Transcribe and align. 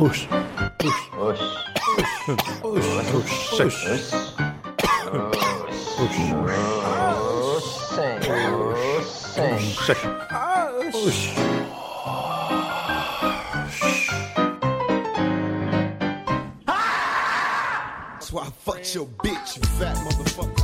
Oxi. 0.00 0.28
Oxi. 0.78 1.02
Oxi. 1.18 1.42
Oxi. 2.62 3.02
Oxi. 9.58 10.04
Oxi. 10.94 11.32
That's 18.14 18.32
why 18.32 18.42
I 18.42 18.50
fucked 18.50 18.94
your 18.94 19.06
bitch, 19.06 19.56
you 19.56 19.62
fat 19.78 19.96
motherfucker. 19.96 20.57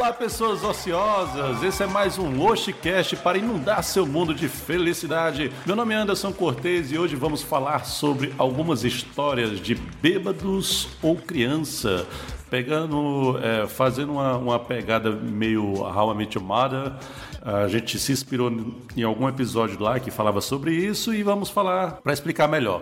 Olá, 0.00 0.14
pessoas 0.14 0.64
ociosas! 0.64 1.62
Esse 1.62 1.82
é 1.82 1.86
mais 1.86 2.16
um 2.16 2.42
Oshicast 2.42 3.16
para 3.16 3.36
inundar 3.36 3.82
seu 3.82 4.06
mundo 4.06 4.32
de 4.32 4.48
felicidade. 4.48 5.52
Meu 5.66 5.76
nome 5.76 5.92
é 5.92 5.98
Anderson 5.98 6.32
Cortez 6.32 6.90
e 6.90 6.96
hoje 6.96 7.14
vamos 7.16 7.42
falar 7.42 7.84
sobre 7.84 8.32
algumas 8.38 8.82
histórias 8.82 9.60
de 9.60 9.74
bêbados 9.74 10.88
ou 11.02 11.16
criança. 11.16 12.06
Pegando, 12.48 13.38
é, 13.42 13.66
fazendo 13.66 14.12
uma, 14.12 14.38
uma 14.38 14.58
pegada 14.58 15.10
meio 15.10 15.82
How 15.82 16.14
I 16.14 16.16
Met 16.16 16.38
Your 16.38 16.46
Mother. 16.46 16.94
A 17.42 17.68
gente 17.68 17.98
se 17.98 18.10
inspirou 18.10 18.50
em 18.96 19.02
algum 19.02 19.28
episódio 19.28 19.78
lá 19.78 20.00
que 20.00 20.10
falava 20.10 20.40
sobre 20.40 20.74
isso 20.74 21.12
e 21.12 21.22
vamos 21.22 21.50
falar 21.50 22.00
para 22.02 22.14
explicar 22.14 22.48
melhor. 22.48 22.80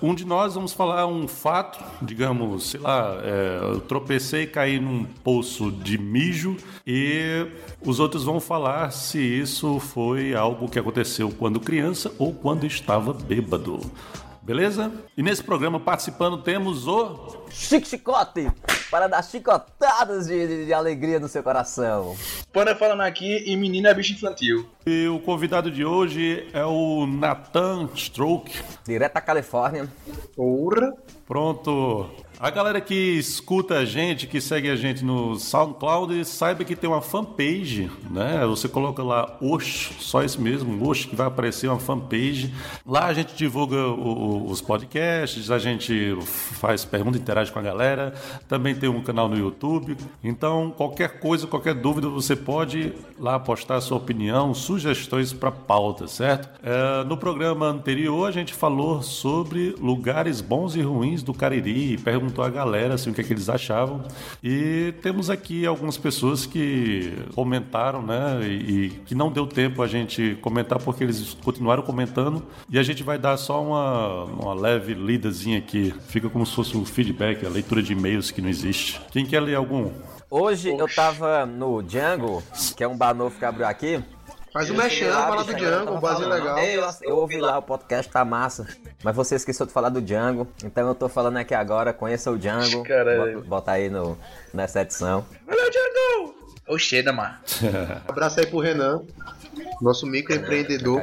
Um 0.00 0.14
de 0.14 0.24
nós 0.24 0.54
vamos 0.54 0.72
falar 0.72 1.06
um 1.06 1.26
fato, 1.26 1.82
digamos, 2.00 2.70
sei 2.70 2.80
lá, 2.80 3.18
é, 3.22 3.58
eu 3.62 3.80
tropecei 3.80 4.42
e 4.42 4.46
caí 4.46 4.78
num 4.78 5.04
poço 5.04 5.72
de 5.72 5.98
mijo 5.98 6.56
e 6.86 7.46
os 7.84 7.98
outros 7.98 8.24
vão 8.24 8.38
falar 8.38 8.90
se 8.92 9.18
isso 9.18 9.80
foi 9.80 10.34
algo 10.34 10.68
que 10.68 10.78
aconteceu 10.78 11.30
quando 11.30 11.58
criança 11.58 12.12
ou 12.18 12.32
quando 12.32 12.64
estava 12.64 13.12
bêbado. 13.12 13.80
Beleza? 14.48 14.90
E 15.14 15.22
nesse 15.22 15.44
programa 15.44 15.78
participando 15.78 16.38
temos 16.42 16.88
o. 16.88 17.36
Chique 17.50 17.86
Chicote, 17.86 18.50
para 18.90 19.06
dar 19.06 19.22
chicotadas 19.22 20.26
de, 20.26 20.46
de- 20.46 20.64
de 20.64 20.72
alegria 20.72 21.20
no 21.20 21.28
seu 21.28 21.42
coração. 21.42 22.16
Panda 22.50 22.74
falando 22.74 23.02
aqui 23.02 23.44
e 23.46 23.54
menina 23.58 23.90
é 23.90 23.94
bicho 23.94 24.14
infantil. 24.14 24.66
E 24.86 25.06
o 25.06 25.20
convidado 25.20 25.70
de 25.70 25.84
hoje 25.84 26.48
é 26.54 26.64
o 26.64 27.06
Nathan 27.06 27.90
Stroke. 27.94 28.58
Direto 28.86 29.12
da 29.12 29.20
Califórnia. 29.20 29.86
Porra. 30.34 30.94
Pronto. 31.26 32.08
A 32.40 32.50
galera 32.50 32.80
que 32.80 32.94
escuta 32.94 33.78
a 33.78 33.84
gente, 33.84 34.28
que 34.28 34.40
segue 34.40 34.70
a 34.70 34.76
gente 34.76 35.04
no 35.04 35.34
SoundCloud, 35.36 36.24
saiba 36.24 36.62
que 36.64 36.76
tem 36.76 36.88
uma 36.88 37.02
fanpage, 37.02 37.90
né? 38.08 38.46
Você 38.46 38.68
coloca 38.68 39.02
lá 39.02 39.36
Osh, 39.40 39.90
só 39.98 40.22
isso 40.22 40.40
mesmo, 40.40 40.88
Osh, 40.88 41.04
que 41.06 41.16
vai 41.16 41.26
aparecer 41.26 41.66
uma 41.66 41.80
fanpage. 41.80 42.54
Lá 42.86 43.06
a 43.06 43.12
gente 43.12 43.34
divulga 43.34 43.76
o- 43.88 44.44
o- 44.46 44.50
os 44.52 44.60
podcasts, 44.60 45.50
a 45.50 45.58
gente 45.58 46.16
faz 46.22 46.84
pergunta, 46.84 47.18
interage 47.18 47.50
com 47.50 47.58
a 47.58 47.62
galera. 47.62 48.14
Também 48.46 48.72
tem 48.72 48.88
um 48.88 49.02
canal 49.02 49.28
no 49.28 49.36
YouTube. 49.36 49.96
Então, 50.22 50.72
qualquer 50.76 51.18
coisa, 51.18 51.44
qualquer 51.44 51.74
dúvida, 51.74 52.08
você 52.08 52.36
pode 52.36 52.92
lá 53.18 53.36
postar 53.40 53.76
a 53.76 53.80
sua 53.80 53.96
opinião, 53.96 54.54
sugestões 54.54 55.32
para 55.32 55.50
pauta, 55.50 56.06
certo? 56.06 56.48
É, 56.62 57.02
no 57.02 57.16
programa 57.16 57.66
anterior, 57.66 58.28
a 58.28 58.30
gente 58.30 58.54
falou 58.54 59.02
sobre 59.02 59.74
lugares 59.80 60.40
bons 60.40 60.76
e 60.76 60.82
ruins 60.82 61.20
do 61.20 61.34
Cariri, 61.34 61.98
perguntou 61.98 62.27
a 62.42 62.48
galera 62.48 62.94
assim, 62.94 63.10
o 63.10 63.14
que, 63.14 63.20
é 63.20 63.24
que 63.24 63.32
eles 63.32 63.48
achavam. 63.48 64.02
E 64.42 64.94
temos 65.02 65.30
aqui 65.30 65.66
algumas 65.66 65.96
pessoas 65.96 66.46
que 66.46 67.12
comentaram, 67.34 68.02
né? 68.02 68.40
E, 68.42 68.46
e 68.46 68.90
que 69.06 69.14
não 69.14 69.30
deu 69.30 69.46
tempo 69.46 69.82
a 69.82 69.86
gente 69.86 70.36
comentar 70.40 70.78
porque 70.78 71.04
eles 71.04 71.36
continuaram 71.42 71.82
comentando. 71.82 72.42
E 72.70 72.78
a 72.78 72.82
gente 72.82 73.02
vai 73.02 73.18
dar 73.18 73.36
só 73.36 73.62
uma, 73.62 74.24
uma 74.24 74.54
leve 74.54 74.94
lidazinha 74.94 75.58
aqui. 75.58 75.94
Fica 76.08 76.28
como 76.28 76.44
se 76.44 76.54
fosse 76.54 76.76
um 76.76 76.84
feedback, 76.84 77.44
a 77.44 77.48
leitura 77.48 77.82
de 77.82 77.92
e-mails 77.92 78.30
que 78.30 78.40
não 78.40 78.48
existe. 78.48 79.00
Quem 79.10 79.24
quer 79.24 79.40
ler 79.40 79.56
algum? 79.56 79.90
Hoje 80.30 80.68
eu 80.76 80.86
tava 80.86 81.46
no 81.46 81.82
Django, 81.82 82.42
que 82.76 82.84
é 82.84 82.88
um 82.88 82.96
bar 82.96 83.14
novo 83.14 83.38
que 83.38 83.44
abriu 83.44 83.66
aqui. 83.66 84.02
Faz 84.58 84.70
o 84.70 84.74
mexão, 84.74 85.12
fala 85.12 85.44
do 85.44 85.54
Django, 85.54 85.92
um 85.94 86.00
falando. 86.00 86.28
legal. 86.30 86.58
Eu, 86.58 86.84
eu 87.02 87.16
ouvi 87.16 87.38
lá 87.38 87.58
o 87.58 87.62
podcast, 87.62 88.10
tá 88.10 88.24
massa. 88.24 88.66
Mas 89.04 89.14
você 89.14 89.36
esqueceu 89.36 89.64
de 89.64 89.72
falar 89.72 89.88
do 89.88 90.02
Django, 90.02 90.48
então 90.64 90.88
eu 90.88 90.96
tô 90.96 91.08
falando 91.08 91.36
aqui 91.36 91.54
agora, 91.54 91.92
conheça 91.92 92.28
o 92.28 92.36
Django. 92.36 92.82
Caralho. 92.82 93.36
Bota, 93.36 93.48
bota 93.48 93.70
aí 93.70 93.88
no, 93.88 94.18
nessa 94.52 94.80
edição. 94.82 95.24
Olha 95.46 95.64
o 95.64 95.70
Django. 95.70 96.34
Oxeda, 96.66 97.12
mano. 97.12 97.34
Abraço 98.08 98.40
aí 98.40 98.46
pro 98.46 98.58
Renan, 98.58 99.00
nosso 99.80 100.06
microempreendedor. 100.06 101.00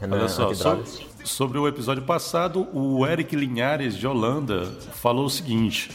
Renan 0.00 0.16
Olha 0.16 0.28
só, 0.28 0.54
so- 0.54 0.82
sobre 1.24 1.58
o 1.58 1.68
episódio 1.68 2.02
passado, 2.04 2.66
o 2.72 3.06
Eric 3.06 3.36
Linhares 3.36 3.94
de 3.94 4.06
Holanda 4.06 4.64
falou 4.94 5.26
o 5.26 5.30
seguinte: 5.30 5.90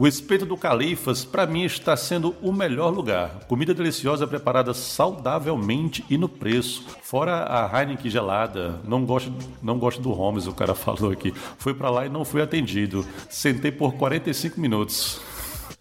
O 0.00 0.06
espeto 0.06 0.46
do 0.46 0.56
Califas, 0.56 1.26
para 1.26 1.44
mim, 1.44 1.62
está 1.62 1.94
sendo 1.94 2.34
o 2.40 2.50
melhor 2.54 2.88
lugar. 2.88 3.40
Comida 3.46 3.74
deliciosa 3.74 4.26
preparada 4.26 4.72
saudavelmente 4.72 6.02
e 6.08 6.16
no 6.16 6.26
preço. 6.26 6.86
Fora 7.02 7.44
a 7.44 7.66
Heineken 7.82 8.10
gelada. 8.10 8.80
Não 8.82 9.04
gosto, 9.04 9.30
não 9.62 9.78
gosto 9.78 10.00
do 10.00 10.10
Holmes, 10.10 10.46
o 10.46 10.54
cara 10.54 10.72
falou 10.74 11.12
aqui. 11.12 11.34
Fui 11.58 11.74
para 11.74 11.90
lá 11.90 12.06
e 12.06 12.08
não 12.08 12.24
fui 12.24 12.40
atendido. 12.40 13.06
Sentei 13.28 13.70
por 13.70 13.92
45 13.92 14.58
minutos. 14.58 15.20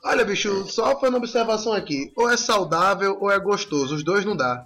Olha, 0.03 0.25
bicho, 0.25 0.66
só 0.68 1.00
fazendo 1.00 1.16
uma 1.16 1.19
observação 1.19 1.72
aqui. 1.72 2.12
Ou 2.18 2.29
é 2.29 2.35
saudável 2.35 3.18
ou 3.22 3.31
é 3.31 3.40
gostoso. 3.40 3.96
Os 3.96 4.03
dois 4.03 4.25
não 4.25 4.35
dá. 4.35 4.66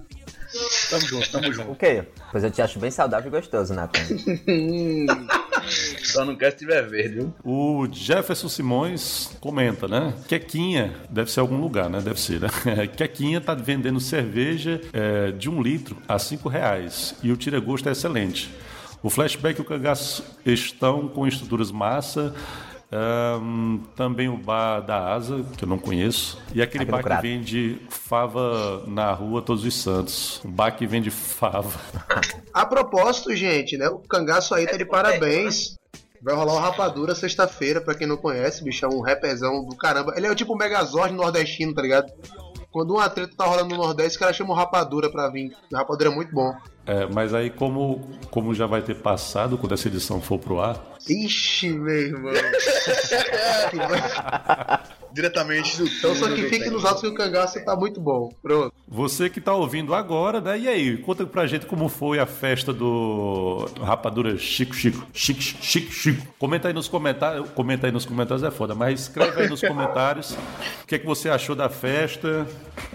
Tamo 0.89 1.05
junto, 1.05 1.31
tamo 1.31 1.47
O 1.49 1.53
junto. 1.53 1.75
quê? 1.75 2.03
Pois 2.31 2.43
eu 2.43 2.49
te 2.49 2.59
acho 2.59 2.79
bem 2.79 2.89
saudável 2.89 3.27
e 3.27 3.35
gostoso, 3.35 3.71
Nathan. 3.71 3.99
Só 6.13 6.23
não 6.23 6.35
quero 6.35 6.51
se 6.51 6.59
tiver 6.59 6.87
verde, 6.87 7.15
viu? 7.15 7.33
O 7.43 7.87
Jefferson 7.91 8.47
Simões 8.47 9.35
comenta, 9.39 9.87
né? 9.87 10.13
Quequinha, 10.27 10.93
deve 11.09 11.31
ser 11.31 11.39
algum 11.39 11.59
lugar, 11.59 11.89
né? 11.89 11.99
Deve 12.01 12.21
ser, 12.21 12.39
né? 12.39 12.47
Quequinha 12.95 13.41
tá 13.41 13.55
vendendo 13.55 13.99
cerveja 13.99 14.79
é, 14.93 15.31
de 15.31 15.49
um 15.49 15.61
litro 15.61 15.97
a 16.07 16.19
cinco 16.19 16.47
reais 16.47 17.15
e 17.23 17.31
o 17.31 17.37
tira-gosto 17.37 17.89
é 17.89 17.91
excelente. 17.93 18.53
O 19.01 19.09
flashback 19.09 19.59
e 19.59 19.61
o 19.61 19.65
cangaço 19.65 20.23
estão 20.45 21.07
com 21.07 21.27
estruturas 21.27 21.71
massa. 21.71 22.33
ahn, 22.91 23.79
também 23.95 24.29
o 24.29 24.37
bar 24.37 24.81
da 24.81 25.13
Asa, 25.13 25.43
que 25.57 25.65
eu 25.65 25.67
não 25.67 25.79
conheço. 25.79 26.39
E 26.53 26.61
aquele 26.61 26.85
bar 26.85 27.03
que 27.03 27.21
vende 27.21 27.81
fava 27.89 28.83
na 28.87 29.11
rua 29.11 29.41
Todos 29.41 29.65
os 29.65 29.73
Santos. 29.75 30.41
Um 30.45 30.51
bar 30.51 30.71
que 30.71 30.85
vende 30.85 31.09
fava. 31.09 31.71
A 32.53 32.65
propósito, 32.65 33.35
gente, 33.35 33.75
né? 33.77 33.89
O 33.89 33.97
cangaço 33.97 34.53
aí 34.53 34.65
tá 34.67 34.77
de 34.77 34.85
parabéns. 34.85 35.75
Vai 36.23 36.33
rolar 36.33 36.53
o 36.53 36.59
Rapadura 36.59 37.13
sexta-feira, 37.13 37.81
pra 37.81 37.95
quem 37.95 38.07
não 38.07 38.15
conhece, 38.15 38.63
bicho, 38.63 38.85
é 38.85 38.87
um 38.87 39.01
rapezão 39.01 39.65
do 39.65 39.75
caramba. 39.75 40.13
Ele 40.15 40.25
é 40.25 40.31
o 40.31 40.35
tipo 40.35 40.53
um 40.53 40.57
Megazord 40.57 41.13
nordestino, 41.13 41.73
tá 41.73 41.81
ligado? 41.81 42.11
Quando 42.71 42.95
uma 42.95 43.07
treta 43.07 43.35
tá 43.37 43.45
rolando 43.45 43.75
no 43.75 43.83
Nordeste, 43.83 44.17
o 44.17 44.19
cara 44.19 44.33
chama 44.33 44.51
o 44.51 44.55
Rapadura 44.55 45.11
pra 45.11 45.29
vir. 45.29 45.53
O 45.71 45.75
Rapadura 45.75 46.09
é 46.09 46.15
muito 46.15 46.33
bom. 46.33 46.55
É, 46.87 47.05
mas 47.05 47.31
aí, 47.31 47.51
como, 47.51 48.01
como 48.31 48.51
já 48.53 48.65
vai 48.65 48.81
ter 48.81 48.95
passado 48.95 49.59
quando 49.59 49.73
essa 49.73 49.87
edição 49.87 50.19
for 50.19 50.39
pro 50.39 50.59
ar, 50.59 50.83
Ixi, 51.09 51.69
meu 51.69 51.95
irmão. 51.95 52.33
Diretamente 55.13 55.77
do 55.77 55.87
Então 55.87 56.15
só 56.15 56.33
que 56.33 56.43
fique 56.49 56.69
nos 56.69 56.85
altos 56.85 57.01
que 57.01 57.07
o 57.07 57.13
cangaço 57.13 57.63
tá 57.63 57.75
muito 57.75 57.99
bom. 58.01 58.29
Pronto. 58.41 58.73
Você 58.93 59.27
que 59.27 59.41
tá 59.41 59.55
ouvindo 59.55 59.95
agora, 59.95 60.39
né? 60.39 60.59
E 60.59 60.67
aí, 60.67 60.97
conta 60.97 61.25
pra 61.25 61.47
gente 61.47 61.65
como 61.65 61.89
foi 61.89 62.19
a 62.19 62.27
festa 62.27 62.71
do 62.71 63.67
Rapadura 63.81 64.37
Chico 64.37 64.75
Chico. 64.75 65.07
Chico 65.11 65.41
Chico 65.41 65.91
Chico. 65.91 66.27
Comenta 66.37 66.67
aí 66.67 66.73
nos 66.75 66.87
comentários. 66.87 67.49
Comenta 67.55 67.87
aí 67.87 67.91
nos 67.91 68.05
comentários 68.05 68.43
é 68.43 68.51
foda, 68.51 68.75
mas 68.75 69.01
escreve 69.01 69.41
aí 69.41 69.49
nos 69.49 69.61
comentários 69.65 70.37
o 70.83 70.85
que 70.87 70.93
é 70.93 70.99
que 70.99 71.07
você 71.07 71.27
achou 71.27 71.55
da 71.55 71.69
festa. 71.69 72.45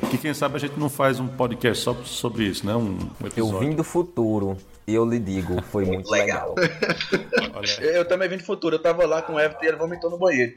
Que 0.09 0.17
quem 0.17 0.33
sabe 0.33 0.55
a 0.55 0.61
gente 0.61 0.79
não 0.79 0.89
faz 0.89 1.19
um 1.19 1.27
podcast 1.27 1.83
só 1.83 1.95
sobre 2.05 2.45
isso, 2.45 2.65
né? 2.65 2.77
Um, 2.77 2.91
um 2.93 3.11
Eu 3.21 3.27
episódio. 3.27 3.59
vim 3.59 3.75
do 3.75 3.83
futuro 3.83 4.57
e 4.87 4.95
eu 4.95 5.05
lhe 5.05 5.19
digo, 5.19 5.61
foi 5.65 5.85
muito 5.85 6.09
legal. 6.11 6.55
Eu, 7.81 7.91
eu 7.91 8.05
também 8.09 8.29
vim 8.29 8.37
do 8.37 8.45
futuro. 8.45 8.77
Eu 8.77 8.79
tava 8.79 9.05
lá 9.05 9.21
com 9.21 9.35
o 9.35 9.41
Everton 9.41 9.65
e 9.65 9.69
ele 9.69 9.77
vomitou 9.77 10.09
no 10.11 10.17
banheiro. 10.17 10.55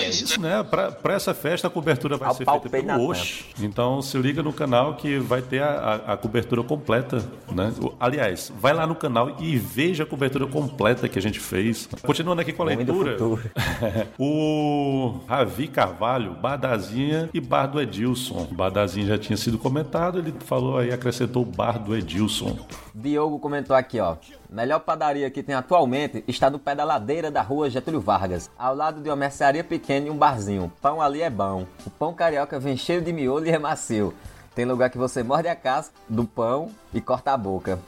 É 0.00 0.08
isso, 0.08 0.40
né? 0.40 0.62
Pra, 0.68 0.90
pra 0.90 1.14
essa 1.14 1.34
festa 1.34 1.68
a 1.68 1.70
cobertura 1.70 2.16
vai 2.16 2.28
Ao 2.28 2.34
ser 2.34 2.44
feita 2.44 2.68
pelo 2.70 3.08
Osh. 3.10 3.44
Então 3.60 4.00
se 4.00 4.16
liga 4.16 4.42
no 4.42 4.52
canal 4.52 4.61
que 4.96 5.18
vai 5.18 5.42
ter 5.42 5.62
a, 5.62 6.00
a- 6.06 6.12
a 6.12 6.16
cobertura 6.16 6.62
completa, 6.62 7.22
né? 7.52 7.72
O- 7.80 7.92
Aliás, 8.00 8.52
vai 8.60 8.72
lá 8.72 8.86
no 8.86 8.94
canal 8.94 9.36
e 9.40 9.56
veja 9.56 10.02
a 10.04 10.06
cobertura 10.06 10.46
completa 10.46 11.08
que 11.08 11.18
a 11.18 11.22
gente 11.22 11.38
fez. 11.40 11.88
Continuando 12.04 12.40
aqui 12.42 12.52
com 12.52 12.62
a 12.62 12.66
leitura. 12.66 13.16
o 14.18 15.20
Ravi 15.26 15.68
Carvalho, 15.68 16.32
Bardazinha 16.34 17.28
e 17.32 17.40
Bar 17.40 17.66
do 17.66 17.80
Edilson. 17.80 18.46
Bardazinha 18.52 19.06
já 19.06 19.18
tinha 19.18 19.36
sido 19.36 19.58
comentado, 19.58 20.18
ele 20.18 20.34
falou 20.46 20.78
aí, 20.78 20.92
acrescentou 20.92 21.42
o 21.42 21.46
Bar 21.46 21.78
do 21.78 21.96
Edilson. 21.96 22.56
Diogo 22.94 23.38
comentou 23.38 23.74
aqui, 23.74 23.98
ó. 24.00 24.16
Melhor 24.50 24.80
padaria 24.80 25.30
que 25.30 25.42
tem 25.42 25.54
atualmente 25.54 26.22
está 26.28 26.50
no 26.50 26.58
pé 26.58 26.74
da 26.74 26.84
ladeira 26.84 27.30
da 27.30 27.40
rua 27.40 27.70
Getúlio 27.70 28.00
Vargas, 28.00 28.50
ao 28.58 28.74
lado 28.74 29.00
de 29.00 29.08
uma 29.08 29.16
mercearia 29.16 29.64
pequena 29.64 30.08
e 30.08 30.10
um 30.10 30.16
barzinho. 30.16 30.70
Pão 30.82 31.00
ali 31.00 31.22
é 31.22 31.30
bom. 31.30 31.64
O 31.86 31.90
pão 31.90 32.12
carioca 32.12 32.60
vem 32.60 32.76
cheio 32.76 33.00
de 33.00 33.12
miolo 33.12 33.46
e 33.46 33.50
é 33.50 33.58
macio. 33.58 34.12
Tem 34.54 34.64
lugar 34.64 34.90
que 34.90 34.98
você 34.98 35.22
morde 35.22 35.48
a 35.48 35.56
casca 35.56 35.94
do 36.08 36.24
pão 36.24 36.70
e 36.92 37.00
corta 37.00 37.32
a 37.32 37.36
boca. 37.36 37.78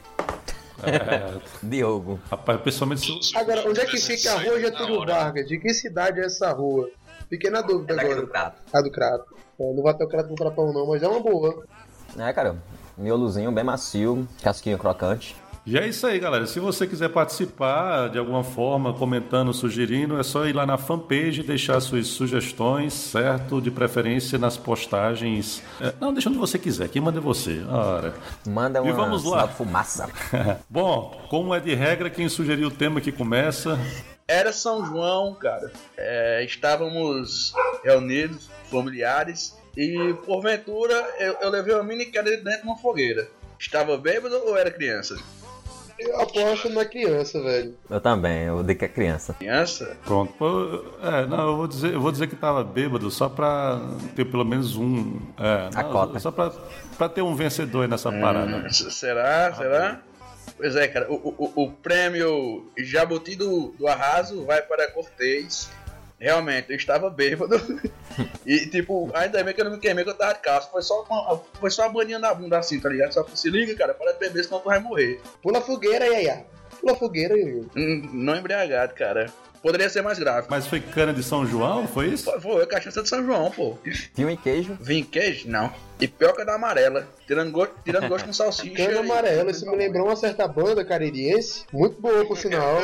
É, 0.83 1.39
Diogo. 1.63 2.19
rapaz, 2.29 2.59
pessoalmente. 2.61 3.23
se- 3.23 3.37
Agora, 3.37 3.67
onde 3.69 3.79
é 3.79 3.85
que 3.85 3.97
fica 3.97 4.33
a 4.33 4.41
rua 4.41 4.59
Getúlio 4.59 5.05
Vargas? 5.05 5.47
De 5.47 5.57
que 5.59 5.73
cidade 5.73 6.19
é 6.19 6.25
essa 6.25 6.51
rua? 6.51 6.89
Fiquei 7.29 7.49
na 7.49 7.61
dúvida 7.61 7.93
É 7.95 7.99
agora. 7.99 8.21
do 8.21 8.27
prato. 8.27 8.61
A 8.73 8.81
do 8.81 8.91
Crato. 8.91 9.25
É, 9.59 9.73
não 9.73 9.81
vai 9.83 9.93
ter 9.95 10.03
o 10.03 10.07
Crato 10.07 10.29
no 10.29 10.35
Cratão 10.35 10.73
não, 10.73 10.87
mas 10.87 11.01
é 11.01 11.07
uma 11.07 11.19
boa. 11.19 11.63
É, 12.17 12.31
cara. 12.33 12.55
Miolozinho 12.97 13.51
bem 13.51 13.63
macio, 13.63 14.27
casquinha 14.41 14.77
crocante. 14.77 15.35
E 15.65 15.79
é 15.79 15.87
isso 15.87 16.05
aí, 16.05 16.19
galera. 16.19 16.45
Se 16.45 16.59
você 16.59 16.85
quiser 16.85 17.09
participar 17.09 18.09
de 18.09 18.19
alguma 18.19 18.43
forma, 18.43 18.93
comentando, 18.93 19.51
sugerindo, 19.51 20.19
é 20.19 20.21
só 20.21 20.45
ir 20.45 20.53
lá 20.53 20.63
na 20.63 20.77
fanpage 20.77 21.41
e 21.41 21.43
deixar 21.43 21.79
suas 21.81 22.05
sugestões, 22.05 22.93
certo? 22.93 23.59
De 23.59 23.71
preferência 23.71 24.37
nas 24.37 24.57
postagens. 24.57 25.63
É, 25.81 25.91
não, 25.99 26.13
deixa 26.13 26.29
onde 26.29 26.37
você 26.37 26.59
quiser. 26.59 26.87
Quem 26.89 27.01
manda 27.01 27.17
é 27.17 27.21
você. 27.21 27.63
Ora. 27.67 28.13
Manda 28.45 28.77
E 28.77 28.81
uma 28.83 28.93
vamos 28.93 29.23
lá. 29.23 29.47
de 29.47 29.55
fumaça. 29.55 30.07
Bom, 30.69 31.19
como 31.29 31.53
é 31.55 31.59
de 31.59 31.73
regra, 31.73 32.11
quem 32.11 32.29
sugeriu 32.29 32.67
o 32.67 32.71
tema 32.71 33.01
que 33.01 33.11
começa? 33.11 33.75
Era 34.27 34.53
São 34.53 34.85
João, 34.85 35.33
cara. 35.33 35.71
É, 35.97 36.43
estávamos 36.45 37.53
reunidos, 37.83 38.51
familiares, 38.69 39.57
e 39.75 40.13
porventura 40.27 40.93
eu, 41.19 41.37
eu 41.41 41.49
levei 41.49 41.73
uma 41.73 41.83
mini 41.83 42.05
queda 42.05 42.29
dentro 42.37 42.61
de 42.61 42.67
uma 42.67 42.77
fogueira. 42.77 43.27
Estava 43.59 43.97
bêbado 43.97 44.35
ou 44.45 44.55
era 44.55 44.69
criança? 44.69 45.15
Eu 45.97 46.19
aposto 46.19 46.69
na 46.69 46.83
criança, 46.83 47.41
velho. 47.41 47.73
Eu 47.89 48.01
também, 48.01 48.43
eu 48.43 48.61
digo 48.63 48.77
que 48.79 48.85
é 48.85 48.87
criança. 48.89 49.33
Criança? 49.33 49.95
Pronto. 50.05 50.85
É, 51.01 51.25
não, 51.25 51.47
eu 51.49 51.57
vou 51.57 51.67
dizer, 51.67 51.93
eu 51.93 52.01
vou 52.01 52.11
dizer 52.11 52.27
que 52.27 52.35
tava 52.35 52.63
bêbado 52.63 53.09
só 53.09 53.29
pra 53.29 53.79
ter 54.15 54.25
pelo 54.25 54.43
menos 54.43 54.75
um. 54.75 55.19
É, 55.39 55.69
A 55.73 55.83
não, 55.83 55.91
cota. 55.91 56.19
Só 56.19 56.31
pra, 56.31 56.51
pra 56.97 57.07
ter 57.07 57.21
um 57.21 57.33
vencedor 57.35 57.83
aí 57.83 57.87
nessa 57.87 58.11
parada. 58.11 58.67
S- 58.67 58.91
Será? 58.91 59.53
Será? 59.53 60.01
Pois 60.57 60.75
é, 60.75 60.87
cara. 60.87 61.09
O, 61.11 61.15
o, 61.15 61.51
o- 61.55 61.63
o 61.65 61.71
prêmio 61.71 62.69
Jabuti 62.77 63.35
do, 63.35 63.73
do 63.77 63.87
Arraso 63.87 64.45
vai 64.45 64.61
para 64.61 64.91
Cortez. 64.91 65.69
Realmente, 66.19 66.69
eu 66.71 66.75
estava 66.77 67.09
bêbado. 67.09 67.55
e, 68.45 68.65
tipo, 68.67 69.11
ainda 69.13 69.43
bem 69.43 69.53
que 69.53 69.61
eu 69.61 69.65
não 69.65 69.71
me 69.73 69.79
queimei, 69.79 70.03
que 70.03 70.09
eu 70.09 70.13
tava 70.15 70.33
de 70.33 70.39
calça. 70.39 70.69
Foi 70.71 70.81
só 70.81 71.03
uma, 71.03 71.41
foi 71.59 71.69
só 71.69 71.83
uma 71.83 71.89
baninha 71.93 72.19
na 72.19 72.33
bunda 72.33 72.57
assim, 72.57 72.79
tá 72.79 72.89
ligado? 72.89 73.13
Só 73.13 73.23
que 73.23 73.37
se 73.37 73.49
liga, 73.49 73.75
cara, 73.75 73.93
para 73.93 74.13
de 74.13 74.19
beber, 74.19 74.43
senão 74.43 74.59
tu 74.59 74.65
vai 74.65 74.79
morrer. 74.79 75.19
Pula 75.41 75.61
fogueira, 75.61 76.05
Yaya. 76.05 76.45
Pula 76.79 76.95
fogueira, 76.95 77.35
Yaya. 77.37 77.63
Hum, 77.75 78.09
Não 78.13 78.35
embriagado, 78.35 78.93
cara. 78.93 79.27
Poderia 79.61 79.89
ser 79.89 80.03
mais 80.03 80.19
grave. 80.19 80.45
Mas 80.47 80.67
foi 80.67 80.79
cana 80.79 81.11
de 81.11 81.23
São 81.23 81.43
João, 81.43 81.87
foi 81.87 82.09
isso? 82.09 82.31
Pô, 82.31 82.39
Foi 82.39 82.65
cachaça 82.67 83.01
de 83.01 83.09
São 83.09 83.25
João, 83.25 83.49
pô. 83.49 83.75
Vinho 84.13 84.29
e 84.29 84.37
queijo. 84.37 84.77
Vinho 84.79 85.03
queijo? 85.05 85.49
Não. 85.49 85.73
E 85.99 86.07
pioca 86.07 86.43
da 86.45 86.55
amarela. 86.55 87.07
Tirando 87.25 87.51
gosto, 87.51 87.73
tirando 87.83 88.07
gosto 88.09 88.25
com 88.25 88.33
salsicha. 88.33 88.75
Cana 88.87 88.99
amarela, 88.99 89.49
isso 89.51 89.65
me 89.69 89.75
lembrou 89.77 90.05
uma 90.07 90.15
certa 90.15 90.47
banda 90.47 90.83
caririense. 90.85 91.63
Muito 91.71 91.99
boa, 92.01 92.25
por 92.25 92.37
sinal. 92.37 92.81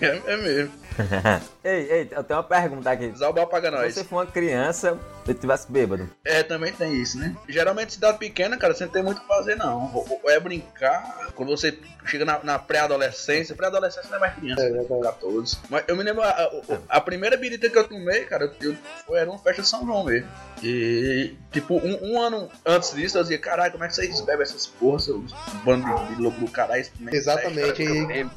é, 0.00 0.22
é 0.32 0.36
mesmo. 0.36 0.72
ei, 1.62 1.90
ei, 1.92 2.08
eu 2.10 2.24
tenho 2.24 2.38
uma 2.40 2.44
pergunta 2.44 2.90
aqui. 2.90 3.12
Zalbal 3.16 3.46
paga 3.46 3.68
Se 3.70 3.76
nós. 3.76 3.94
você 3.94 4.04
for 4.04 4.16
uma 4.16 4.26
criança 4.26 4.98
e 5.28 5.34
tivesse 5.34 5.70
bêbado, 5.70 6.10
É, 6.24 6.42
também 6.42 6.72
tem 6.72 6.94
isso, 7.00 7.16
né? 7.18 7.36
Geralmente 7.48 7.92
cidade 7.92 8.18
pequena, 8.18 8.56
cara, 8.56 8.74
você 8.74 8.84
não 8.84 8.92
tem 8.92 9.02
muito 9.02 9.18
o 9.18 9.20
que 9.20 9.28
fazer, 9.28 9.54
não. 9.56 10.04
É 10.26 10.40
brincar. 10.40 11.28
Quando 11.36 11.50
você 11.50 11.78
chega 12.06 12.24
na, 12.24 12.42
na 12.42 12.58
pré-adolescência, 12.58 13.54
pré-adolescência 13.54 14.10
não 14.10 14.16
é 14.16 14.20
mais 14.20 14.34
criança, 14.34 14.62
É, 14.62 14.70
né? 14.70 14.78
verdade. 14.80 15.02
14. 15.02 15.58
Mas 15.68 15.84
eu 15.86 15.96
me 15.96 16.02
lembro, 16.02 16.22
a, 16.22 16.28
a- 16.30 16.50
a 16.88 17.00
primeira 17.00 17.36
birita 17.36 17.68
que 17.70 17.78
eu 17.78 17.86
tomei, 17.86 18.24
cara, 18.24 18.52
eu, 18.60 18.74
foi, 19.06 19.18
era 19.20 19.30
uma 19.30 19.38
festa 19.38 19.62
de 19.62 19.68
São 19.68 19.86
João 19.86 20.04
mesmo. 20.04 20.28
E, 20.62 21.34
tipo, 21.52 21.74
um, 21.76 22.12
um 22.14 22.20
ano 22.20 22.29
antes 22.66 22.94
disso, 22.94 23.18
eu 23.18 23.22
dizia, 23.22 23.38
caralho, 23.38 23.72
como 23.72 23.84
é 23.84 23.88
que 23.88 23.94
vocês 23.94 24.20
bebem 24.20 24.42
essas 24.42 24.66
porras, 24.66 25.04
seus 25.04 25.32
bando 25.64 25.86
de, 26.06 26.20
louco 26.20 26.40
do 26.40 26.50
caralho? 26.50 26.86
Exatamente, 27.12 27.84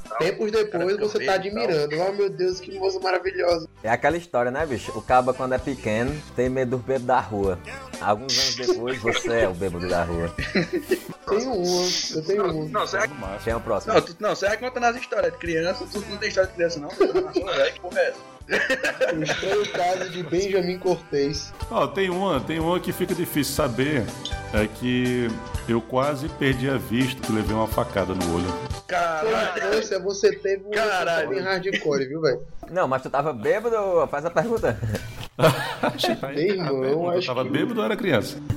tal. 0.07 0.17
Tempos 0.17 0.51
depois 0.51 0.97
você 0.97 1.25
tá 1.25 1.33
admirando. 1.33 2.01
Ah, 2.01 2.11
meu 2.11 2.29
Deus, 2.29 2.59
que 2.59 2.77
moça 2.77 2.99
maravilhosa. 2.99 3.67
É 3.83 3.89
aquela 3.89 4.15
história, 4.15 4.49
né, 4.49 4.65
bicho? 4.65 4.97
O 4.97 5.01
caba, 5.01 5.33
quando 5.33 5.53
é 5.53 5.57
pequeno, 5.57 6.15
tem 6.35 6.49
medo 6.49 6.71
do 6.71 6.77
bêbado 6.77 7.05
da 7.05 7.19
rua. 7.19 7.59
Alguns 7.99 8.37
anos 8.39 8.55
depois, 8.55 8.97
você 9.01 9.41
é 9.41 9.47
o 9.47 9.53
bêbado 9.53 9.87
da 9.89 10.03
rua. 10.03 10.33
Tenho 11.27 11.53
uma, 11.53 11.87
eu 12.15 12.25
tenho 12.25 12.51
uma. 12.51 12.69
Não, 12.69 12.87
será 12.87 13.07
que 13.07 13.13
Quem 13.43 13.53
é 13.53 13.55
o 13.55 13.59
próximo? 13.59 13.93
Não, 13.93 14.01
tu, 14.01 14.15
não, 14.19 14.35
você 14.35 14.47
vai 14.47 14.57
contando 14.57 14.85
as 14.85 14.95
histórias 14.95 15.31
de 15.33 15.37
criança, 15.37 15.85
tu 15.91 15.99
não 16.09 16.17
tem 16.17 16.29
história 16.29 16.49
de 16.49 16.55
criança 16.55 16.79
não, 16.79 16.89
velha, 16.89 17.71
que 17.71 17.79
porra 17.79 17.99
é 17.99 18.09
essa? 18.09 18.33
O 19.15 19.23
estranho 19.23 19.71
caso 19.71 20.09
de 20.09 20.23
Benjamin 20.23 20.79
Cortez. 20.79 21.53
Ó, 21.71 21.87
tem 21.87 22.09
uma, 22.09 22.39
tem 22.41 22.59
uma 22.59 22.79
que 22.79 22.91
fica 22.91 23.15
difícil 23.15 23.53
saber. 23.53 24.05
É 24.53 24.67
que 24.67 25.27
eu 25.67 25.81
quase 25.81 26.29
perdi 26.29 26.69
a 26.69 26.77
vista 26.77 27.19
que 27.21 27.31
levei 27.31 27.55
uma 27.55 27.67
facada 27.67 28.13
no 28.13 28.35
olho. 28.35 28.53
Caralho, 28.87 29.57
infância, 29.57 29.99
você 29.99 30.31
teve 30.35 30.63
uma 30.65 30.75
Caralho. 30.75 31.29
bem 31.29 31.39
hardcore, 31.39 32.05
viu, 32.07 32.21
velho? 32.21 32.41
Não, 32.69 32.87
mas 32.87 33.01
tu 33.01 33.09
tava 33.09 33.33
bêbado? 33.33 33.75
Faz 34.11 34.23
a 34.25 34.29
pergunta. 34.29 34.77
Tá 35.35 36.31
errado, 36.35 36.83
irmão? 36.83 36.83
Eu 36.83 37.09
acho 37.17 37.25
tava 37.27 37.43
que- 37.43 37.49
bêbado 37.49 37.79
ou 37.79 37.85
era 37.85 37.97
criança? 37.97 38.37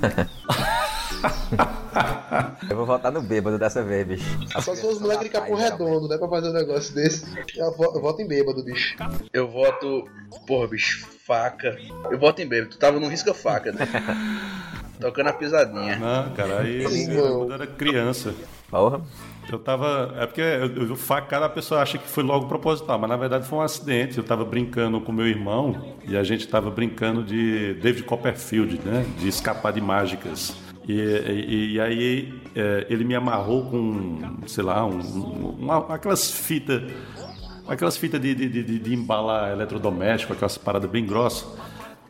Eu 2.68 2.76
vou 2.76 2.84
votar 2.84 3.10
no 3.10 3.22
bêbado 3.22 3.58
dessa 3.58 3.82
vez, 3.82 4.06
bicho. 4.06 4.38
Só 4.60 4.74
se 4.74 4.86
os 4.86 5.00
moleques 5.00 5.24
de 5.24 5.30
Capão 5.30 5.54
Redondo, 5.56 6.08
né? 6.08 6.18
Pra 6.18 6.28
fazer 6.28 6.50
um 6.50 6.52
negócio 6.52 6.94
desse. 6.94 7.24
Eu 7.56 7.72
voto 7.74 8.20
em 8.20 8.28
bêbado, 8.28 8.62
bicho. 8.62 8.96
eu 9.32 9.48
voto, 9.48 10.04
porra, 10.46 10.68
bicho, 10.68 11.06
faca. 11.26 11.74
Eu 12.10 12.18
voto 12.18 12.42
em 12.42 12.46
bêbado, 12.46 12.72
tu 12.72 12.78
tava 12.78 13.00
no 13.00 13.08
risca-faca, 13.08 13.72
né? 13.72 13.78
Tocando 15.00 15.28
a 15.28 15.32
pisadinha. 15.32 15.96
Não, 15.96 16.30
cara, 16.34 16.60
aí 16.60 17.06
Não. 17.08 17.38
quando 17.38 17.48
eu 17.50 17.52
era 17.54 17.66
criança. 17.66 18.34
Porra. 18.70 19.00
Eu 19.50 19.60
tava. 19.60 20.12
É 20.18 20.26
porque 20.26 20.40
eu, 20.40 20.88
eu 20.88 20.96
facada 20.96 21.46
a 21.46 21.48
pessoa 21.48 21.80
acha 21.80 21.98
que 21.98 22.08
foi 22.08 22.24
logo 22.24 22.46
proposital, 22.48 22.98
mas 22.98 23.08
na 23.08 23.16
verdade 23.16 23.46
foi 23.46 23.58
um 23.58 23.62
acidente. 23.62 24.18
Eu 24.18 24.24
tava 24.24 24.44
brincando 24.44 25.00
com 25.00 25.12
meu 25.12 25.26
irmão 25.26 25.94
e 26.04 26.16
a 26.16 26.24
gente 26.24 26.48
tava 26.48 26.68
brincando 26.70 27.22
de 27.22 27.74
David 27.74 28.02
Copperfield, 28.04 28.80
né? 28.84 29.06
De 29.20 29.28
escapar 29.28 29.72
de 29.72 29.80
mágicas. 29.80 30.56
E, 30.88 30.92
e- 30.94 31.72
e 31.74 31.80
aí 31.80 32.34
é, 32.56 32.86
ele 32.90 33.04
me 33.04 33.14
amarrou 33.14 33.70
com, 33.70 34.18
sei 34.48 34.64
lá, 34.64 34.84
um, 34.84 34.98
uma- 35.60 35.94
aquelas 35.94 36.28
fitas. 36.30 36.82
Aquelas 37.68 37.96
fitas 37.96 38.20
de, 38.20 38.34
de, 38.34 38.48
de, 38.48 38.78
de 38.78 38.94
embalar 38.94 39.50
eletrodoméstico, 39.52 40.32
aquelas 40.32 40.56
paradas 40.58 40.88
bem 40.90 41.04
grossas. 41.06 41.48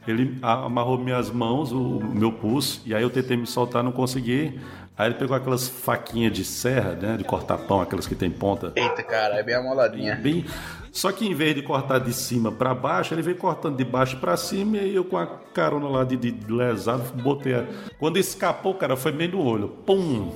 Ele 0.07 0.39
amarrou 0.43 0.99
minhas 0.99 1.31
mãos, 1.31 1.73
o 1.73 2.01
meu 2.01 2.33
pulso, 2.33 2.83
e 2.87 2.95
aí 2.95 3.03
eu 3.03 3.11
tentei 3.11 3.37
me 3.37 3.47
soltar, 3.47 3.83
não 3.83 3.93
consegui. 3.93 4.59
Aí 4.99 5.09
ele 5.09 5.15
pegou 5.17 5.37
aquelas 5.37 5.69
faquinhas 5.69 6.33
de 6.33 6.45
serra, 6.45 6.93
né, 6.93 7.17
de 7.19 7.25
cortar 7.25 7.59
pão, 7.59 7.83
aquelas 7.83 8.07
que 8.07 8.15
tem 8.15 8.31
ponta. 8.31 8.73
Eita, 8.75 9.03
cara, 9.03 9.35
é 9.35 9.43
bem 9.43 9.55
amoladinha. 9.55 10.15
Bem, 10.15 10.47
só 10.91 11.13
que 11.13 11.27
em 11.27 11.35
vez 11.35 11.55
de 11.55 11.61
cortar 11.61 11.99
de 11.99 12.15
cima 12.15 12.51
para 12.51 12.75
baixo, 12.75 13.13
ele 13.13 13.21
veio 13.21 13.37
cortando 13.37 13.77
de 13.77 13.85
baixo 13.85 14.17
para 14.17 14.35
cima 14.39 14.79
e 14.79 14.81
aí 14.81 14.95
eu 14.95 15.05
com 15.05 15.19
a 15.19 15.27
carona 15.27 15.87
lá 15.87 16.05
de, 16.05 16.17
de 16.17 16.51
lesado, 16.51 17.03
botei 17.23 17.55
a... 17.55 17.67
Quando 17.99 18.17
escapou, 18.17 18.73
cara, 18.73 18.97
foi 18.97 19.13
meio 19.13 19.33
no 19.33 19.45
olho. 19.45 19.69
Pum! 19.69 20.33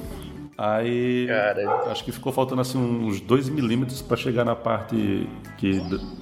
Aí 0.63 1.27
Cara. 1.27 1.91
acho 1.91 2.05
que 2.05 2.13
ficou 2.13 2.31
faltando 2.31 2.61
assim 2.61 2.77
uns 2.77 3.19
2 3.19 3.49
milímetros 3.49 4.03
para 4.03 4.15
chegar 4.19 4.45
na 4.45 4.55
parte 4.55 5.27
que 5.57 5.81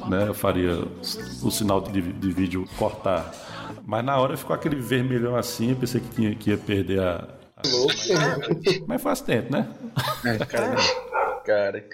né, 0.08 0.28
eu 0.28 0.34
faria 0.34 0.78
o 1.42 1.50
sinal 1.50 1.80
de, 1.80 2.00
de 2.00 2.30
vídeo 2.30 2.64
cortar. 2.78 3.34
Mas 3.84 4.04
na 4.04 4.16
hora 4.16 4.36
ficou 4.36 4.54
aquele 4.54 4.76
vermelhão 4.76 5.34
assim, 5.34 5.70
eu 5.70 5.76
pensei 5.76 6.00
que, 6.00 6.08
tinha, 6.14 6.34
que 6.36 6.50
ia 6.50 6.56
perder 6.56 7.00
a. 7.00 7.26
a- 7.56 7.62
Louco, 7.68 7.92
Mas 8.86 9.02
faz 9.02 9.20
tempo, 9.20 9.50
né? 9.52 9.66
É, 10.24 10.38
cara, 10.44 10.76
cara. 11.44 11.84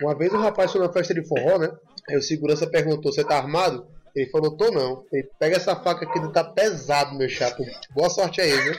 Uma 0.00 0.14
vez 0.16 0.32
um 0.32 0.38
rapaz 0.38 0.70
foi 0.70 0.80
numa 0.80 0.92
festa 0.92 1.12
de 1.12 1.26
forró, 1.26 1.58
né? 1.58 1.72
Aí 2.08 2.16
o 2.16 2.22
segurança 2.22 2.68
perguntou: 2.68 3.12
Você 3.12 3.24
tá 3.24 3.36
armado? 3.36 3.84
Ele 4.14 4.30
falou: 4.30 4.56
Tô 4.56 4.70
não. 4.70 5.02
Ele 5.12 5.28
pega 5.40 5.56
essa 5.56 5.74
faca 5.74 6.04
aqui, 6.06 6.32
tá 6.32 6.44
pesado, 6.44 7.16
meu 7.18 7.28
chato. 7.28 7.64
Boa 7.92 8.08
sorte 8.08 8.40
aí, 8.40 8.52
viu? 8.60 8.74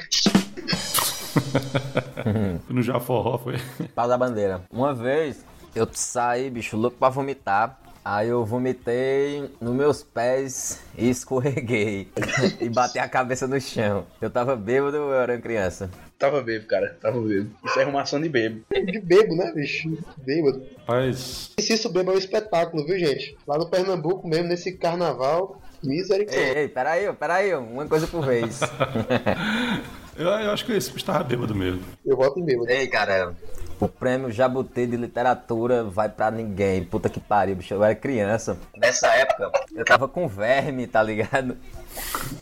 No 2.69 2.81
Jaforró 2.81 3.37
foi. 3.37 3.55
Pau 3.93 4.07
da 4.07 4.17
bandeira. 4.17 4.61
Uma 4.71 4.93
vez 4.93 5.45
eu 5.75 5.87
saí, 5.91 6.49
bicho, 6.49 6.77
louco 6.77 6.97
pra 6.97 7.09
vomitar. 7.09 7.79
Aí 8.03 8.29
eu 8.29 8.45
vomitei 8.45 9.49
nos 9.59 9.73
meus 9.73 10.03
pés 10.03 10.79
e 10.95 11.09
escorreguei. 11.09 12.07
e 12.61 12.69
bati 12.69 12.99
a 12.99 13.09
cabeça 13.09 13.47
no 13.47 13.59
chão. 13.59 14.05
Eu 14.21 14.29
tava 14.29 14.55
bêbado 14.55 14.97
ou 14.97 15.09
eu 15.09 15.19
era 15.19 15.41
criança? 15.41 15.89
Tava 16.17 16.41
bebo, 16.41 16.65
cara, 16.67 16.95
tava 17.01 17.19
bebo. 17.19 17.49
Isso 17.65 17.79
é 17.79 17.83
arrumação 17.83 18.21
de 18.21 18.29
bebo. 18.29 18.61
De 18.71 18.99
bebo, 18.99 19.35
né, 19.35 19.51
bicho? 19.53 19.97
Bêbado. 20.23 20.63
Mas. 20.87 21.51
E 21.57 21.61
se 21.61 21.73
isso 21.73 21.89
bebo 21.89 22.11
é 22.11 22.15
um 22.15 22.17
espetáculo, 22.17 22.85
viu, 22.85 22.97
gente? 22.97 23.35
Lá 23.45 23.57
no 23.57 23.69
Pernambuco 23.69 24.27
mesmo, 24.27 24.47
nesse 24.47 24.73
carnaval, 24.73 25.59
misericórdia. 25.83 26.41
Ei, 26.41 26.57
ei, 26.59 26.67
peraí, 26.69 27.11
peraí, 27.13 27.55
uma 27.55 27.87
coisa 27.87 28.07
por 28.07 28.23
vez. 28.23 28.61
Eu, 30.15 30.27
eu 30.29 30.51
acho 30.51 30.65
que 30.65 30.71
esse 30.73 30.91
bicho 30.91 31.05
tava 31.05 31.23
bêbado 31.23 31.53
mesmo. 31.53 31.81
Eu 32.05 32.15
voto 32.15 32.39
em 32.39 32.45
bêbado. 32.45 32.69
Ei, 32.69 32.87
cara, 32.87 33.35
o 33.79 33.87
prêmio 33.87 34.31
Jabuti 34.31 34.85
de 34.87 34.95
literatura 34.95 35.83
vai 35.83 36.07
pra 36.07 36.31
ninguém. 36.31 36.83
Puta 36.83 37.09
que 37.09 37.19
pariu, 37.19 37.55
bicho. 37.55 37.73
Eu 37.73 37.83
era 37.83 37.93
criança. 37.95 38.57
Nessa 38.77 39.07
época, 39.07 39.51
eu 39.75 39.83
tava 39.83 40.07
com 40.07 40.27
verme, 40.27 40.87
tá 40.87 41.03
ligado? 41.03 41.57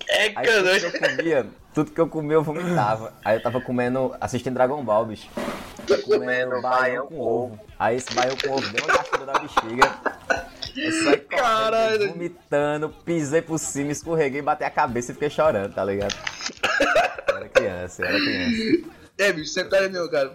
É, 0.07 0.31
Aí 0.35 0.47
tudo 0.47 0.69
que 0.69 0.79
cara. 0.99 1.11
eu 1.11 1.17
comia, 1.17 1.47
tudo 1.73 1.91
que 1.91 2.01
eu 2.01 2.07
comia 2.07 2.33
eu 2.35 2.43
vomitava. 2.43 3.13
Aí 3.25 3.37
eu 3.37 3.41
tava 3.41 3.59
comendo, 3.59 4.15
assistindo 4.21 4.53
Dragon 4.53 4.83
Ball, 4.83 5.05
bicho. 5.05 5.27
Comendo 6.05 6.61
baião 6.61 7.07
com 7.07 7.19
ovo. 7.19 7.59
Aí 7.77 7.97
esse 7.97 8.13
baião 8.13 8.35
com 8.37 8.51
ovo 8.51 8.69
deu 8.69 8.83
uma 8.85 8.93
gastura 8.97 9.25
da 9.25 9.33
bexiga. 9.33 9.91
Caralho. 11.29 12.09
vomitando, 12.09 12.89
pisei 12.89 13.41
por 13.41 13.59
cima, 13.59 13.91
escorreguei, 13.91 14.41
bati 14.41 14.63
a 14.63 14.69
cabeça 14.69 15.11
e 15.11 15.13
fiquei 15.13 15.29
chorando, 15.29 15.73
tá 15.73 15.83
ligado? 15.83 16.15
Eu 17.27 17.37
era 17.37 17.49
criança, 17.49 18.05
era 18.05 18.17
criança. 18.17 19.03
É, 19.15 19.31
bicho, 19.31 19.51
sempre 19.51 19.69
tá 19.69 19.87
meu, 19.89 20.09
cara. 20.09 20.33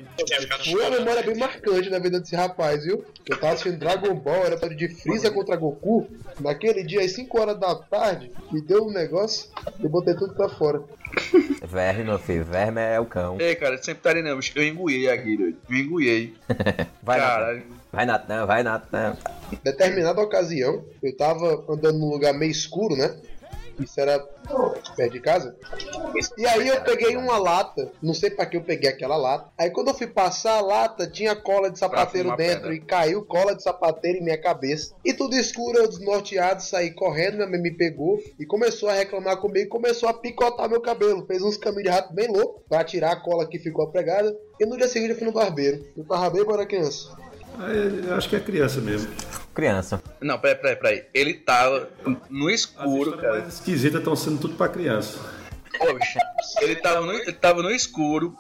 Foi 0.64 0.80
uma 0.80 0.98
memória 0.98 1.22
bem 1.22 1.36
marcante 1.36 1.90
na 1.90 1.98
vida 1.98 2.20
desse 2.20 2.36
rapaz, 2.36 2.84
viu? 2.84 3.04
Eu 3.28 3.36
tava 3.36 3.54
assistindo 3.54 3.78
Dragon 3.78 4.14
Ball, 4.14 4.46
era 4.46 4.56
para 4.56 4.74
de 4.74 4.88
Freeza 4.88 5.30
contra 5.32 5.56
Goku. 5.56 6.08
Naquele 6.40 6.84
dia, 6.84 7.00
às 7.00 7.12
5 7.12 7.40
horas 7.40 7.58
da 7.58 7.74
tarde, 7.74 8.30
me 8.52 8.62
deu 8.62 8.86
um 8.86 8.92
negócio 8.92 9.50
e 9.80 9.88
botei 9.88 10.14
tudo 10.14 10.34
pra 10.34 10.48
fora. 10.48 10.80
Verme, 11.66 12.04
meu 12.04 12.18
filho, 12.20 12.44
verme 12.44 12.80
é 12.80 13.00
o 13.00 13.06
cão. 13.06 13.36
Ei, 13.40 13.56
cara, 13.56 13.76
sempre 13.78 14.02
tá 14.02 14.14
não, 14.14 14.36
bicho. 14.36 14.52
Eu 14.54 14.64
enguiei 14.64 15.10
aqui, 15.10 15.36
doido. 15.36 15.58
Eu 15.68 15.76
enguiei. 15.76 16.34
Vai. 17.02 17.18
Caralho. 17.18 17.77
Vai, 17.92 18.04
Natan, 18.04 18.46
vai, 18.46 18.62
Natan. 18.62 19.16
Determinada 19.64 20.20
ocasião, 20.20 20.84
eu 21.02 21.16
tava 21.16 21.64
andando 21.68 21.98
num 21.98 22.10
lugar 22.10 22.34
meio 22.34 22.50
escuro, 22.50 22.94
né? 22.96 23.16
Isso 23.80 24.00
era 24.00 24.18
perto 24.96 25.12
de 25.12 25.20
casa. 25.20 25.56
E 26.36 26.46
aí 26.46 26.66
eu 26.66 26.80
peguei 26.82 27.16
uma 27.16 27.38
lata, 27.38 27.92
não 28.02 28.12
sei 28.12 28.30
pra 28.30 28.44
que 28.44 28.56
eu 28.56 28.62
peguei 28.62 28.90
aquela 28.90 29.16
lata. 29.16 29.50
Aí 29.56 29.70
quando 29.70 29.88
eu 29.88 29.94
fui 29.94 30.06
passar 30.06 30.56
a 30.56 30.60
lata, 30.60 31.06
tinha 31.06 31.36
cola 31.36 31.70
de 31.70 31.78
sapateiro 31.78 32.36
dentro 32.36 32.62
pedra. 32.62 32.74
e 32.74 32.80
caiu 32.80 33.24
cola 33.24 33.54
de 33.54 33.62
sapateiro 33.62 34.18
em 34.18 34.24
minha 34.24 34.40
cabeça. 34.40 34.94
E 35.04 35.14
tudo 35.14 35.36
escuro, 35.36 35.78
eu 35.78 35.88
desnorteado, 35.88 36.62
saí 36.62 36.90
correndo, 36.90 37.36
minha 37.36 37.48
mãe 37.48 37.60
me 37.60 37.70
pegou 37.70 38.20
e 38.38 38.44
começou 38.44 38.88
a 38.88 38.94
reclamar 38.94 39.36
comigo 39.36 39.66
e 39.66 39.68
começou 39.68 40.08
a 40.08 40.14
picotar 40.14 40.68
meu 40.68 40.80
cabelo. 40.80 41.24
Fez 41.26 41.42
uns 41.42 41.56
caminhos 41.56 41.84
de 41.84 41.90
rato 41.90 42.12
bem 42.12 42.28
louco 42.28 42.64
pra 42.68 42.84
tirar 42.84 43.12
a 43.12 43.20
cola 43.20 43.46
que 43.46 43.58
ficou 43.58 43.86
pregada. 43.86 44.36
E 44.58 44.66
no 44.66 44.76
dia 44.76 44.88
seguinte 44.88 45.10
eu 45.10 45.16
fui 45.16 45.26
no 45.26 45.32
barbeiro. 45.32 45.86
Eu 45.96 46.04
tava 46.04 46.30
bem 46.30 46.44
era 46.48 46.66
criança. 46.66 47.16
Eu 48.06 48.14
acho 48.14 48.28
que 48.28 48.36
é 48.36 48.40
criança 48.40 48.80
mesmo. 48.80 49.10
Criança. 49.54 50.00
Não, 50.20 50.38
peraí, 50.38 50.56
peraí, 50.56 50.76
peraí. 50.76 51.04
Ele 51.12 51.34
tava 51.34 51.88
no 52.30 52.48
As 52.48 52.54
escuro, 52.54 53.10
histórias 53.10 53.20
cara. 53.20 53.32
mais 53.40 53.54
esquisitas 53.54 53.98
estão 54.00 54.14
sendo 54.16 54.38
tudo 54.40 54.54
pra 54.54 54.68
criança. 54.68 55.18
Ô, 55.80 55.92
bicho, 55.94 56.18
ele 56.60 56.76
tava 56.76 57.00
no, 57.06 57.12
ele 57.12 57.32
tava 57.32 57.62
no 57.62 57.70
escuro, 57.70 58.36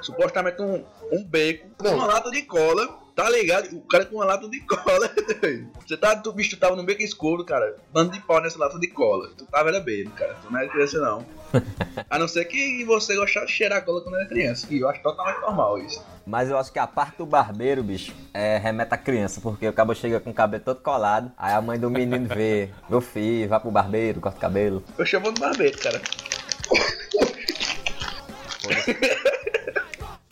supostamente 0.00 0.60
um, 0.62 0.84
um 1.12 1.24
beco, 1.24 1.68
com 1.76 1.84
Não. 1.84 1.94
uma 1.96 2.06
lata 2.06 2.30
de 2.30 2.42
cola, 2.42 2.98
tá 3.20 3.28
ligado? 3.28 3.76
O 3.76 3.82
cara 3.82 4.06
com 4.06 4.16
uma 4.16 4.24
lata 4.24 4.48
de 4.48 4.60
cola. 4.60 5.10
Você 5.86 5.96
tá, 5.96 6.16
tu, 6.16 6.32
bicho, 6.32 6.56
tu 6.56 6.56
tava 6.58 6.74
no 6.74 6.82
beco 6.82 7.02
escuro, 7.02 7.44
cara, 7.44 7.76
dando 7.92 8.12
de 8.12 8.20
pau 8.20 8.40
nessa 8.40 8.58
lata 8.58 8.78
de 8.78 8.86
cola. 8.86 9.28
Tu 9.36 9.44
tava 9.44 9.68
era 9.68 9.78
bêbado, 9.78 10.16
cara. 10.16 10.34
Tu 10.42 10.50
não 10.50 10.58
era 10.58 10.70
criança, 10.70 10.98
não. 11.00 11.26
A 12.08 12.18
não 12.18 12.26
ser 12.26 12.46
que 12.46 12.82
você 12.84 13.14
gostava 13.14 13.44
de 13.44 13.52
cheirar 13.52 13.84
cola 13.84 14.00
quando 14.00 14.16
era 14.16 14.26
criança. 14.26 14.66
E 14.70 14.80
eu 14.80 14.88
acho 14.88 15.02
totalmente 15.02 15.38
normal 15.42 15.78
isso. 15.78 16.02
Mas 16.24 16.48
eu 16.48 16.56
acho 16.56 16.72
que 16.72 16.78
a 16.78 16.86
parte 16.86 17.18
do 17.18 17.26
barbeiro, 17.26 17.82
bicho, 17.82 18.14
é 18.32 18.56
remeta 18.56 18.94
a 18.94 18.98
criança, 18.98 19.38
porque 19.40 19.68
o 19.68 19.72
cabo 19.72 19.94
chega 19.94 20.18
com 20.18 20.30
o 20.30 20.34
cabelo 20.34 20.64
todo 20.64 20.80
colado, 20.80 21.30
aí 21.36 21.52
a 21.52 21.60
mãe 21.60 21.78
do 21.78 21.90
menino 21.90 22.26
vê, 22.26 22.70
meu 22.88 23.00
filho, 23.00 23.48
vai 23.48 23.60
pro 23.60 23.70
barbeiro, 23.70 24.20
corta 24.20 24.38
o 24.38 24.40
cabelo. 24.40 24.82
Eu 24.96 25.04
chamo 25.04 25.30
de 25.32 25.40
barbeiro, 25.40 25.76
cara. 25.78 26.00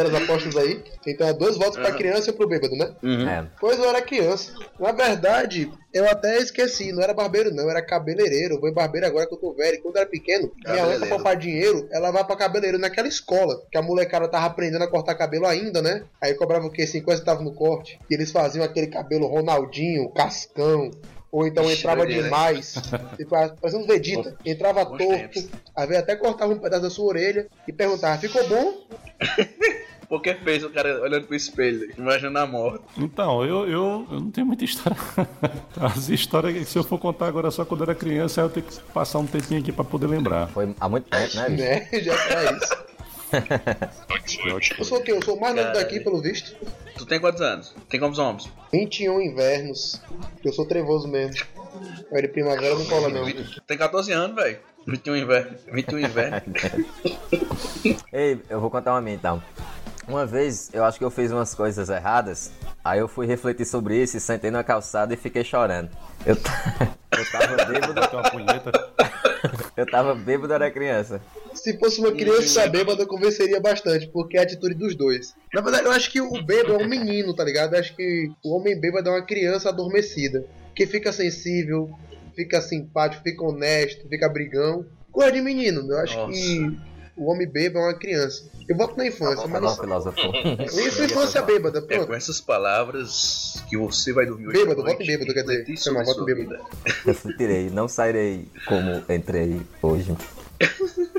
As 0.00 0.14
apostas 0.14 0.56
aí. 0.56 0.80
Então 1.04 1.26
é 1.26 1.32
dois 1.32 1.56
votos 1.56 1.76
pra 1.76 1.90
criança 1.90 2.30
e 2.30 2.32
pro 2.32 2.46
bêbado, 2.46 2.76
né? 2.76 2.94
É. 3.02 3.46
Pois 3.58 3.80
eu 3.80 3.88
era 3.88 4.00
criança. 4.00 4.52
Na 4.78 4.92
verdade, 4.92 5.72
eu 5.92 6.08
até 6.08 6.38
esqueci, 6.38 6.92
não 6.92 7.02
era 7.02 7.12
barbeiro 7.12 7.52
não, 7.52 7.68
era 7.68 7.82
cabeleireiro. 7.82 8.54
Eu 8.54 8.60
vou 8.60 8.68
em 8.68 8.72
barbeiro 8.72 9.08
agora 9.08 9.26
que 9.26 9.34
eu 9.34 9.38
tô 9.38 9.52
velho. 9.54 9.74
E 9.74 9.80
Quando 9.80 9.96
eu 9.96 10.02
era 10.02 10.08
pequeno, 10.08 10.52
minha 10.64 10.86
mãe 10.86 10.98
pra 11.00 11.08
poupar 11.08 11.36
dinheiro, 11.36 11.88
ela 11.90 12.12
vai 12.12 12.24
pra 12.24 12.36
cabeleireiro 12.36 12.78
naquela 12.78 13.08
escola. 13.08 13.60
Que 13.72 13.76
a 13.76 13.82
molecada 13.82 14.28
tava 14.28 14.46
aprendendo 14.46 14.84
a 14.84 14.88
cortar 14.88 15.16
cabelo 15.16 15.46
ainda, 15.46 15.82
né? 15.82 16.04
Aí 16.22 16.32
cobrava 16.34 16.68
o 16.68 16.70
quê? 16.70 16.86
50 16.86 17.18
centavos 17.18 17.42
no 17.42 17.52
corte. 17.52 17.98
E 18.08 18.14
eles 18.14 18.30
faziam 18.30 18.64
aquele 18.64 18.86
cabelo 18.86 19.26
Ronaldinho, 19.26 20.08
Cascão. 20.10 20.92
Ou 21.32 21.44
então 21.44 21.64
Ixi, 21.64 21.80
entrava 21.80 22.06
demais. 22.06 22.74
Tipo, 23.18 23.30
parecendo 23.30 23.82
uns 23.82 23.86
Vegeta. 23.88 24.36
Entrava 24.46 24.86
torto. 24.86 25.50
Às 25.74 25.88
vezes 25.88 26.02
até 26.04 26.14
cortava 26.14 26.52
um 26.52 26.58
pedaço 26.58 26.82
da 26.82 26.90
sua 26.90 27.06
orelha 27.06 27.48
e 27.66 27.72
perguntava, 27.72 28.16
ficou 28.16 28.46
bom? 28.48 28.86
Porque 30.08 30.34
fez 30.34 30.64
o 30.64 30.70
cara 30.70 31.02
olhando 31.02 31.26
pro 31.26 31.36
espelho, 31.36 31.92
imaginando 31.98 32.38
a 32.38 32.46
morte. 32.46 32.82
Então, 32.96 33.44
eu, 33.44 33.68
eu, 33.68 34.06
eu 34.10 34.20
não 34.20 34.30
tenho 34.30 34.46
muita 34.46 34.64
história. 34.64 34.96
As 35.78 36.08
histórias 36.08 36.54
que 36.54 36.64
se 36.64 36.78
eu 36.78 36.84
for 36.84 36.98
contar 36.98 37.26
agora 37.26 37.50
só 37.50 37.64
quando 37.64 37.82
eu 37.82 37.84
era 37.84 37.94
criança, 37.94 38.40
aí 38.40 38.46
eu 38.46 38.50
tenho 38.50 38.64
que 38.64 38.80
passar 38.92 39.18
um 39.18 39.26
tempinho 39.26 39.60
aqui 39.60 39.70
pra 39.70 39.84
poder 39.84 40.06
lembrar. 40.06 40.48
Foi 40.48 40.74
há 40.80 40.88
muito 40.88 41.10
tempo, 41.10 41.36
né, 41.36 41.48
bicho? 41.50 41.62
Né? 41.62 41.88
Já 42.00 42.14
era 42.24 42.56
isso. 42.56 42.88
Eu 44.78 44.84
sou 44.84 44.98
o 44.98 45.02
quê? 45.02 45.12
Eu 45.12 45.22
sou 45.22 45.36
o 45.36 45.40
mais 45.40 45.54
novo 45.54 45.72
daqui, 45.74 46.00
pelo 46.00 46.22
visto. 46.22 46.56
Tu 46.96 47.04
tem 47.04 47.20
quantos 47.20 47.42
anos? 47.42 47.74
Tem 47.88 48.00
quantos 48.00 48.18
homens? 48.18 48.50
21 48.72 49.20
invernos. 49.20 50.00
Eu 50.42 50.52
sou 50.52 50.66
trevoso 50.66 51.06
mesmo. 51.06 51.44
Aí 52.12 52.22
de 52.22 52.28
primavera 52.28 52.74
não 52.74 52.84
cola 52.86 53.08
não. 53.10 53.24
Tem 53.66 53.76
14 53.76 54.10
anos, 54.12 54.34
velho. 54.34 54.58
21 54.86 55.16
inverno. 55.16 55.58
21 55.70 55.98
inverno. 56.00 56.42
Ei, 58.10 58.40
eu 58.48 58.60
vou 58.60 58.70
contar 58.70 58.92
uma 58.92 59.02
minha 59.02 59.16
então. 59.16 59.42
Uma 60.08 60.24
vez 60.24 60.70
eu 60.72 60.84
acho 60.84 60.98
que 60.98 61.04
eu 61.04 61.10
fiz 61.10 61.30
umas 61.30 61.54
coisas 61.54 61.88
erradas, 61.90 62.50
aí 62.82 62.98
eu 62.98 63.06
fui 63.08 63.26
refletir 63.26 63.66
sobre 63.66 64.02
isso 64.02 64.16
e 64.16 64.20
sentei 64.20 64.50
na 64.50 64.64
calçada 64.64 65.12
e 65.12 65.16
fiquei 65.16 65.44
chorando. 65.44 65.90
Eu, 66.24 66.34
ta- 66.36 66.96
eu 67.18 67.30
tava 67.30 67.64
bêbado, 67.66 68.08
Tem 68.08 68.18
uma 68.18 68.30
punheta. 68.30 68.72
eu 69.76 69.86
tava 69.86 70.14
bêbado, 70.14 70.52
era 70.54 70.70
criança. 70.70 71.20
Se 71.54 71.78
fosse 71.78 72.00
uma 72.00 72.12
criança 72.12 72.66
bêbada, 72.68 73.02
eu 73.02 73.06
convenceria 73.06 73.60
bastante, 73.60 74.08
porque 74.08 74.36
é 74.38 74.40
a 74.40 74.42
atitude 74.44 74.74
dos 74.74 74.96
dois. 74.96 75.34
Na 75.52 75.60
verdade, 75.60 75.84
eu 75.86 75.92
acho 75.92 76.10
que 76.10 76.20
o 76.22 76.42
bêbado 76.42 76.74
é 76.74 76.84
um 76.84 76.88
menino, 76.88 77.34
tá 77.34 77.44
ligado? 77.44 77.74
Eu 77.74 77.80
acho 77.80 77.94
que 77.94 78.30
o 78.42 78.56
homem 78.56 78.80
bêbado 78.80 79.08
é 79.10 79.12
uma 79.12 79.26
criança 79.26 79.68
adormecida, 79.68 80.44
que 80.74 80.86
fica 80.86 81.12
sensível, 81.12 81.90
fica 82.34 82.62
simpático, 82.62 83.22
fica 83.22 83.44
honesto, 83.44 84.08
fica 84.08 84.28
brigão. 84.28 84.86
Coisa 85.12 85.32
de 85.32 85.42
menino, 85.42 85.80
eu 85.90 85.98
acho 85.98 86.16
Nossa. 86.16 86.32
que 86.32 86.78
o 87.18 87.30
homem 87.30 87.46
bêbado 87.48 87.84
é 87.84 87.88
uma 87.88 87.94
criança. 87.98 88.48
Eu 88.68 88.76
voto 88.76 88.96
na 88.96 89.06
infância, 89.06 89.46
mas 89.48 89.62
Não, 89.62 89.70
não 89.70 89.76
filósofo. 89.76 90.18
Isso 90.66 91.02
é 91.02 91.06
infância 91.06 91.42
bêbada, 91.42 91.78
É 91.78 91.82
com 91.82 91.86
pronto. 91.88 92.14
essas 92.14 92.40
palavras 92.40 93.62
que 93.68 93.76
você 93.76 94.12
vai 94.12 94.26
dormir 94.26 94.48
hoje. 94.48 94.58
Bêbado, 94.64 94.88
em 94.88 95.06
bêbado, 95.06 95.34
quer 95.34 95.42
dizer. 95.42 95.68
em 95.68 95.76
sua 95.76 95.92
bêbado. 96.02 96.24
vida. 96.24 96.60
Refletirei, 97.04 97.70
não 97.70 97.88
sairei 97.88 98.46
como 98.66 99.02
entrei 99.08 99.60
hoje. 99.82 100.14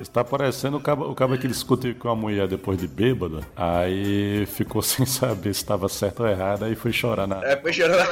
Está 0.01 0.22
parecendo 0.24 0.77
o 0.77 0.82
cabo, 0.82 1.10
o 1.10 1.15
cabo 1.15 1.38
que 1.38 1.48
discutiu 1.48 1.96
com 1.96 2.10
a 2.10 2.15
mulher 2.15 2.48
depois 2.48 2.77
de 2.77 2.88
bêbado. 2.88 3.44
Aí 3.56 4.46
ficou 4.48 4.82
sem 4.84 5.06
saber 5.06 5.53
se 5.53 5.62
estava 5.62 5.88
certo 5.89 6.22
ou 6.24 6.29
errado. 6.29 6.65
Aí 6.65 6.75
foi 6.75 6.91
chorar 6.91 7.25
na, 7.25 7.44
É, 7.46 7.56
foi 7.56 7.72
chorando. 7.74 8.00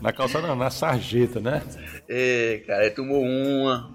na 0.00 0.12
calçada, 0.12 0.46
não, 0.48 0.56
na 0.56 0.70
sarjeta, 0.70 1.38
né? 1.40 1.62
Ê, 2.08 2.62
cara, 2.66 2.90
tomou 2.90 3.22
uma. 3.22 3.90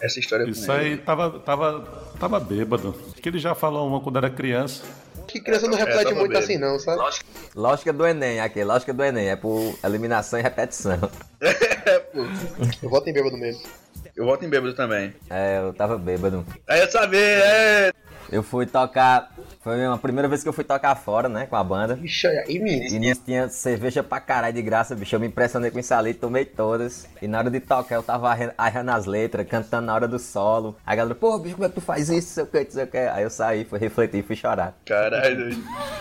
Essa 0.00 0.20
história 0.20 0.44
com 0.44 0.52
Isso 0.52 0.70
ele. 0.72 0.90
aí 0.90 0.96
tava, 0.96 1.38
tava, 1.40 1.80
tava 2.18 2.40
bêbado. 2.40 2.94
Acho 3.12 3.20
que 3.20 3.28
ele 3.28 3.38
já 3.38 3.54
falou 3.54 3.86
uma 3.86 4.00
quando 4.00 4.16
era 4.16 4.30
criança. 4.30 4.84
Que 5.26 5.40
criança 5.40 5.66
não 5.66 5.76
reflete 5.76 6.04
tava 6.04 6.14
muito 6.16 6.28
bêbado. 6.28 6.44
assim, 6.44 6.56
não, 6.58 6.78
sabe? 6.78 7.02
Lógica 7.54 7.92
do 7.92 8.06
Enem, 8.06 8.40
aqui, 8.40 8.62
lógica 8.64 8.94
do 8.94 9.04
Enem, 9.04 9.28
é 9.28 9.36
por 9.36 9.78
eliminação 9.84 10.38
e 10.38 10.42
repetição. 10.42 10.98
É, 11.40 11.98
pô. 11.98 12.20
Eu 12.82 12.88
voto 12.90 13.08
em 13.10 13.12
bêbado 13.12 13.36
mesmo. 13.36 13.62
Eu 14.16 14.24
volto 14.24 14.44
em 14.44 14.48
bêbado 14.48 14.74
também. 14.74 15.14
É, 15.30 15.58
eu 15.60 15.72
tava 15.72 15.96
bêbado. 15.98 16.44
Aí 16.66 16.80
eu 16.80 16.90
sabia, 16.90 17.18
é. 17.20 17.92
Eu 18.30 18.42
fui 18.42 18.66
tocar. 18.66 19.30
Foi 19.60 19.84
a 19.84 19.96
primeira 19.96 20.28
vez 20.28 20.42
que 20.42 20.48
eu 20.48 20.52
fui 20.52 20.64
tocar 20.64 20.94
fora, 20.94 21.28
né? 21.28 21.46
Com 21.46 21.56
a 21.56 21.64
banda. 21.64 21.98
Ixi, 22.02 22.26
aí, 22.26 22.58
menino. 22.58 22.94
E 22.94 22.98
nisso 22.98 23.22
tinha 23.24 23.48
cerveja 23.48 24.02
pra 24.02 24.20
caralho 24.20 24.54
de 24.54 24.62
graça, 24.62 24.94
bicho. 24.94 25.16
Eu 25.16 25.20
me 25.20 25.26
impressionei 25.26 25.70
com 25.70 25.78
isso 25.78 25.94
ali, 25.94 26.14
tomei 26.14 26.44
todas. 26.44 27.06
E 27.20 27.26
na 27.26 27.38
hora 27.38 27.50
de 27.50 27.60
tocar, 27.60 27.94
eu 27.96 28.02
tava 28.02 28.28
arranhando 28.56 28.90
as 28.90 29.06
letras, 29.06 29.46
cantando 29.48 29.86
na 29.86 29.94
hora 29.94 30.06
do 30.08 30.18
solo. 30.18 30.76
A 30.86 30.94
galera, 30.94 31.14
pô, 31.14 31.38
bicho, 31.38 31.54
como 31.54 31.66
é 31.66 31.68
que 31.68 31.74
tu 31.74 31.80
faz 31.80 32.08
isso? 32.08 32.28
Sei 32.34 32.42
o 32.42 32.46
que, 32.46 32.66
sei 32.70 32.84
o 32.84 32.86
que. 32.86 32.98
Aí 32.98 33.22
eu 33.22 33.30
saí, 33.30 33.64
fui 33.64 33.78
refletir, 33.78 34.22
fui 34.24 34.36
chorar. 34.36 34.74
Caralho. 34.84 35.48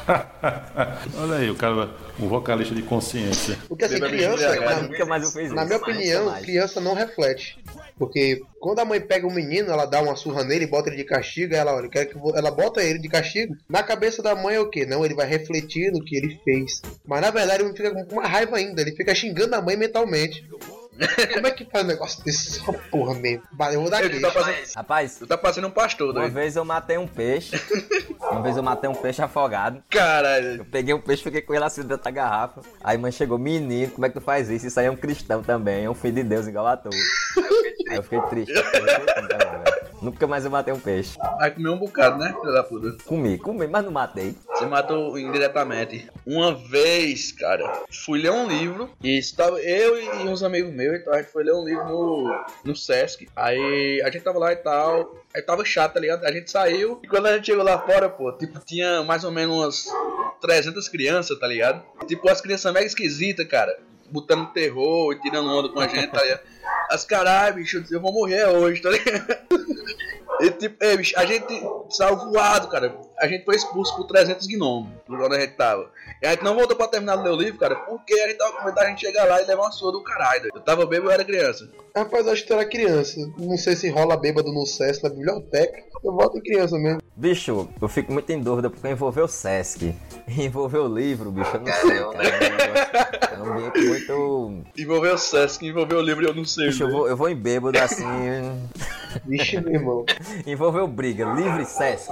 Olha 1.19 1.35
aí, 1.37 1.49
o 1.49 1.55
cara, 1.55 1.89
um 2.19 2.27
vocalista 2.27 2.75
de 2.75 2.81
consciência. 2.81 3.57
Porque 3.67 3.85
assim, 3.85 3.99
criança, 3.99 4.45
embriagado. 4.45 4.81
na, 4.81 4.87
Nunca 4.87 5.05
mais 5.05 5.23
eu 5.23 5.29
fiz 5.29 5.51
na 5.51 5.63
isso. 5.63 5.65
minha 5.65 5.77
Nunca 5.79 5.91
opinião, 5.91 6.33
criança 6.41 6.81
não 6.81 6.93
reflete. 6.93 7.63
Porque 7.97 8.41
quando 8.59 8.79
a 8.79 8.85
mãe 8.85 9.01
pega 9.01 9.27
o 9.27 9.33
menino, 9.33 9.71
ela 9.71 9.85
dá 9.85 10.01
uma 10.01 10.15
surra 10.15 10.43
nele 10.43 10.67
bota 10.67 10.89
ele 10.89 10.97
de 10.97 11.03
castigo, 11.03 11.55
ela, 11.55 11.75
olha, 11.75 11.89
quer 11.89 12.05
que 12.05 12.17
ela 12.35 12.51
bota 12.51 12.83
ele 12.83 12.99
de 12.99 13.09
castigo. 13.09 13.55
Na 13.67 13.81
cabeça 13.81 14.21
da 14.21 14.35
mãe 14.35 14.55
é 14.55 14.59
o 14.59 14.69
quê? 14.69 14.85
Não, 14.85 15.03
ele 15.03 15.15
vai 15.15 15.27
refletir 15.27 15.91
no 15.91 16.03
que 16.03 16.15
ele 16.15 16.39
fez. 16.43 16.81
Mas 17.05 17.21
na 17.21 17.31
verdade 17.31 17.63
ele 17.63 17.73
fica 17.73 18.05
com 18.05 18.15
uma 18.15 18.27
raiva 18.27 18.57
ainda, 18.57 18.81
ele 18.81 18.95
fica 18.95 19.15
xingando 19.15 19.55
a 19.55 19.61
mãe 19.61 19.75
mentalmente. 19.75 20.45
Como 21.33 21.47
é 21.47 21.51
que 21.51 21.65
faz 21.65 21.83
um 21.83 21.87
negócio 21.87 22.23
desse? 22.23 22.59
Essa 22.59 22.73
porra 22.73 23.13
mesmo. 23.13 23.43
Valeu, 23.51 23.81
eu 23.81 23.81
vou 23.81 23.91
tu 23.91 24.21
tá 24.21 24.31
parecendo, 24.31 24.75
Rapaz, 24.75 25.15
tu 25.19 25.27
tá 25.27 25.37
parecendo 25.37 25.67
um 25.67 25.71
pastor, 25.71 26.07
uma 26.07 26.13
doido. 26.13 26.33
vez 26.33 26.55
eu 26.55 26.65
matei 26.65 26.97
um 26.97 27.07
peixe. 27.07 27.55
Uma 28.19 28.41
vez 28.41 28.57
eu 28.57 28.63
matei 28.63 28.89
um 28.89 28.95
peixe 28.95 29.21
afogado. 29.21 29.81
Caralho. 29.89 30.57
Eu 30.57 30.65
peguei 30.65 30.93
um 30.93 30.99
peixe, 30.99 31.23
fiquei 31.23 31.41
com 31.41 31.53
ele 31.53 31.63
assim 31.63 31.81
dentro 31.81 32.03
da 32.03 32.11
garrafa. 32.11 32.61
Aí 32.83 32.97
mãe 32.97 33.11
chegou, 33.11 33.37
menino, 33.37 33.91
como 33.91 34.05
é 34.05 34.09
que 34.09 34.15
tu 34.15 34.21
faz 34.21 34.49
isso? 34.49 34.67
Isso 34.67 34.79
aí 34.79 34.87
é 34.87 34.91
um 34.91 34.97
cristão 34.97 35.41
também, 35.41 35.85
é 35.85 35.89
um 35.89 35.93
filho 35.93 36.15
de 36.15 36.23
Deus 36.23 36.45
igual 36.45 36.67
a 36.67 36.75
tu. 36.75 36.89
Aí 37.89 37.95
eu 37.95 38.03
fiquei 38.03 38.19
triste. 38.23 38.51
Eu 38.51 38.63
fiquei 38.65 38.81
triste 38.81 39.05
também, 39.13 39.37
velho. 39.37 39.77
Nunca 40.01 40.27
mais 40.27 40.45
eu 40.45 40.51
matei 40.51 40.73
um 40.73 40.79
peixe. 40.79 41.17
Vai 41.39 41.51
comer 41.51 41.69
um 41.69 41.77
bocado, 41.77 42.17
né, 42.17 42.35
filho 42.39 42.53
da 42.53 42.63
puta? 42.63 43.03
Comi, 43.05 43.37
comi, 43.37 43.65
mas 43.67 43.83
não 43.83 43.91
matei. 43.91 44.35
Você 44.57 44.65
matou 44.65 45.19
indiretamente. 45.19 46.09
Uma 46.25 46.55
vez, 46.55 47.31
cara, 47.31 47.83
fui 47.91 48.19
ler 48.19 48.31
um 48.31 48.47
livro 48.47 48.89
e 49.03 49.15
estava 49.15 49.61
eu 49.61 50.01
e 50.01 50.27
uns 50.27 50.41
amigos 50.41 50.73
meus, 50.73 50.99
então 50.99 51.13
a 51.13 51.17
gente 51.17 51.31
foi 51.31 51.43
ler 51.43 51.53
um 51.53 51.63
livro 51.63 51.85
no, 51.85 52.45
no 52.63 52.75
Sesc. 52.75 53.29
Aí 53.35 54.01
a 54.01 54.09
gente 54.09 54.23
tava 54.23 54.39
lá 54.39 54.51
e 54.51 54.55
tal. 54.55 55.15
Aí 55.35 55.43
tava 55.43 55.63
chato, 55.63 55.93
tá 55.93 55.99
ligado? 55.99 56.25
A 56.25 56.31
gente 56.31 56.49
saiu 56.49 56.99
e 57.03 57.07
quando 57.07 57.27
a 57.27 57.35
gente 57.35 57.45
chegou 57.45 57.63
lá 57.63 57.77
fora, 57.77 58.09
pô, 58.09 58.31
tipo, 58.31 58.59
tinha 58.65 59.03
mais 59.03 59.23
ou 59.23 59.29
menos 59.29 59.55
umas 59.55 59.85
300 60.41 60.89
crianças, 60.89 61.37
tá 61.37 61.45
ligado? 61.45 61.83
Tipo, 62.07 62.27
as 62.27 62.41
crianças 62.41 62.73
mega 62.73 62.87
esquisitas, 62.87 63.47
cara. 63.47 63.77
Botando 64.09 64.51
terror 64.53 65.13
e 65.13 65.21
tirando 65.21 65.49
onda 65.49 65.69
com 65.69 65.79
a 65.79 65.87
gente, 65.87 66.07
tá 66.07 66.23
ligado? 66.23 66.41
As 66.89 67.05
caralho, 67.05 67.55
bicho, 67.55 67.85
eu 67.91 68.01
vou 68.01 68.11
morrer 68.11 68.47
hoje, 68.47 68.81
tá 68.81 68.89
ligado? 68.89 69.37
E 70.39 70.51
tipo, 70.51 70.83
ei, 70.83 70.97
bicho, 70.97 71.13
a 71.17 71.25
gente 71.25 71.61
saiu 71.89 72.17
voado, 72.17 72.67
cara. 72.67 72.95
A 73.19 73.27
gente 73.27 73.45
foi 73.45 73.55
expulso 73.55 73.95
por 73.95 74.05
300 74.05 74.45
gnomos, 74.47 74.89
por 75.05 75.19
onde 75.19 75.35
a 75.35 75.39
gente 75.39 75.53
tava. 75.53 75.89
E 76.21 76.27
a 76.27 76.31
gente 76.31 76.43
não 76.43 76.55
voltou 76.55 76.75
pra 76.75 76.87
terminar 76.87 77.17
de 77.17 77.23
ler 77.23 77.31
o 77.31 77.35
livro, 77.35 77.59
cara, 77.59 77.75
porque 77.75 78.13
a 78.13 78.27
gente 78.27 78.37
tava 78.37 78.53
com 78.53 78.65
medo 78.65 78.75
da 78.75 78.87
gente 78.87 79.01
chegar 79.01 79.25
lá 79.25 79.41
e 79.41 79.45
levar 79.45 79.63
uma 79.63 79.71
surra 79.71 79.93
do 79.93 80.03
caralho. 80.03 80.49
Eu 80.53 80.61
tava 80.61 80.85
bêbado, 80.85 81.09
eu 81.09 81.13
era 81.13 81.25
criança. 81.25 81.69
Rapaz, 81.95 82.27
eu 82.27 82.33
acho 82.33 82.43
que 82.43 82.47
tu 82.47 82.53
era 82.53 82.65
criança. 82.65 83.19
Não 83.37 83.57
sei 83.57 83.75
se 83.75 83.89
rola 83.89 84.15
bêbado 84.15 84.51
no 84.51 84.65
SES, 84.65 85.01
na 85.01 85.09
biblioteca. 85.09 85.87
Eu 86.03 86.13
volto 86.13 86.37
em 86.37 86.41
criança 86.41 86.77
mesmo. 86.77 87.01
Bicho, 87.15 87.67
eu 87.81 87.87
fico 87.87 88.13
muito 88.13 88.31
em 88.31 88.39
dúvida 88.39 88.69
porque 88.69 88.87
envolveu 88.87 89.25
o 89.25 89.27
Sesc. 89.27 89.95
Envolveu 90.27 90.83
o 90.83 90.93
livro, 90.93 91.31
bicho, 91.31 91.49
eu 91.55 91.61
não 91.61 91.73
sei, 91.73 91.99
cara. 92.11 93.33
É 93.33 93.39
um 93.39 93.53
ambiente 93.53 93.87
muito. 93.87 94.63
Envolveu 94.77 95.15
o 95.15 95.17
Sesc, 95.17 95.65
envolveu 95.65 95.97
o 95.97 96.01
livro 96.01 96.23
e 96.23 96.27
eu 96.27 96.35
não 96.35 96.45
sei. 96.45 96.67
Bicho, 96.67 96.83
eu 96.83 96.91
vou, 96.91 97.07
eu 97.07 97.17
vou 97.17 97.29
em 97.29 97.35
bêbado 97.35 97.79
assim. 97.79 98.03
Vixe, 99.25 99.59
meu 99.61 99.73
irmão. 99.73 100.05
Envolveu 100.45 100.87
briga, 100.87 101.25
livre 101.33 101.65
Sesc. 101.65 102.11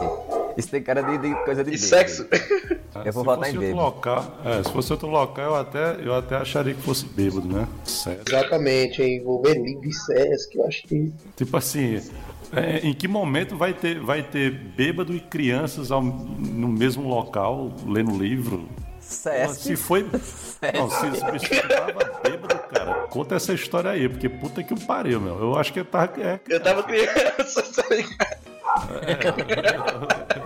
Isso 0.58 0.70
tem 0.70 0.82
cara 0.82 1.02
de, 1.02 1.18
de 1.18 1.36
coisa 1.44 1.64
de 1.64 1.72
E 1.72 1.74
bêbado. 1.74 1.88
sexo. 1.90 2.28
Eu 3.04 3.12
vou 3.12 3.24
se 3.24 3.26
votar 3.26 3.38
fosse 3.38 3.52
em 3.52 3.58
outro 3.58 3.60
bêbado. 3.60 3.76
local, 3.86 4.38
é, 4.46 4.64
se 4.64 4.72
fosse 4.72 4.92
outro 4.94 5.08
local, 5.10 5.46
eu 5.46 5.56
até, 5.56 5.98
eu 6.02 6.16
até 6.16 6.36
acharia 6.38 6.74
que 6.74 6.82
fosse 6.82 7.06
bêbado, 7.06 7.46
né? 7.48 7.68
Sério. 7.84 8.22
Exatamente, 8.26 9.02
envolver 9.04 9.54
livre 9.56 9.92
SESC, 9.92 10.56
eu 10.58 10.66
acho 10.66 10.84
que. 10.84 11.12
Tipo 11.36 11.58
assim, 11.58 12.02
é, 12.54 12.80
em 12.88 12.94
que 12.94 13.06
momento 13.06 13.58
vai 13.58 13.74
ter, 13.74 14.00
vai 14.00 14.24
ter 14.24 14.50
bêbado 14.50 15.14
e 15.14 15.20
crianças 15.20 15.92
ao- 15.92 16.02
no 16.02 16.70
mesmo 16.70 17.06
local, 17.10 17.74
lendo 17.86 18.18
livro? 18.18 18.66
Sesc. 19.06 19.62
Se 19.62 19.76
foi. 19.76 20.04
Não, 20.74 20.90
se 20.90 21.08
esse 21.08 21.32
bicho 21.32 21.68
tava 21.68 22.20
bêbado, 22.24 22.60
cara, 22.70 22.94
conta 23.10 23.36
essa 23.36 23.54
história 23.54 23.92
aí, 23.92 24.10
porque 24.10 24.28
puta 24.28 24.64
que 24.64 24.74
pariu, 24.86 25.22
meu. 25.22 25.40
Eu 25.40 25.58
acho 25.58 25.72
que 25.72 25.80
ele 25.80 25.88
tava. 25.88 26.12
É, 26.20 26.40
Eu 26.48 26.60
tava 26.60 26.82
criança, 26.84 27.62
tá 27.62 27.84
ligado? 27.90 28.46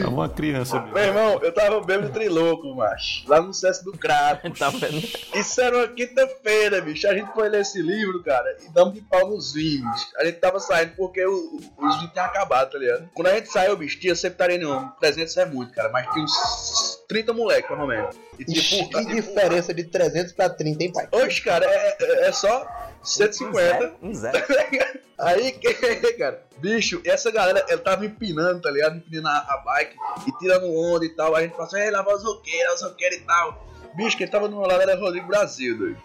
tava 0.01 0.11
uma 0.11 0.29
criança 0.29 0.81
Meu 0.81 1.03
irmão, 1.03 1.39
eu 1.43 1.53
tava 1.53 1.81
bêbado 1.81 2.13
trilouco, 2.13 2.75
macho. 2.75 3.29
Lá 3.29 3.41
no 3.41 3.53
Sesc 3.55 3.85
do 3.85 3.93
Crato. 3.93 4.51
Tá 4.59 4.69
vendo? 4.71 4.99
Isso 5.35 5.61
era 5.61 5.77
uma 5.77 5.89
quinta-feira, 5.89 6.81
bicho. 6.83 7.09
A 7.09 7.15
gente 7.15 7.33
foi 7.33 7.49
ler 7.49 7.63
esse 7.63 7.81
livro, 7.81 8.23
cara, 8.23 8.57
e 8.63 8.69
damos 8.73 8.95
de 8.95 9.01
pau 9.01 9.29
nos 9.31 9.53
vinhos. 9.55 10.09
A 10.19 10.25
gente 10.25 10.39
tava 10.39 10.61
saindo 10.61 10.93
porque 10.97 11.25
o- 11.25 11.57
os 11.79 11.97
vinhos 11.97 12.13
tinham 12.13 12.27
acabado, 12.27 12.73
tá 12.73 12.79
ligado? 12.79 13.09
Quando 13.15 13.29
a 13.29 13.35
gente 13.37 13.49
saiu, 13.51 13.77
bicho, 13.77 13.99
tinha 13.99 14.15
sempre 14.15 14.59
nenhum. 14.59 14.89
300 15.01 15.37
é 15.39 15.47
muito, 15.47 15.73
cara, 15.73 15.89
mas 15.91 16.07
tinha 16.13 16.25
uns 16.25 17.03
30 17.09 17.33
moleques, 17.33 17.69
pelo 17.69 17.87
menos. 17.87 18.15
E 18.39 18.43
Ixi, 18.53 18.85
tipo, 18.85 18.91
que 18.91 19.05
diferença 19.15 19.73
de 19.73 19.85
300 19.85 20.33
pra 20.33 20.49
30, 20.51 20.85
hein, 20.85 20.93
pai? 20.93 21.09
Oxe, 21.13 21.41
cara, 21.43 21.65
é, 21.67 21.97
é- 22.01 22.29
é 22.29 22.33
só 22.33 22.67
150. 23.03 23.97
Um 24.03 24.15
zero. 24.15 24.39
Aí, 25.19 25.53
que, 25.53 25.75
cara, 26.17 26.43
bicho, 26.59 27.03
essa 27.05 27.31
galera, 27.31 27.65
ela 27.69 27.81
tava 27.81 28.07
empinando, 28.07 28.63
tá 28.63 28.71
ligado? 28.71 28.97
Empinando 28.97 29.29
a, 29.29 29.39
a 29.39 29.59
bike 29.59 29.97
e 30.27 30.33
tirando 30.39 30.73
onda 30.75 31.05
e 31.05 31.11
tal. 31.11 31.35
Aí 31.37 31.45
a 31.45 31.47
gente 31.47 31.57
passou, 31.57 31.79
ei, 31.79 31.91
lá 31.91 32.03
vai 32.03 32.15
roqueiros, 32.17 32.75
os 32.77 32.83
roqueiros 32.83 33.19
e 33.19 33.21
tal. 33.21 33.67
Bicho, 33.95 34.17
quem 34.17 34.27
tava 34.27 34.49
do 34.49 34.57
meu 34.57 34.67
lado 34.67 34.81
era 34.81 34.99
Rodrigo 34.99 35.27
Brasil, 35.27 35.77
doido. 35.77 35.99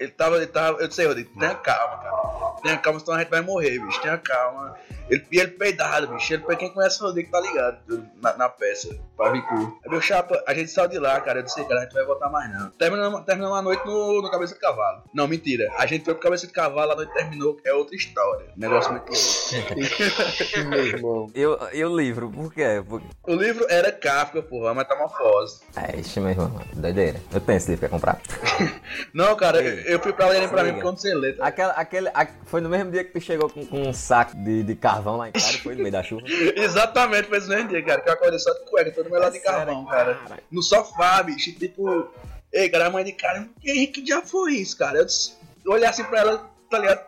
Ele 0.00 0.10
tava, 0.10 0.36
ele 0.36 0.46
tava, 0.46 0.80
eu 0.80 0.88
disse, 0.88 1.02
"Ei, 1.02 1.06
Rodrigo, 1.06 1.38
tenha 1.38 1.54
calma, 1.54 1.98
cara. 1.98 2.60
Tenha 2.62 2.78
calma, 2.78 3.00
senão 3.00 3.14
a 3.14 3.20
gente 3.20 3.30
vai 3.30 3.40
morrer, 3.42 3.78
bicho, 3.78 4.00
tenha 4.00 4.18
calma. 4.18 4.76
Ele, 5.10 5.26
e 5.32 5.38
ele 5.40 5.50
peidado, 5.50 6.06
bicho. 6.06 6.32
Ele, 6.32 6.44
quem 6.56 6.72
conhece 6.72 7.02
o 7.02 7.06
Rodrigo 7.06 7.30
tá 7.32 7.40
ligado 7.40 8.06
na, 8.22 8.36
na 8.36 8.48
peça, 8.48 8.96
Pavicu. 9.16 9.78
Aí, 9.84 9.90
meu 9.90 10.00
chapa, 10.00 10.40
a 10.46 10.54
gente 10.54 10.70
saiu 10.70 10.88
de 10.88 10.98
lá, 10.98 11.20
cara. 11.20 11.40
Eu 11.40 11.42
disse, 11.42 11.62
cara, 11.64 11.80
a 11.80 11.82
gente 11.82 11.94
não 11.94 11.98
vai 11.98 12.06
voltar 12.06 12.30
mais 12.30 12.52
não. 12.52 12.70
Terminamos, 12.70 13.24
terminamos 13.24 13.58
a 13.58 13.62
noite 13.62 13.84
no, 13.84 14.22
no 14.22 14.30
Cabeça 14.30 14.54
de 14.54 14.60
Cavalo. 14.60 15.02
Não, 15.12 15.26
mentira. 15.26 15.68
A 15.76 15.84
gente 15.84 16.04
foi 16.04 16.14
pro 16.14 16.22
Cabeça 16.22 16.46
de 16.46 16.52
Cavalo, 16.52 16.92
a 16.92 16.96
noite 16.96 17.12
terminou, 17.12 17.58
é 17.64 17.74
outra 17.74 17.96
história. 17.96 18.46
Negócio 18.56 18.92
muito 18.92 19.10
louco. 19.10 20.68
Meu 20.70 20.86
irmão. 20.86 21.30
E 21.34 21.44
o, 21.44 21.58
e 21.72 21.84
o 21.84 21.96
livro, 21.96 22.30
por 22.30 22.52
quê? 22.54 22.82
Por... 22.88 23.02
O 23.26 23.34
livro 23.34 23.66
era 23.68 23.90
Kafka, 23.90 24.40
porra, 24.42 24.70
a 24.70 24.74
metamorfose. 24.74 25.60
É, 25.76 25.98
ixi, 25.98 26.20
meu 26.20 26.30
irmão, 26.30 26.60
doideira. 26.74 27.20
Eu 27.32 27.40
tenho 27.40 27.56
esse 27.56 27.70
livro, 27.70 27.80
quer 27.80 27.90
comprar? 27.90 28.20
Não, 29.12 29.34
cara, 29.36 29.60
eu, 29.60 29.89
eu 29.92 30.00
fui 30.00 30.12
pra 30.12 30.26
lerem 30.28 30.48
pra 30.48 30.62
mim 30.64 30.72
porque 30.72 30.86
eu 30.86 30.90
não 30.92 30.98
sei 30.98 31.32
tá? 31.34 31.46
Aquela, 31.46 31.72
aquele, 31.72 32.08
a- 32.08 32.26
foi 32.46 32.60
no 32.60 32.68
mesmo 32.68 32.90
dia 32.90 33.04
que 33.04 33.12
tu 33.12 33.20
chegou 33.20 33.48
com, 33.50 33.64
com 33.66 33.82
um 33.88 33.92
saco 33.92 34.36
de, 34.36 34.62
de 34.62 34.74
carvão 34.74 35.16
lá 35.16 35.28
em 35.28 35.32
casa, 35.32 35.58
foi 35.58 35.74
no 35.74 35.80
meio 35.82 35.92
da 35.92 36.02
chuva. 36.02 36.22
Exatamente, 36.56 37.28
foi 37.28 37.38
esse 37.38 37.48
mesmo 37.48 37.68
dia, 37.68 37.84
cara. 37.84 38.00
Que 38.00 38.08
eu 38.08 38.12
acordei 38.12 38.38
só 38.38 38.52
de 38.52 38.60
cueca, 38.70 38.90
todo 38.92 39.08
de 39.08 39.16
É 39.16 39.30
sério, 39.30 39.42
carvão, 39.42 39.84
cara. 39.86 40.14
cara. 40.14 40.42
No 40.50 40.62
sofá, 40.62 41.22
bicho, 41.22 41.52
tipo. 41.52 42.08
Ei, 42.52 42.68
cara, 42.68 42.86
a 42.86 42.90
mãe 42.90 43.04
de 43.04 43.12
cara, 43.12 43.46
que, 43.60 43.86
que 43.88 44.04
já 44.06 44.22
foi 44.22 44.54
isso, 44.54 44.76
cara? 44.76 44.98
Eu, 44.98 45.04
disse- 45.06 45.34
eu 45.64 45.72
olhei 45.72 45.86
assim 45.86 46.02
pra 46.04 46.20
ela, 46.20 46.50
tá 46.68 46.78
ligado? 46.78 47.04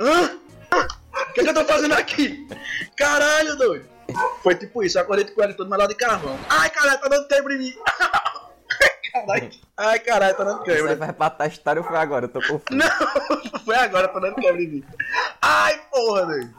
Hã? 0.00 0.38
O 1.28 1.32
que, 1.32 1.42
que 1.42 1.48
eu 1.48 1.54
tô 1.54 1.64
fazendo 1.64 1.94
aqui? 1.94 2.46
Caralho, 2.96 3.56
doido. 3.56 3.86
Foi 4.42 4.54
tipo 4.54 4.82
isso, 4.82 4.98
eu 4.98 5.02
acordei 5.02 5.24
de 5.24 5.32
cueca, 5.32 5.54
todo 5.54 5.70
lá 5.70 5.86
de 5.86 5.94
carvão. 5.94 6.38
Ai, 6.48 6.68
caralho, 6.70 7.00
tá 7.00 7.08
dando 7.08 7.26
quebra 7.28 7.54
em 7.54 7.58
mim. 7.58 7.72
Caralho. 9.14 9.50
Ai, 9.76 9.98
caralho, 10.00 10.36
tá 10.36 10.42
dando 10.44 10.58
Você 10.64 10.74
quebra. 10.74 10.96
vai 10.96 11.08
empatar 11.10 11.46
a 11.46 11.48
história 11.48 11.80
ou 11.80 11.86
foi 11.86 11.96
agora? 11.96 12.24
Eu 12.24 12.28
tô 12.28 12.40
confuso. 12.40 12.64
Não, 12.72 12.88
foi 13.64 13.76
agora, 13.76 14.08
tá 14.08 14.18
dando 14.18 14.34
quebra 14.34 14.60
em 14.60 14.66
mim. 14.68 14.84
Ai, 15.40 15.80
porra, 15.90 16.26
doido. 16.26 16.54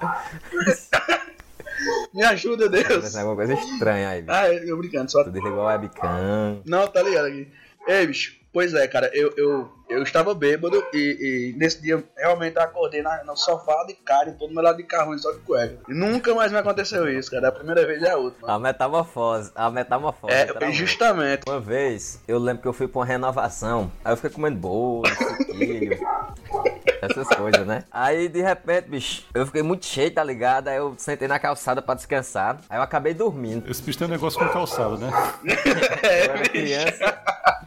Me 2.14 2.24
ajuda, 2.24 2.70
Deus. 2.70 3.06
ser 3.10 3.20
alguma 3.20 3.36
coisa 3.36 3.54
estranha 3.54 4.10
aí, 4.10 4.22
bicho. 4.22 4.34
Ah, 4.34 4.48
eu 4.48 4.78
brincando, 4.78 5.12
só. 5.12 5.24
Tu 5.26 5.32
desligou 5.32 5.68
a 5.68 5.74
webcam. 5.74 6.62
Não, 6.66 6.88
tá 6.88 7.02
ligado 7.04 7.26
aqui. 7.28 7.52
Ei, 7.88 8.08
bicho. 8.08 8.38
Pois 8.56 8.74
é, 8.74 8.88
cara, 8.88 9.12
eu, 9.14 9.34
eu, 9.36 9.70
eu 9.90 10.02
estava 10.02 10.34
bêbado 10.34 10.82
e, 10.94 11.52
e 11.54 11.60
nesse 11.60 11.82
dia 11.82 12.02
realmente 12.16 12.58
acordei 12.58 13.02
na, 13.02 13.22
no 13.26 13.36
sofá 13.36 13.84
de 13.84 13.94
cara, 13.96 14.32
todo 14.32 14.54
meu 14.54 14.64
lado 14.64 14.78
de 14.78 14.84
carro, 14.84 15.20
só 15.20 15.30
de 15.34 15.40
cueca. 15.40 15.80
E 15.90 15.94
nunca 15.94 16.34
mais 16.34 16.54
me 16.54 16.58
aconteceu 16.58 17.06
isso, 17.10 17.30
cara. 17.30 17.50
A 17.50 17.52
primeira 17.52 17.86
vez 17.86 18.02
é 18.02 18.12
a 18.12 18.18
última. 18.18 18.50
A 18.50 18.58
metamorfose, 18.58 19.52
a 19.54 19.70
metamorfose. 19.70 20.34
É, 20.34 20.72
justamente. 20.72 21.42
Uma 21.46 21.60
vez, 21.60 22.22
eu 22.30 22.40
lembro 22.40 22.62
que 22.62 22.68
eu 22.70 22.72
fui 22.72 22.88
pra 22.88 23.00
uma 23.00 23.06
renovação, 23.06 23.92
aí 24.06 24.14
eu 24.14 24.16
fiquei 24.16 24.30
comendo 24.30 24.58
bolo, 24.58 25.04
essas 27.06 27.28
coisas, 27.30 27.66
né? 27.66 27.84
Aí, 27.92 28.28
de 28.28 28.42
repente, 28.42 28.90
bicho, 28.90 29.24
eu 29.34 29.46
fiquei 29.46 29.62
muito 29.62 29.86
cheio, 29.86 30.12
tá 30.12 30.24
ligado? 30.24 30.68
Aí 30.68 30.78
eu 30.78 30.94
sentei 30.98 31.28
na 31.28 31.40
calçada 31.40 31.82
pra 31.82 31.96
descansar, 31.96 32.60
aí 32.70 32.78
eu 32.78 32.84
acabei 32.84 33.14
dormindo. 33.14 33.70
Esse 33.70 33.82
bicho 33.82 33.98
tem 33.98 34.08
um 34.08 34.12
negócio 34.12 34.40
com 34.40 34.48
calçado, 34.50 34.98
né? 34.98 35.10
Eu 36.04 36.34
era 36.34 36.40
criança, 36.50 37.24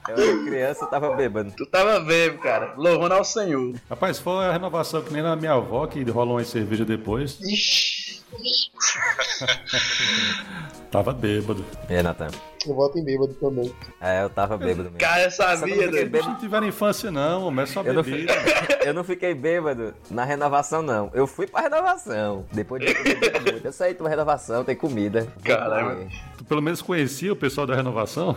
eu 0.08 0.16
era 0.16 0.44
criança, 0.44 0.84
eu 0.84 0.88
tava 0.88 1.14
bêbado. 1.14 1.52
Tu 1.56 1.66
tava 1.66 2.00
bêbado, 2.00 2.40
cara. 2.40 2.74
Louvando 2.76 3.14
ao 3.14 3.24
Senhor. 3.24 3.74
Rapaz, 3.88 4.18
foi 4.18 4.46
a 4.46 4.52
renovação 4.52 5.02
que 5.02 5.12
nem 5.12 5.22
na 5.22 5.36
minha 5.36 5.52
avó, 5.52 5.86
que 5.86 6.02
rolou 6.04 6.36
uma 6.36 6.44
cerveja 6.44 6.84
depois. 6.84 7.38
Ixi, 7.40 7.97
Tava 10.90 11.12
bêbado. 11.12 11.64
E 11.88 11.94
aí, 11.94 12.02
Natan? 12.02 12.28
eu 12.66 12.74
volto 12.74 12.98
em 12.98 13.04
bêbado 13.04 13.34
também. 13.34 13.72
É, 14.00 14.22
eu 14.22 14.30
tava 14.30 14.56
bêbado 14.56 14.84
mesmo. 14.84 14.98
Cara, 14.98 15.24
eu 15.24 15.30
que 15.30 15.42
eu 15.42 15.48
não 15.48 15.56
sabia, 15.56 15.74
fiquei 15.74 16.04
bêbado. 16.04 16.32
Não 16.32 16.38
tiveram 16.38 16.66
infância, 16.66 17.10
não, 17.10 17.50
mas 17.50 17.70
é 17.70 17.72
só 17.72 17.82
Eu 17.82 17.94
não, 17.94 18.02
bebida. 18.02 18.32
eu 18.84 18.94
não 18.94 19.04
fiquei 19.04 19.34
bêbado 19.34 19.94
na 20.10 20.24
renovação, 20.24 20.82
não. 20.82 21.10
Eu 21.14 21.26
fui 21.26 21.46
pra 21.46 21.62
renovação. 21.62 22.44
Depois 22.52 22.82
de 22.82 22.88
eu 22.88 23.40
muito. 23.40 23.66
Eu 23.66 23.72
saí 23.72 23.94
pra 23.94 24.08
renovação, 24.08 24.64
tem 24.64 24.76
comida. 24.76 25.26
Caralho. 25.42 26.08
Pelo 26.48 26.62
menos 26.62 26.80
conhecia 26.82 27.32
o 27.32 27.36
pessoal 27.36 27.66
da 27.66 27.74
renovação? 27.76 28.36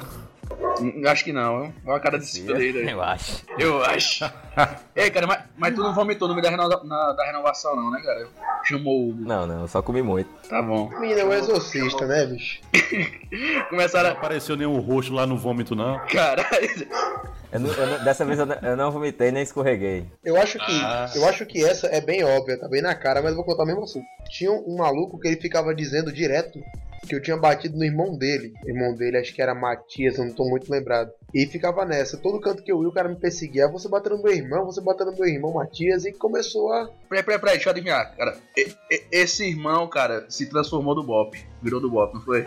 Hum, 0.81 1.03
Acho 1.07 1.23
que 1.23 1.31
não? 1.31 1.73
Olha 1.85 1.95
a 1.97 1.99
cara 1.99 2.17
desse 2.17 2.45
fudido 2.45 2.79
aí. 2.79 2.89
Eu 2.89 3.01
acho. 3.01 3.43
Eu 3.57 3.83
acho. 3.83 4.25
Ei, 4.95 5.09
cara, 5.09 5.25
mas, 5.27 5.43
mas 5.57 5.73
tu 5.75 5.81
não 5.81 5.93
vomitou 5.93 6.27
no 6.27 6.33
meio 6.33 6.43
da, 6.43 6.49
renova- 6.49 6.83
na- 6.83 7.13
da 7.13 7.25
renovação, 7.25 7.75
não, 7.75 7.89
né, 7.91 8.01
cara? 8.01 8.27
Chamou. 8.65 9.13
Não, 9.15 9.47
não, 9.47 9.61
eu 9.61 9.67
só 9.67 9.81
comi 9.81 10.01
muito. 10.01 10.29
Tá 10.49 10.61
bom. 10.61 10.89
Menina, 10.99 11.21
é 11.21 11.25
um 11.25 11.33
exorcista, 11.33 12.05
né, 12.05 12.25
bicho? 12.25 12.59
Começaram 13.69 14.09
Não 14.09 14.17
apareceu 14.17 14.55
nenhum 14.55 14.79
roxo 14.79 15.13
lá 15.13 15.25
no 15.25 15.37
vômito, 15.37 15.75
não. 15.75 15.99
Caralho. 16.07 16.87
Eu 17.53 17.59
não- 17.59 17.69
eu 17.69 17.85
não- 17.85 18.03
dessa 18.05 18.23
vez 18.23 18.39
eu 18.39 18.45
não, 18.45 18.55
eu 18.61 18.77
não 18.77 18.91
vomitei 18.93 19.29
nem 19.29 19.43
escorreguei. 19.43 20.05
Eu 20.23 20.37
acho 20.41 20.57
que 20.57 21.17
eu 21.17 21.27
acho 21.27 21.45
que 21.45 21.61
essa 21.61 21.85
é 21.87 21.99
bem 21.99 22.23
óbvia, 22.23 22.57
tá 22.57 22.65
bem 22.69 22.81
na 22.81 22.95
cara, 22.95 23.21
mas 23.21 23.31
eu 23.31 23.35
vou 23.35 23.43
contar 23.43 23.65
mesmo 23.65 23.83
assim. 23.83 24.01
Tinha 24.29 24.49
um 24.53 24.77
maluco 24.77 25.19
que 25.19 25.27
ele 25.27 25.35
ficava 25.35 25.75
dizendo 25.75 26.13
direto 26.13 26.61
que 27.07 27.15
eu 27.15 27.21
tinha 27.21 27.35
batido 27.37 27.77
no 27.77 27.83
irmão 27.83 28.17
dele. 28.17 28.53
O 28.65 28.69
irmão 28.69 28.95
dele 28.95 29.17
acho 29.17 29.33
que 29.33 29.41
era 29.41 29.55
Matias, 29.55 30.17
eu 30.17 30.25
não 30.25 30.33
tô 30.33 30.45
muito 30.47 30.69
lembrado. 30.71 31.11
E 31.33 31.45
ficava 31.45 31.85
nessa, 31.85 32.17
todo 32.17 32.39
canto 32.41 32.61
que 32.63 32.71
eu 32.71 32.81
ia 32.83 32.89
o 32.89 32.91
cara 32.93 33.09
me 33.09 33.15
perseguia. 33.15 33.65
Ah, 33.65 33.71
Você 33.71 33.87
bateu 33.89 34.15
no 34.17 34.23
meu 34.23 34.31
irmão, 34.33 34.65
você 34.65 34.81
bateu 34.81 35.05
no 35.05 35.13
meu 35.15 35.25
irmão 35.25 35.53
Matias 35.53 36.05
e 36.05 36.11
começou 36.11 36.71
a 36.73 36.89
Peraí, 37.09 37.23
peraí, 37.23 37.39
peraí, 37.39 37.55
deixa 37.55 37.69
eu 37.69 37.71
adivinhar, 37.71 38.15
cara. 38.15 38.37
E- 38.57 38.73
e- 38.91 39.03
esse 39.11 39.45
irmão, 39.45 39.87
cara, 39.87 40.25
se 40.29 40.45
transformou 40.47 40.93
do 40.95 41.03
Bop. 41.03 41.37
Virou 41.61 41.79
do 41.81 41.89
Bop, 41.89 42.13
não 42.13 42.21
foi? 42.21 42.45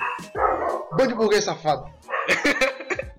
Bando 0.92 1.08
de 1.08 1.14
burguês 1.14 1.44
safado. 1.44 1.86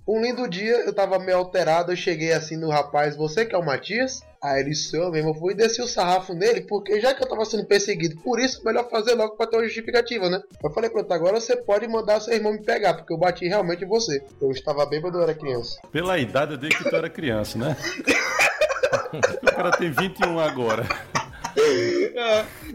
Um 0.08 0.22
lindo 0.22 0.48
dia, 0.48 0.86
eu 0.86 0.94
tava 0.94 1.18
meio 1.18 1.40
alterado, 1.40 1.92
eu 1.92 1.96
cheguei 1.96 2.32
assim 2.32 2.56
no 2.56 2.70
rapaz, 2.70 3.16
você 3.16 3.44
que 3.44 3.56
é 3.56 3.58
o 3.58 3.66
Matias? 3.66 4.22
Aí 4.42 4.62
ele 4.62 4.76
sou 4.76 5.10
mesmo, 5.10 5.32
eu 5.32 5.34
fui 5.34 5.54
e 5.54 5.56
desci 5.56 5.82
o 5.82 5.88
sarrafo 5.88 6.36
nele, 6.36 6.62
porque 6.62 7.02
já 7.02 7.16
que 7.16 7.24
eu 7.24 7.28
tava 7.28 7.44
sendo 7.44 7.66
perseguido 7.66 8.22
por 8.22 8.40
isso, 8.40 8.64
melhor 8.64 8.88
fazer 8.88 9.16
logo 9.16 9.36
pra 9.36 9.48
ter 9.48 9.56
uma 9.58 9.66
justificativa, 9.66 10.30
né? 10.30 10.40
Eu 10.64 10.70
falei, 10.72 10.92
pronto, 10.92 11.12
agora 11.12 11.42
você 11.42 11.56
pode 11.56 11.88
mandar 11.88 12.20
seu 12.20 12.36
irmão 12.36 12.54
me 12.54 12.64
pegar, 12.64 12.94
porque 12.94 13.12
eu 13.12 13.18
bati 13.18 13.48
realmente 13.48 13.84
em 13.84 13.88
você. 13.88 14.24
Eu 14.40 14.52
estava 14.52 14.86
bêbado, 14.86 15.18
eu 15.18 15.24
era 15.24 15.34
criança. 15.34 15.80
Pela 15.92 16.20
idade 16.20 16.52
eu 16.52 16.58
dei 16.60 16.70
que 16.70 16.88
tu 16.88 16.96
era 16.96 17.10
criança, 17.10 17.58
né? 17.58 17.76
o 19.42 19.46
cara 19.56 19.72
tem 19.72 19.90
21 19.90 20.40
agora. 20.40 20.86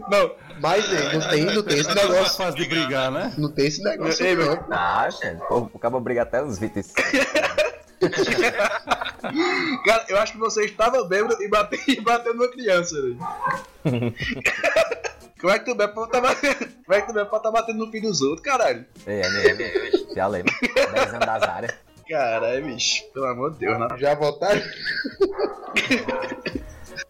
Não, 0.09 0.35
Mas 0.59 0.85
não 1.13 1.29
tem, 1.29 1.45
não 1.45 1.63
tem 1.63 1.79
esse 1.79 1.93
Não 1.95 2.01
é 2.01 2.07
negócio. 2.07 2.37
fase 2.37 2.55
de 2.57 2.65
brigar, 2.65 3.11
né? 3.11 3.33
Não 3.37 3.51
tem 3.51 3.67
esse 3.67 3.83
negócio, 3.83 4.25
Ei, 4.25 4.35
não. 4.35 4.65
Ah, 4.71 5.09
gente, 5.09 5.39
pô, 5.47 5.69
o 5.73 5.79
cabo 5.79 5.99
briga 5.99 6.23
até 6.23 6.43
os 6.43 6.57
25. 6.59 7.01
cara, 9.85 10.05
eu 10.09 10.17
acho 10.17 10.33
que 10.33 10.39
você 10.39 10.65
estava 10.65 11.03
bêbado 11.05 11.41
e 11.41 11.47
bateu, 11.47 11.79
e 11.87 12.01
bateu 12.01 12.33
numa 12.33 12.49
criança, 12.49 12.95
velho. 13.01 13.17
Como 15.39 15.51
é 15.53 15.57
que 15.59 15.65
tu 15.65 15.73
bebe 15.75 15.93
pra 15.93 16.05
tá 16.07 16.21
batendo? 16.21 16.55
Como 16.85 16.93
é 16.97 17.01
que 17.01 17.07
tu 17.07 17.13
bebe 17.13 17.29
pra 17.29 17.39
tá 17.39 17.49
batendo 17.51 17.79
no 17.85 17.91
filho 17.91 18.09
dos 18.09 18.21
outros, 18.21 18.45
caralho? 18.45 18.85
Ei, 19.07 19.21
é 19.21 19.29
mesmo. 19.53 20.13
Já 20.15 20.27
lembro. 20.27 20.53
10 20.61 21.13
anos 21.13 21.25
das 21.25 21.43
áreas. 21.43 21.73
Caralho, 22.07 22.65
bicho. 22.65 23.03
Pelo 23.11 23.25
amor 23.25 23.51
de 23.53 23.59
Deus, 23.59 23.79
né? 23.79 23.87
Já 23.97 24.13
votaram? 24.13 24.61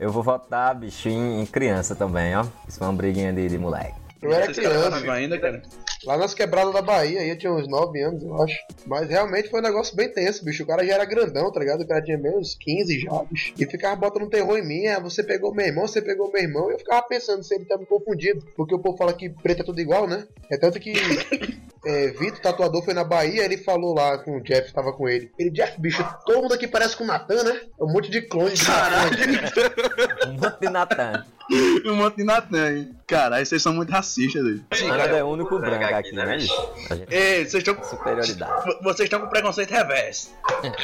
Eu 0.01 0.11
vou 0.11 0.23
votar, 0.23 0.73
bicho, 0.73 1.07
em, 1.07 1.41
em 1.41 1.45
criança 1.45 1.93
também, 1.95 2.35
ó. 2.35 2.43
Isso 2.67 2.79
foi 2.79 2.87
uma 2.87 2.93
briguinha 2.93 3.31
de, 3.31 3.47
de 3.47 3.55
moleque. 3.55 3.93
Eu 4.19 4.33
era 4.33 4.51
criança. 4.51 5.11
ainda, 5.11 5.39
cara? 5.39 5.61
Lá 6.03 6.17
nas 6.17 6.33
quebradas 6.33 6.73
da 6.73 6.81
Bahia, 6.81 7.19
aí 7.19 7.29
eu 7.29 7.37
tinha 7.37 7.53
uns 7.53 7.67
9 7.67 8.01
anos, 8.01 8.23
eu 8.23 8.41
acho. 8.41 8.57
Mas 8.87 9.07
realmente 9.07 9.51
foi 9.51 9.59
um 9.59 9.63
negócio 9.63 9.95
bem 9.95 10.09
tenso, 10.11 10.43
bicho. 10.43 10.63
O 10.63 10.65
cara 10.65 10.83
já 10.83 10.95
era 10.95 11.05
grandão, 11.05 11.51
tá 11.51 11.59
ligado? 11.59 11.81
O 11.81 11.87
cara 11.87 12.01
tinha 12.01 12.17
menos 12.17 12.55
15 12.59 12.99
já, 12.99 13.23
bicho. 13.29 13.53
E 13.59 13.65
ficava 13.67 13.95
botando 13.95 14.27
terror 14.27 14.57
em 14.57 14.67
mim. 14.67 14.87
Ah, 14.87 14.99
você 14.99 15.21
pegou 15.21 15.53
meu 15.53 15.67
irmão, 15.67 15.87
você 15.87 16.01
pegou 16.01 16.31
meu 16.31 16.41
irmão. 16.41 16.71
E 16.71 16.73
eu 16.73 16.79
ficava 16.79 17.03
pensando 17.03 17.43
se 17.43 17.53
ele 17.53 17.65
tá 17.65 17.77
me 17.77 17.85
confundindo. 17.85 18.43
Porque 18.55 18.73
o 18.73 18.79
povo 18.79 18.97
fala 18.97 19.13
que 19.13 19.29
preto 19.29 19.61
é 19.61 19.65
tudo 19.65 19.79
igual, 19.79 20.07
né? 20.07 20.25
É 20.49 20.57
tanto 20.57 20.79
que 20.79 20.93
é, 21.85 22.07
Vitor, 22.09 22.39
tatuador, 22.39 22.83
foi 22.83 22.93
na 22.93 23.03
Bahia. 23.03 23.43
Ele 23.43 23.57
falou 23.57 23.93
lá 23.95 24.17
com 24.19 24.37
o 24.37 24.41
Jeff, 24.41 24.71
tava 24.71 24.93
com 24.93 25.09
ele. 25.09 25.31
Ele, 25.37 25.49
Jeff, 25.49 25.79
bicho, 25.79 26.03
todo 26.25 26.41
mundo 26.41 26.53
aqui 26.53 26.67
parece 26.67 26.95
com 26.95 27.03
o 27.03 27.07
Natan, 27.07 27.43
né? 27.43 27.61
É 27.79 27.83
um 27.83 27.91
monte 27.91 28.11
de 28.11 28.21
clone 28.21 28.53
de 28.53 28.67
Natan. 28.67 30.27
Um 30.27 30.33
monte 30.33 30.59
de 30.59 30.69
Natan. 30.69 31.25
Um 31.85 31.95
monte 31.95 32.15
de 32.15 32.23
Natan, 32.23 32.71
hein? 32.71 32.95
Caralho, 33.05 33.45
vocês 33.45 33.61
são 33.61 33.73
muito 33.73 33.91
racistas, 33.91 34.41
velho. 34.41 34.63
Nada 34.87 35.17
é 35.17 35.23
o 35.23 35.27
único 35.27 35.59
branco 35.59 35.83
aqui, 35.83 36.13
né, 36.13 36.37
bicho? 36.37 36.53
A 36.89 36.95
gente 36.95 37.13
Ei, 37.13 37.45
vocês 37.45 37.55
estão 37.55 37.75
com... 37.75 37.83
superioridade. 37.83 38.63
Vocês 38.81 39.07
estão 39.07 39.19
com 39.19 39.27
preconceito 39.27 39.71
reverso. 39.71 40.31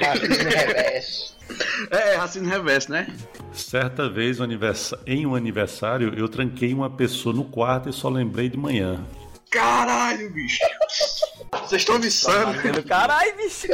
Racismo 0.01 0.49
reverso. 0.49 1.37
É, 1.89 1.97
é, 1.97 2.15
racismo 2.15 2.49
reverso, 2.49 2.91
né? 2.91 3.07
Certa 3.53 4.09
vez, 4.09 4.41
um 4.41 4.45
em 5.05 5.25
um 5.25 5.35
aniversário, 5.35 6.13
eu 6.17 6.27
tranquei 6.27 6.73
uma 6.73 6.89
pessoa 6.89 7.33
no 7.33 7.45
quarto 7.45 7.87
e 7.87 7.93
só 7.93 8.09
lembrei 8.09 8.49
de 8.49 8.57
manhã. 8.57 8.99
Caralho, 9.49 10.29
bicho. 10.31 10.59
Vocês 11.51 11.81
estão 11.81 11.99
me 11.99 12.07
insano. 12.07 12.53
Caralho, 12.87 13.35
bicho! 13.37 13.67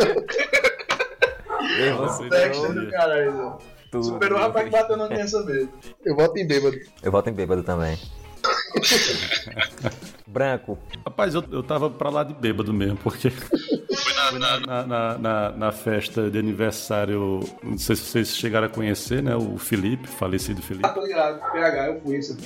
Do 2.74 2.92
caralho. 2.92 3.58
tudo. 3.92 4.04
Superou 4.04 4.38
o 4.38 4.42
rapaz 4.42 4.66
que 4.66 4.72
bateu 4.72 4.98
na 4.98 5.08
criança 5.08 5.44
mesmo. 5.44 5.72
Eu 6.04 6.16
voto 6.16 6.38
em 6.38 6.46
bêbado. 6.48 6.78
Eu 7.02 7.12
voto 7.12 7.30
em 7.30 7.34
bêbado 7.34 7.64
também. 7.64 7.98
Branco. 10.28 10.78
Rapaz, 11.06 11.34
eu, 11.34 11.44
eu 11.52 11.64
tava 11.64 11.90
pra 11.90 12.10
lá 12.10 12.24
de 12.24 12.34
bêbado 12.34 12.74
mesmo, 12.74 12.98
porque. 12.98 13.32
Fui 14.30 14.40
na, 14.40 14.60
na, 14.86 15.18
na, 15.18 15.50
na- 15.52 15.72
festa 15.72 16.30
de 16.30 16.38
aniversário. 16.40 17.40
Não 17.64 17.78
sei 17.78 17.96
se 17.96 18.04
vocês 18.04 18.36
chegaram 18.36 18.68
a 18.68 18.70
conhecer, 18.70 19.22
né? 19.24 19.36
O 19.36 19.58
Felipe, 19.58 20.08
falecido 20.08 20.62
Felipe. 20.62 20.88
tô 20.94 21.02
ligado, 21.06 21.40
PH, 21.52 21.88
eu 21.88 22.02
fui 22.02 22.16
esse. 22.18 22.38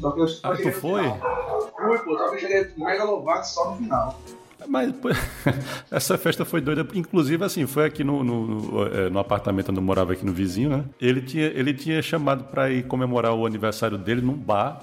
Só 0.00 0.10
que 0.12 0.20
eu 0.20 0.28
só 0.28 0.52
Ah, 0.52 0.56
tu 0.56 0.70
foi? 0.72 1.02
Fui, 1.02 1.98
pô, 2.04 2.16
só 2.18 2.28
que 2.30 2.36
eu 2.36 2.38
cheguei 2.40 2.68
megalovax 2.76 3.48
só 3.48 3.70
no 3.70 3.76
final. 3.78 4.20
Mas 4.68 4.92
pô, 4.92 5.08
essa 5.90 6.18
festa 6.18 6.44
foi 6.44 6.60
doida. 6.60 6.86
Inclusive, 6.94 7.42
assim, 7.44 7.66
foi 7.66 7.86
aqui 7.86 8.04
no, 8.04 8.22
no, 8.22 8.46
no, 8.46 8.86
eh, 8.86 9.08
no 9.10 9.18
apartamento 9.18 9.70
onde 9.70 9.78
eu 9.78 9.82
morava 9.84 10.12
aqui 10.12 10.24
no 10.24 10.32
vizinho, 10.32 10.70
né? 10.70 10.84
Ele 11.00 11.22
tinha, 11.22 11.46
ele 11.46 11.72
tinha 11.72 12.00
chamado 12.02 12.44
pra 12.44 12.70
ir 12.70 12.84
comemorar 12.86 13.34
o 13.34 13.46
aniversário 13.46 13.96
dele 13.96 14.20
num 14.20 14.34
bar. 14.34 14.80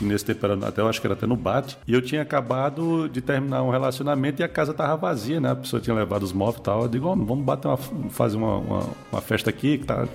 Nesse 0.00 0.24
tempo 0.24 0.44
era, 0.44 0.54
até 0.66 0.80
eu 0.80 0.88
acho 0.88 1.00
que 1.00 1.06
era 1.06 1.14
até 1.14 1.26
no 1.26 1.36
bate. 1.36 1.76
E 1.86 1.92
eu 1.92 2.02
tinha 2.02 2.22
acabado 2.22 3.08
de 3.08 3.20
terminar 3.20 3.62
um 3.62 3.70
relacionamento 3.70 4.40
e 4.40 4.44
a 4.44 4.48
casa 4.48 4.72
tava 4.72 4.96
vazia, 4.96 5.40
né? 5.40 5.50
A 5.50 5.56
pessoa 5.56 5.80
tinha 5.80 5.94
levado 5.94 6.22
os 6.22 6.32
móveis 6.32 6.60
e 6.60 6.62
tal. 6.62 6.82
Eu 6.82 6.88
digo, 6.88 7.06
ó, 7.06 7.14
vamos 7.14 7.44
bater 7.44 7.68
uma, 7.68 7.76
fazer 7.76 8.36
uma, 8.36 8.56
uma, 8.56 8.86
uma 9.12 9.20
festa 9.20 9.50
aqui 9.50 9.78
que 9.78 9.84
tá 9.84 10.06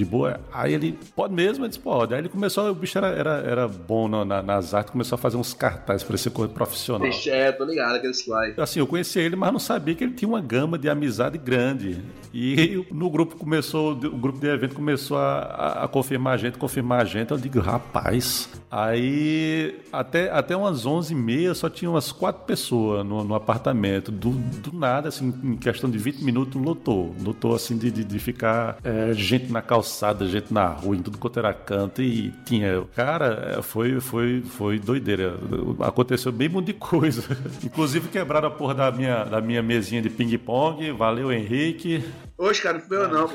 de 0.00 0.04
boa. 0.10 0.40
Aí 0.52 0.72
ele, 0.74 0.98
pode 1.14 1.32
mesmo? 1.34 1.64
Eu 1.64 1.68
disse, 1.68 1.80
pode. 1.80 2.14
Aí 2.14 2.20
ele 2.20 2.28
começou, 2.28 2.70
o 2.70 2.74
bicho 2.74 2.96
era, 2.98 3.08
era, 3.08 3.30
era 3.40 3.68
bom 3.68 4.08
na- 4.08 4.24
na- 4.24 4.42
nas 4.42 4.72
artes, 4.74 4.90
começou 4.92 5.16
a 5.16 5.18
fazer 5.18 5.36
uns 5.36 5.52
cartazes, 5.54 6.02
parecia 6.02 6.30
coisa 6.30 6.52
profissional. 6.52 7.02
Deixa, 7.08 7.30
é, 7.30 7.52
tô 7.52 7.64
ligado, 7.64 7.96
aqueles 7.96 8.20
slide. 8.20 8.60
Assim, 8.60 8.80
eu 8.80 8.86
conhecia 8.86 9.22
ele, 9.22 9.36
mas 9.36 9.52
não 9.52 9.58
sabia 9.60 9.94
que 9.94 10.02
ele 10.04 10.12
tinha 10.14 10.28
uma 10.28 10.40
gama 10.40 10.78
de 10.78 10.88
amizade 10.88 11.36
grande. 11.38 11.98
E 12.32 12.84
no 12.92 13.10
grupo 13.10 13.36
começou, 13.36 13.92
o 13.92 13.96
grupo 13.96 14.38
de 14.38 14.46
evento 14.46 14.74
começou 14.74 15.18
a, 15.18 15.38
a- 15.40 15.84
a 15.84 15.88
confirmar 15.88 16.34
a 16.34 16.36
gente, 16.36 16.56
confirmar 16.58 17.00
a 17.02 17.04
gente. 17.04 17.30
Eu 17.32 17.36
digo, 17.38 17.58
rapaz. 17.60 18.48
Aí 18.70 19.74
até, 19.92 20.30
até 20.30 20.56
umas 20.56 20.86
11h30 20.86 21.54
só 21.54 21.68
tinha 21.68 21.90
umas 21.90 22.12
quatro 22.12 22.44
pessoas 22.44 23.04
no, 23.04 23.24
no 23.24 23.34
apartamento. 23.34 24.12
Do, 24.12 24.30
do 24.30 24.72
nada, 24.76 25.08
assim, 25.08 25.34
em 25.42 25.56
questão 25.56 25.90
de 25.90 25.98
20 25.98 26.22
minutos, 26.22 26.60
lotou. 26.60 27.14
Lotou 27.22 27.54
assim 27.54 27.76
de, 27.76 27.90
de, 27.90 28.04
de 28.04 28.18
ficar 28.18 28.78
é, 28.84 29.12
gente 29.12 29.50
na 29.52 29.60
calçada, 29.90 30.26
gente 30.26 30.54
na 30.54 30.66
rua, 30.68 30.96
em 30.96 31.02
tudo 31.02 31.18
quanto 31.18 31.38
era 31.38 31.52
canto. 31.52 32.00
E 32.00 32.30
tinha. 32.44 32.84
Cara, 32.94 33.56
é, 33.58 33.62
foi, 33.62 34.00
foi, 34.00 34.42
foi 34.42 34.78
doideira. 34.78 35.34
Aconteceu 35.80 36.30
bem 36.30 36.48
muito 36.48 36.66
de 36.66 36.74
coisa. 36.74 37.22
Inclusive 37.64 38.08
quebraram 38.08 38.48
a 38.48 38.50
porra 38.50 38.74
da 38.74 38.92
minha, 38.92 39.24
da 39.24 39.40
minha 39.40 39.62
mesinha 39.62 40.00
de 40.00 40.08
ping-pong. 40.08 40.92
Valeu, 40.92 41.32
Henrique. 41.32 42.04
Hoje, 42.38 42.62
cara, 42.62 42.78
não 42.78 42.86
fui 42.86 42.96
eu 42.96 43.08
não. 43.08 43.30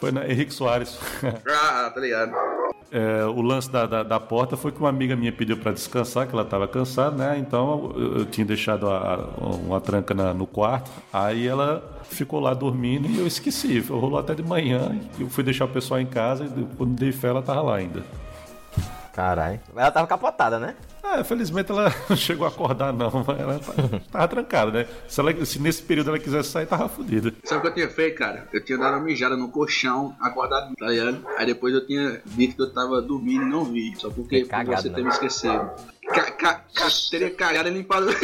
Foi 0.00 0.12
na 0.12 0.26
Henrique 0.28 0.52
Soares. 0.54 0.98
Ah, 1.48 1.90
tá 1.92 2.00
ligado. 2.00 2.32
É, 2.90 3.24
o 3.26 3.42
lance 3.42 3.70
da, 3.70 3.84
da, 3.84 4.02
da 4.02 4.18
porta 4.20 4.56
foi 4.56 4.72
que 4.72 4.78
uma 4.78 4.88
amiga 4.88 5.14
minha 5.14 5.30
pediu 5.32 5.56
para 5.58 5.72
descansar, 5.72 6.26
que 6.26 6.32
ela 6.32 6.42
estava 6.42 6.66
cansada, 6.66 7.16
né? 7.16 7.38
Então 7.38 7.92
eu, 7.96 8.18
eu 8.20 8.24
tinha 8.24 8.46
deixado 8.46 8.88
a- 8.88 9.28
uma 9.38 9.80
tranca 9.80 10.14
na- 10.14 10.32
no 10.32 10.46
quarto. 10.46 10.90
Aí 11.12 11.46
ela 11.46 11.82
ficou 12.04 12.40
lá 12.40 12.54
dormindo 12.54 13.06
e 13.08 13.18
eu 13.18 13.26
esqueci. 13.26 13.78
Rolou 13.80 14.18
até 14.18 14.34
de 14.34 14.42
manhã. 14.42 14.98
Eu 15.18 15.28
fui 15.28 15.44
deixar 15.44 15.66
o 15.66 15.68
pessoal 15.68 16.00
em 16.00 16.06
casa 16.06 16.44
e 16.44 16.64
quando 16.76 16.94
dei 16.94 17.12
fé 17.12 17.28
ela 17.28 17.42
tava 17.42 17.60
lá 17.62 17.76
ainda. 17.76 18.02
Caralho. 19.18 19.58
Ela 19.74 19.90
tava 19.90 20.06
capotada, 20.06 20.60
né? 20.60 20.76
Ah, 21.02 21.24
felizmente 21.24 21.72
ela 21.72 21.92
não 22.08 22.16
chegou 22.16 22.46
a 22.46 22.50
acordar, 22.50 22.92
não. 22.92 23.06
Ela 23.36 23.58
tava, 23.58 24.00
tava 24.12 24.28
trancada, 24.28 24.70
né? 24.70 24.86
Se, 25.08 25.18
ela- 25.18 25.44
se 25.44 25.58
nesse 25.60 25.82
período 25.82 26.10
ela 26.10 26.20
quisesse 26.20 26.50
sair, 26.50 26.66
tava 26.66 26.88
fodida. 26.88 27.34
Sabe 27.42 27.58
o 27.58 27.62
que 27.62 27.66
eu 27.68 27.74
tinha 27.74 27.88
feito, 27.88 28.16
cara? 28.16 28.46
Eu 28.52 28.64
tinha 28.64 28.78
dado 28.78 28.94
uma 28.94 29.02
mijada 29.02 29.36
no 29.36 29.48
colchão, 29.48 30.14
acordado, 30.20 30.72
tá 30.76 30.86
ligado? 30.86 31.18
Aí 31.36 31.46
depois 31.46 31.74
eu 31.74 31.84
tinha 31.84 32.22
dito 32.26 32.54
que 32.54 32.62
eu 32.62 32.72
tava 32.72 33.02
dormindo 33.02 33.42
e 33.42 33.48
não 33.48 33.64
vi. 33.64 33.92
Só 33.96 34.08
porque 34.08 34.42
por 34.42 34.50
Cagado, 34.50 34.82
você 34.82 34.88
né? 34.88 34.94
ter 34.94 35.02
me 35.02 35.08
esquecido. 35.08 35.68
Ca 36.14 36.30
ca 36.30 36.54
ca 36.72 36.86
teria 37.10 37.30
cagado 37.34 37.68
e 37.70 37.72
limpado, 37.72 38.06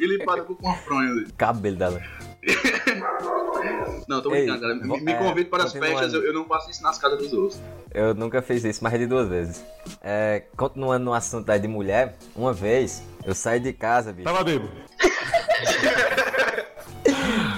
e 0.00 0.04
limpado 0.18 0.44
com 0.46 0.54
uma 0.66 0.74
fronha. 0.78 1.14
velho. 1.14 1.28
Cabelo 1.38 1.76
dela. 1.76 2.02
Não, 4.08 4.20
tô 4.20 4.34
Ei, 4.34 4.42
brincando, 4.42 4.60
cara. 4.60 4.74
Me, 4.74 5.00
me 5.00 5.12
é, 5.12 5.16
convido 5.16 5.48
para 5.48 5.64
as 5.64 5.72
festas, 5.72 6.12
eu, 6.12 6.22
eu 6.22 6.34
não 6.34 6.44
faço 6.44 6.70
isso 6.70 6.82
nas 6.82 6.98
casas 6.98 7.18
dos 7.18 7.32
outros. 7.32 7.60
Eu 7.92 8.14
nunca 8.14 8.42
fiz 8.42 8.62
isso 8.64 8.84
mais 8.84 8.98
de 8.98 9.06
duas 9.06 9.28
vezes. 9.28 9.64
É, 10.02 10.42
continuando 10.56 11.06
no 11.06 11.14
assunto 11.14 11.48
aí 11.50 11.58
de 11.58 11.68
mulher, 11.68 12.16
uma 12.36 12.52
vez 12.52 13.02
eu 13.24 13.34
saí 13.34 13.60
de 13.60 13.72
casa, 13.72 14.12
bicho. 14.12 14.24
Tava 14.24 14.44
bebo. 14.44 14.68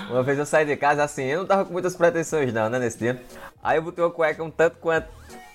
Uma 0.08 0.22
vez 0.22 0.38
eu 0.38 0.46
saí 0.46 0.64
de 0.64 0.76
casa 0.76 1.02
assim, 1.02 1.24
eu 1.24 1.40
não 1.40 1.46
tava 1.46 1.64
com 1.64 1.72
muitas 1.72 1.94
pretensões 1.94 2.52
não, 2.52 2.70
né, 2.70 2.78
nesse 2.78 2.98
dia. 2.98 3.22
Aí 3.62 3.76
eu 3.76 3.82
botei 3.82 4.02
uma 4.02 4.10
cueca 4.10 4.42
um 4.42 4.50
tanto 4.50 4.78
quanto 4.78 5.08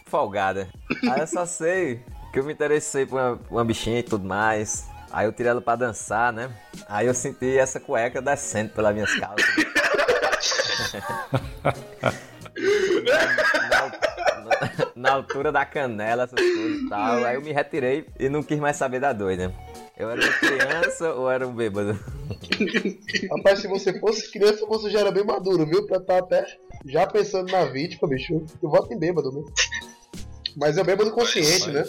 folgada. 0.05 0.67
Aí 1.09 1.21
eu 1.21 1.27
só 1.27 1.45
sei 1.45 2.01
que 2.31 2.39
eu 2.39 2.43
me 2.43 2.53
interessei 2.53 3.05
por 3.05 3.19
uma, 3.19 3.37
por 3.37 3.55
uma 3.55 3.65
bichinha 3.65 3.99
e 3.99 4.03
tudo 4.03 4.27
mais. 4.27 4.90
Aí 5.11 5.25
eu 5.25 5.33
tirei 5.33 5.49
ela 5.51 5.61
pra 5.61 5.75
dançar, 5.75 6.31
né? 6.31 6.49
Aí 6.87 7.07
eu 7.07 7.13
senti 7.13 7.57
essa 7.57 7.79
cueca 7.79 8.21
descendo 8.21 8.69
pelas 8.69 8.93
minhas 8.93 9.13
calças. 9.15 9.45
na, 13.69 14.91
na 14.95 15.11
altura 15.11 15.51
da 15.51 15.65
canela, 15.65 16.23
essas 16.23 16.39
coisas 16.39 16.81
e 16.81 16.89
tal. 16.89 17.25
Aí 17.25 17.35
eu 17.35 17.41
me 17.41 17.51
retirei 17.51 18.05
e 18.19 18.29
não 18.29 18.41
quis 18.41 18.59
mais 18.59 18.77
saber 18.77 18.99
da 18.99 19.11
doida. 19.11 19.53
Eu 19.97 20.09
era 20.09 20.21
uma 20.21 20.33
criança 20.33 21.13
ou 21.13 21.29
era 21.29 21.47
um 21.47 21.53
bêbado? 21.53 21.99
Rapaz, 23.35 23.59
se 23.59 23.67
você 23.67 23.99
fosse 23.99 24.31
criança, 24.31 24.65
você 24.65 24.89
já 24.89 25.01
era 25.01 25.11
bem 25.11 25.23
maduro, 25.25 25.65
viu? 25.65 25.85
Pra 25.85 25.97
estar 25.97 26.17
até 26.19 26.45
já 26.85 27.05
pensando 27.05 27.51
na 27.51 27.65
vítima, 27.65 28.07
bicho. 28.07 28.43
Eu 28.63 28.69
voto 28.69 28.93
em 28.93 28.97
bêbado, 28.97 29.31
né? 29.31 29.43
Mas 30.55 30.77
é 30.77 30.83
bêbado 30.83 31.11
consciente, 31.11 31.69
né? 31.69 31.83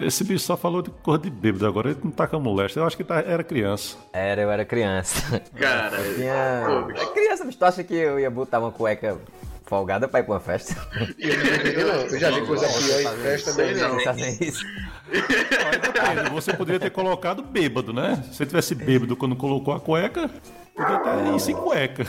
Esse 0.00 0.22
bicho 0.24 0.44
só 0.44 0.56
falou 0.56 0.80
de 0.82 0.90
cor 0.90 1.18
de 1.18 1.28
bêbado 1.28 1.66
agora, 1.66 1.90
ele 1.90 1.98
não 2.04 2.10
tá 2.10 2.26
com 2.26 2.38
moléstia. 2.38 2.80
Eu 2.80 2.86
acho 2.86 2.96
que 2.96 3.02
tá, 3.04 3.20
era 3.20 3.42
criança. 3.42 3.96
Era, 4.12 4.42
eu 4.42 4.50
era 4.50 4.64
criança. 4.64 5.40
Cara, 5.58 5.96
Eu 5.98 6.14
tinha. 6.14 6.62
Pô. 6.66 6.90
É 7.00 7.06
criança, 7.12 7.44
bicho. 7.44 7.58
Tu 7.58 7.64
acha 7.64 7.82
que 7.84 7.94
eu 7.94 8.18
ia 8.20 8.30
botar 8.30 8.60
uma 8.60 8.70
cueca 8.70 9.18
folgada 9.66 10.06
pra 10.08 10.20
ir 10.20 10.22
pra 10.22 10.34
uma 10.34 10.40
festa? 10.40 10.74
Eu 11.18 12.18
já 12.18 12.30
vi 12.30 12.46
coisa 12.46 12.66
pior 12.68 13.00
em 13.14 13.18
festa 13.18 13.52
mesmo. 13.54 14.00
fazem 14.02 14.38
isso? 14.40 14.64
Depende, 15.10 16.30
você 16.30 16.54
poderia 16.54 16.80
ter 16.80 16.90
colocado 16.90 17.42
bêbado, 17.42 17.92
né? 17.92 18.22
Se 18.30 18.36
você 18.38 18.46
tivesse 18.46 18.74
bêbado 18.74 19.16
quando 19.16 19.36
colocou 19.36 19.74
a 19.74 19.80
cueca, 19.80 20.30
podia 20.74 20.98
ter 21.00 21.34
ir 21.34 21.40
sem 21.40 21.54
cueca. 21.54 22.06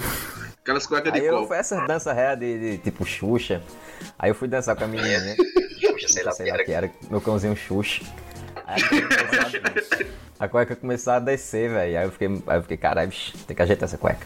Aquelas 0.62 0.86
cuecas 0.86 1.12
de 1.14 1.20
Aí 1.20 1.26
eu 1.26 1.36
copo. 1.36 1.48
fui 1.48 1.58
essa 1.58 1.86
dança 1.88 2.14
ré 2.14 2.36
de, 2.36 2.60
de 2.60 2.78
tipo 2.78 3.04
Xuxa. 3.06 3.62
Aí 4.18 4.30
eu 4.30 4.36
fui 4.36 4.48
dançar 4.48 4.76
com 4.76 4.84
a 4.84 4.88
menina, 4.88 5.20
né? 5.20 5.36
Sei 6.12 6.24
lá, 6.24 6.64
que 6.64 6.72
era, 6.72 6.92
meu 7.10 7.22
cãozinho 7.22 7.56
Xuxa. 7.56 8.04
Aí 8.66 8.82
a 10.40 10.48
cueca 10.48 10.76
começou 10.76 11.14
a 11.14 11.20
descer, 11.20 11.70
velho. 11.70 12.00
Aí 12.00 12.06
eu 12.06 12.12
fiquei, 12.12 12.28
aí 12.48 12.58
eu 12.58 12.62
fiquei, 12.62 12.78
caralho, 12.78 13.12
tem 13.46 13.56
que 13.56 13.62
ajeitar 13.62 13.88
essa 13.88 13.98
cueca. 13.98 14.26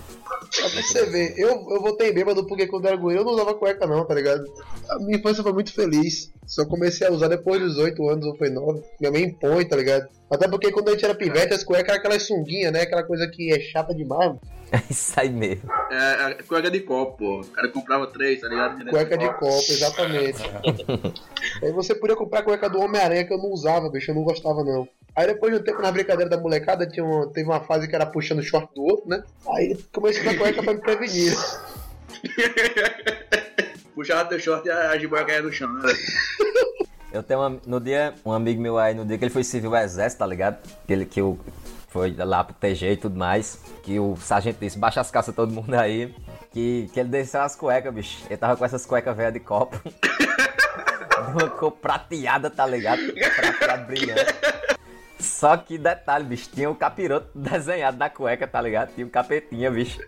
Pra 0.56 0.70
você 0.70 1.06
ver, 1.08 1.34
eu, 1.36 1.50
eu 1.50 1.82
voltei 1.82 2.14
bêbado 2.14 2.46
porque 2.46 2.68
quando 2.68 2.86
eu 2.86 2.90
era 2.90 2.98
guri 2.98 3.16
eu 3.16 3.26
não 3.26 3.32
usava 3.32 3.56
cueca 3.56 3.88
não, 3.88 4.06
tá 4.06 4.14
ligado? 4.14 4.44
A 4.90 5.00
minha 5.00 5.18
infância 5.18 5.42
foi 5.42 5.52
muito 5.52 5.74
feliz. 5.74 6.32
Só 6.46 6.66
comecei 6.66 7.08
a 7.08 7.12
usar 7.12 7.28
depois 7.28 7.60
dos 7.60 7.78
8 7.78 8.08
anos 8.08 8.26
ou 8.28 8.38
foi 8.38 8.50
9. 8.50 8.84
Minha 9.00 9.12
mãe 9.12 9.24
impõe, 9.24 9.66
tá 9.66 9.76
ligado? 9.76 10.08
Até 10.30 10.48
porque 10.48 10.72
quando 10.72 10.90
a 10.90 10.92
gente 10.92 11.06
era 11.06 11.16
pivete, 11.16 11.54
as 11.54 11.64
cuecas 11.64 11.90
eram 11.90 12.00
aquelas 12.00 12.24
sunguinhas, 12.24 12.72
né? 12.72 12.82
Aquela 12.82 13.04
coisa 13.04 13.28
que 13.28 13.52
é 13.52 13.60
chata 13.60 13.96
demais. 13.96 14.38
É 14.74 14.82
isso 14.90 15.14
aí 15.20 15.30
mesmo. 15.30 15.72
É, 15.92 16.26
a 16.26 16.44
cueca 16.44 16.72
de 16.72 16.80
copo, 16.80 17.18
pô. 17.18 17.42
O 17.42 17.48
cara 17.52 17.70
comprava 17.70 18.08
três, 18.08 18.42
tá 18.42 18.48
ligado? 18.48 18.84
Cueca 18.90 19.16
de 19.16 19.32
copo, 19.34 19.64
exatamente. 19.70 20.42
Aí 21.62 21.72
você 21.72 21.94
podia 21.94 22.16
comprar 22.16 22.40
a 22.40 22.44
cueca 22.44 22.68
do 22.68 22.80
Homem-Aranha 22.80 23.24
que 23.24 23.34
eu 23.34 23.38
não 23.38 23.52
usava, 23.52 23.88
bicho, 23.90 24.10
eu 24.10 24.16
não 24.16 24.24
gostava 24.24 24.64
não. 24.64 24.88
Aí 25.16 25.28
depois 25.28 25.54
de 25.54 25.60
um 25.60 25.64
tempo 25.64 25.80
na 25.80 25.92
brincadeira 25.92 26.28
da 26.28 26.40
molecada, 26.40 26.88
tinha 26.88 27.06
uma, 27.06 27.32
teve 27.32 27.48
uma 27.48 27.60
fase 27.60 27.88
que 27.88 27.94
era 27.94 28.08
puxando 28.08 28.40
o 28.40 28.44
short 28.44 28.74
do 28.74 28.82
outro, 28.82 29.08
né? 29.08 29.24
Aí 29.50 29.78
comecei 29.92 30.28
a 30.28 30.36
cueca 30.36 30.64
pra 30.64 30.74
me 30.74 30.82
prevenir. 30.82 31.38
Puxava 33.94 34.28
teu 34.28 34.40
short 34.40 34.68
e 34.68 34.72
a 34.72 34.98
jiboia 34.98 35.24
caía 35.24 35.44
no 35.44 35.52
chão, 35.52 35.72
né? 35.72 35.94
Eu 37.12 37.22
tenho 37.22 37.42
uma, 37.42 37.62
no 37.68 37.80
dia, 37.80 38.16
um 38.26 38.32
amigo 38.32 38.60
meu 38.60 38.80
aí, 38.80 38.96
no 38.96 39.06
dia 39.06 39.20
que 39.20 39.24
ele 39.24 39.32
foi 39.32 39.44
servir 39.44 39.68
o 39.68 39.78
exército, 39.78 40.18
tá 40.18 40.26
ligado? 40.26 40.58
Que 40.88 40.94
ele 40.94 41.06
que 41.06 41.22
eu 41.22 41.38
foi 41.94 42.12
lá 42.18 42.44
pro 42.44 42.56
TG 42.56 42.94
e 42.94 42.98
tudo 42.98 43.18
mais. 43.18 43.60
Que 43.84 44.00
o 44.00 44.18
sargento 44.18 44.58
disse, 44.60 44.80
baixa 44.80 45.00
as 45.00 45.12
calças 45.12 45.36
todo 45.36 45.54
mundo 45.54 45.76
aí. 45.76 46.14
Que, 46.52 46.90
que 46.92 47.00
ele 47.00 47.10
desceu 47.10 47.42
as 47.42 47.56
cuecas, 47.56 47.94
bicho. 47.94 48.26
Ele 48.26 48.38
tava 48.38 48.58
com 48.58 48.66
essas 48.66 48.84
cuecas 48.84 49.16
velhas 49.16 49.34
de 49.34 49.40
copo. 49.40 49.80
uma 51.30 51.50
cor 51.52 51.72
prateada, 51.72 52.50
tá 52.50 52.66
ligado? 52.66 53.00
Prateado 53.36 53.86
brilhante. 53.86 54.34
Só 55.20 55.56
que 55.56 55.78
detalhe, 55.78 56.26
bicho, 56.26 56.50
tinha 56.54 56.70
o 56.70 56.76
capiroto 56.76 57.30
desenhado 57.38 57.98
na 57.98 58.10
cueca, 58.10 58.48
tá 58.48 58.60
ligado? 58.60 58.94
Tinha 58.94 59.06
um 59.06 59.10
capetinha, 59.10 59.70
bicho. 59.72 60.00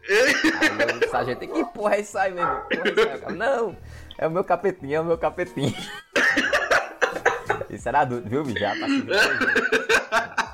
Aí 0.59 1.07
o 1.07 1.09
sargento, 1.09 1.47
que 1.47 1.65
porra 1.65 1.95
é 1.95 2.01
isso 2.01 2.17
aí, 2.17 2.33
meu 2.33 2.45
porra 2.45 2.69
é 2.69 3.29
aí? 3.29 3.35
Não, 3.35 3.77
é 4.17 4.27
o 4.27 4.31
meu 4.31 4.43
capetinho, 4.43 4.95
é 4.95 4.99
o 4.99 5.05
meu 5.05 5.17
capetinho. 5.17 5.73
Isso 7.69 7.89
era 7.89 8.01
adulto, 8.01 8.29
viu, 8.29 8.43
bicho? 8.43 8.59
Já 8.59 8.73
tá 8.75 10.44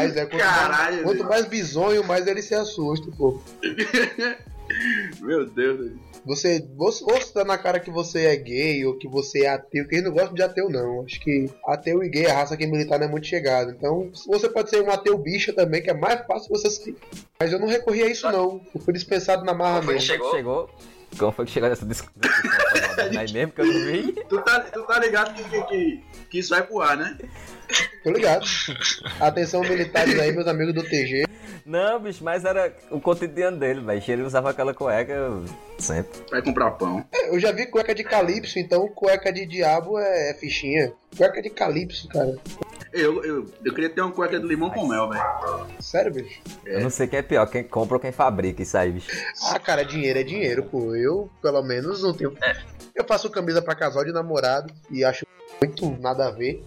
seguindo 0.00 0.12
o 0.12 0.14
jeito. 0.14 0.14
Mas 0.14 0.16
é 0.16 0.26
quanto, 0.26 0.40
Caralho, 0.40 0.94
mais, 0.96 1.02
quanto 1.02 1.24
mais 1.24 1.46
bizonho, 1.46 2.04
mais 2.04 2.26
ele 2.26 2.42
se 2.42 2.54
assusta, 2.54 3.10
pô. 3.16 3.40
Meu 5.20 5.46
Deus. 5.46 5.92
Você, 6.24 6.64
você, 6.76 7.04
ou 7.04 7.10
você 7.14 7.32
tá 7.32 7.44
na 7.44 7.58
cara 7.58 7.80
que 7.80 7.90
você 7.90 8.26
é 8.26 8.36
gay 8.36 8.86
ou 8.86 8.96
que 8.96 9.08
você 9.08 9.40
é 9.40 9.48
ateu, 9.48 9.86
que 9.88 9.96
eles 9.96 10.04
não 10.04 10.12
gostam 10.12 10.34
de 10.34 10.42
ateu, 10.42 10.70
não. 10.70 11.04
Acho 11.04 11.20
que 11.20 11.50
ateu 11.66 12.02
e 12.02 12.08
gay, 12.08 12.26
a 12.26 12.34
raça 12.34 12.56
que 12.56 12.62
é 12.62 12.66
militar 12.66 12.98
não 12.98 13.06
é 13.06 13.10
muito 13.10 13.26
chegada. 13.26 13.72
Então, 13.72 14.10
você 14.26 14.48
pode 14.48 14.70
ser 14.70 14.82
um 14.82 14.90
ateu 14.90 15.18
bicha 15.18 15.52
também, 15.52 15.82
que 15.82 15.90
é 15.90 15.94
mais 15.94 16.24
fácil 16.24 16.48
você 16.50 16.70
ser. 16.70 16.94
Mas 17.40 17.52
eu 17.52 17.58
não 17.58 17.66
recorri 17.66 18.02
a 18.02 18.08
isso, 18.08 18.30
não. 18.30 18.60
Eu 18.72 18.80
fui 18.80 18.94
dispensado 18.94 19.44
na 19.44 19.52
marra 19.52 19.82
mesmo. 19.82 20.00
chegou? 20.00 20.30
Chegou. 20.30 20.70
Como 21.18 21.32
foi 21.32 21.44
que 21.44 21.52
chegou 21.52 21.68
nessa 21.68 21.84
discussão? 21.86 22.14
Aí 23.18 23.32
mesmo 23.32 23.52
que 23.52 23.60
eu 23.60 23.66
não 23.66 23.84
vi. 23.84 24.12
Tu 24.28 24.40
tá, 24.42 24.60
tu 24.60 24.82
tá 24.82 24.98
ligado 24.98 25.34
que, 25.34 25.44
que, 25.44 25.62
que, 25.66 26.04
que 26.30 26.38
isso 26.38 26.50
vai 26.50 26.62
pro 26.62 26.80
ar, 26.80 26.96
né? 26.96 27.16
Tô 28.02 28.10
ligado. 28.10 28.44
Atenção, 29.20 29.60
militares 29.62 30.18
aí, 30.18 30.32
meus 30.32 30.46
amigos 30.46 30.74
do 30.74 30.82
TG. 30.82 31.24
Não, 31.64 32.00
bicho, 32.00 32.24
mas 32.24 32.44
era 32.44 32.74
o 32.90 33.00
cotidiano 33.00 33.56
dele, 33.56 33.80
velho. 33.80 34.02
Ele 34.06 34.22
usava 34.22 34.50
aquela 34.50 34.74
cueca 34.74 35.14
sempre. 35.78 36.20
Vai 36.30 36.42
comprar 36.42 36.72
pão. 36.72 37.04
É, 37.12 37.34
Eu 37.34 37.38
já 37.38 37.52
vi 37.52 37.66
cueca 37.66 37.94
de 37.94 38.02
calypso, 38.02 38.58
então 38.58 38.88
cueca 38.88 39.32
de 39.32 39.46
diabo 39.46 39.98
é, 39.98 40.30
é 40.30 40.34
fichinha. 40.34 40.92
Cueca 41.16 41.40
de 41.40 41.50
calypso, 41.50 42.08
cara. 42.08 42.36
Eu, 42.92 43.24
eu, 43.24 43.46
eu 43.64 43.74
queria 43.74 43.88
ter 43.88 44.02
uma 44.02 44.12
cueca 44.12 44.38
de 44.38 44.46
limão 44.46 44.68
com 44.68 44.86
mel, 44.86 45.08
velho. 45.08 45.22
Sério, 45.80 46.12
bicho? 46.12 46.40
Eu 46.64 46.82
não 46.82 46.90
sei 46.90 47.06
quem 47.06 47.18
é 47.18 47.22
pior, 47.22 47.46
quem 47.46 47.64
compra 47.64 47.96
ou 47.96 48.00
quem 48.00 48.12
fabrica 48.12 48.62
isso 48.62 48.76
aí, 48.76 48.92
bicho. 48.92 49.10
Ah, 49.50 49.58
cara, 49.58 49.82
dinheiro 49.82 50.18
é 50.18 50.22
dinheiro, 50.22 50.62
pô. 50.64 50.94
Eu, 50.94 51.30
pelo 51.40 51.62
menos, 51.62 52.02
não 52.02 52.12
tenho. 52.12 52.36
Eu 52.94 53.04
faço 53.04 53.30
camisa 53.30 53.62
pra 53.62 53.74
casal 53.74 54.04
de 54.04 54.12
namorado 54.12 54.72
e 54.90 55.04
acho 55.04 55.26
muito 55.60 55.90
nada 56.00 56.28
a 56.28 56.30
ver. 56.30 56.64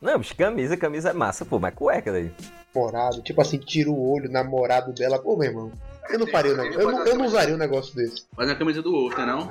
Não, 0.00 0.18
bicho, 0.18 0.34
camisa, 0.34 0.76
camisa 0.76 1.10
é 1.10 1.12
massa, 1.12 1.44
pô, 1.44 1.58
mas 1.58 1.74
cueca 1.74 2.10
daí. 2.10 2.32
Namorado, 2.74 3.20
tipo 3.20 3.42
assim, 3.42 3.58
tira 3.58 3.90
o 3.90 4.10
olho, 4.10 4.30
namorado 4.30 4.92
dela. 4.94 5.18
Pô, 5.18 5.36
meu 5.36 5.50
irmão. 5.50 5.72
Eu 6.08 6.18
não 6.18 6.26
faria 6.26 6.54
negócio. 6.54 6.80
Eu 6.80 6.90
não, 6.90 7.06
eu 7.06 7.18
não 7.18 7.26
usaria 7.26 7.54
um 7.54 7.58
negócio 7.58 7.94
desse. 7.94 8.24
Faz 8.34 8.48
a 8.48 8.54
camisa 8.54 8.80
do 8.80 8.94
osso, 8.94 9.18
né 9.18 9.26
não? 9.26 9.48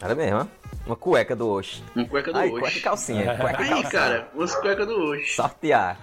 Era 0.00 0.14
mesmo, 0.14 0.38
ó. 0.38 0.67
Uma 0.86 0.96
cueca 0.96 1.36
do 1.36 1.48
Oxi. 1.48 1.82
Uma 1.94 2.06
cueca 2.06 2.32
do 2.32 2.38
Ai, 2.38 2.48
osso. 2.50 2.60
cueca 2.60 2.78
e 2.78 2.80
calcinha. 2.80 3.36
Cueca 3.36 3.62
e 3.62 3.64
Aí, 3.64 3.68
calcinha. 3.68 3.90
cara, 3.90 4.28
umas 4.34 4.54
cuecas 4.54 4.86
do 4.86 4.94
osso. 5.12 5.34
Sortear. 5.36 5.98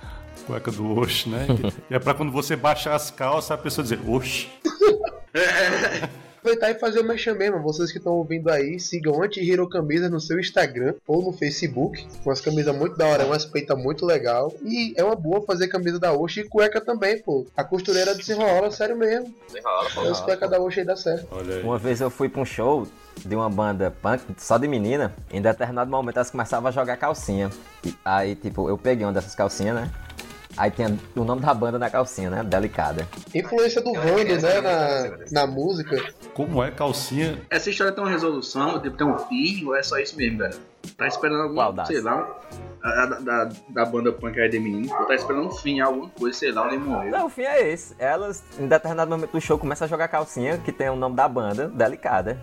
Cueca 0.46 0.72
do 0.72 1.00
Oxe, 1.00 1.28
né? 1.30 1.48
E 1.90 1.96
é 1.96 2.00
pra 2.00 2.14
quando 2.14 2.32
você 2.32 2.56
baixar 2.56 2.94
as 2.94 3.10
calças, 3.10 3.52
a 3.52 3.58
pessoa 3.58 3.82
dizer, 3.84 4.00
Oxe. 4.08 4.48
Aproveitar 6.38 6.70
e 6.70 6.76
fazer 6.76 7.00
o 7.00 7.04
mexer 7.04 7.34
mesmo. 7.34 7.60
Vocês 7.64 7.92
que 7.92 7.98
estão 7.98 8.14
ouvindo 8.14 8.52
aí, 8.52 8.80
sigam 8.80 9.24
Anti-Hero 9.24 9.68
Camisa 9.68 10.08
no 10.08 10.20
seu 10.20 10.40
Instagram 10.40 10.94
ou 11.08 11.24
no 11.24 11.34
Facebook. 11.34 12.06
Umas 12.24 12.40
camisas 12.40 12.76
muito 12.76 12.96
da 12.96 13.08
hora, 13.08 13.26
umas 13.26 13.44
peitas 13.46 13.76
muito 13.76 14.06
legal. 14.06 14.54
E 14.64 14.94
é 14.96 15.04
uma 15.04 15.16
boa 15.16 15.42
fazer 15.42 15.68
camisa 15.70 15.98
da 16.00 16.14
Oxe 16.14 16.42
e 16.42 16.44
cueca 16.48 16.80
também, 16.80 17.20
pô. 17.20 17.48
A 17.58 17.64
costureira 17.64 18.14
desenrola, 18.14 18.70
sério 18.70 18.96
mesmo. 18.96 19.34
Desenrola, 19.48 19.90
pô. 19.96 20.02
As 20.02 20.22
cuecas 20.22 20.50
da 20.52 20.60
Oxe 20.62 20.82
aí 20.82 20.86
dá 20.86 20.96
certo. 20.96 21.28
Olha 21.32 21.56
aí. 21.56 21.64
Uma 21.64 21.80
vez 21.80 22.00
eu 22.00 22.12
fui 22.12 22.30
pra 22.30 22.42
um 22.42 22.46
show 22.46 22.88
de 23.24 23.36
uma 23.36 23.50
banda 23.50 23.94
punk, 24.02 24.24
só 24.38 24.58
de 24.58 24.68
menina. 24.68 25.14
Em 25.32 25.42
determinado 25.42 25.90
momento 25.90 26.18
elas 26.18 26.32
começavam 26.32 26.68
a 26.70 26.72
jogar 26.72 26.98
calcinha. 26.98 27.50
E 27.84 27.94
aí, 28.04 28.36
tipo, 28.36 28.68
eu 28.70 28.78
peguei 28.78 29.06
uma 29.06 29.14
dessas 29.14 29.36
calcinhas, 29.36 29.76
né? 29.76 29.92
Aí 30.58 30.72
tinha 30.72 30.98
o 31.18 31.26
nome 31.26 31.42
da 31.42 31.54
banda 31.54 31.78
na 31.78 31.90
calcinha, 31.90 32.30
né? 32.30 32.42
Delicada. 32.42 33.06
Influência 33.34 33.82
do 33.82 33.92
Vando, 33.92 34.42
né, 34.42 34.62
na, 34.62 35.42
na 35.42 35.48
música. 35.48 36.02
Como 36.34 36.64
é 36.64 36.72
calcinha? 36.72 37.42
Essa 37.50 37.70
história 37.70 37.92
tem 37.92 38.02
uma 38.02 38.10
resolução, 38.10 38.82
tipo, 38.82 38.96
tem 38.96 39.06
um 39.06 39.18
fim, 39.18 39.66
ou 39.66 39.76
é 39.76 39.84
só 39.84 39.98
isso 39.98 40.16
mesmo, 40.16 40.40
cara? 40.40 40.56
Tá 40.98 41.08
esperando 41.08 41.54
Qual 41.54 41.66
alguma, 41.68 41.74
das? 41.74 41.88
sei 41.88 42.00
lá, 42.00 42.40
a, 42.82 42.90
a- 43.04 43.06
da, 43.20 43.50
da 43.70 43.86
banda 43.86 44.14
punk 44.14 44.40
aí 44.40 44.48
de 44.48 44.58
menino, 44.60 44.88
tá 45.06 45.14
esperando 45.16 45.48
um 45.48 45.52
fim, 45.52 45.82
alguma 45.82 46.08
coisa, 46.10 46.38
sei 46.38 46.52
lá, 46.54 46.62
alguém 46.64 46.80
morreu. 46.80 47.12
Não, 47.12 47.26
o 47.26 47.30
fim 47.30 47.42
é 47.42 47.70
esse. 47.70 47.94
Elas, 48.00 48.42
em 48.58 48.66
determinado 48.68 49.12
momento 49.12 49.32
do 49.32 49.42
show, 49.42 49.58
começam 49.58 49.86
a 49.86 49.90
jogar 49.90 50.08
calcinha, 50.08 50.58
que 50.60 50.72
tem 50.72 50.90
o 50.90 50.96
nome 50.96 51.18
da 51.18 51.28
banda, 51.28 51.68
Delicada. 51.68 52.38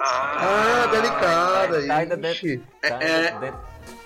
Ah, 0.00 0.86
delicada. 0.90 1.86
Tá 1.86 1.96
ainda 1.96 2.30
Ixi. 2.30 2.62
Tá 2.82 2.88
É- 3.02 3.38
dentro 3.38 3.58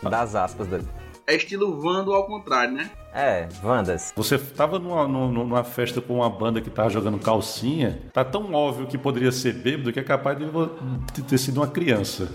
das 0.03 0.35
aspas 0.35 0.67
dele. 0.67 0.87
É 1.27 1.37
estilo 1.37 1.81
Vando 1.81 2.13
ao 2.13 2.27
contrário, 2.27 2.75
né? 2.75 2.91
É, 3.15 3.47
Vandas. 3.63 4.13
Você 4.17 4.39
tava 4.39 4.79
numa, 4.79 5.07
numa, 5.07 5.29
numa 5.29 5.65
festa 5.65 6.01
com 6.01 6.17
uma 6.17 6.31
banda 6.31 6.61
que 6.61 6.71
tava 6.71 6.89
jogando 6.91 7.19
calcinha, 7.19 8.01
tá 8.13 8.25
tão 8.25 8.53
óbvio 8.55 8.87
que 8.87 8.97
poderia 8.99 9.31
ser 9.31 9.53
bêbado 9.53 9.93
que 9.93 10.01
é 10.01 10.03
capaz 10.03 10.37
de, 10.39 11.23
ter 11.23 11.39
sido 11.39 11.59
uma 11.59 11.69
criança. 11.69 12.29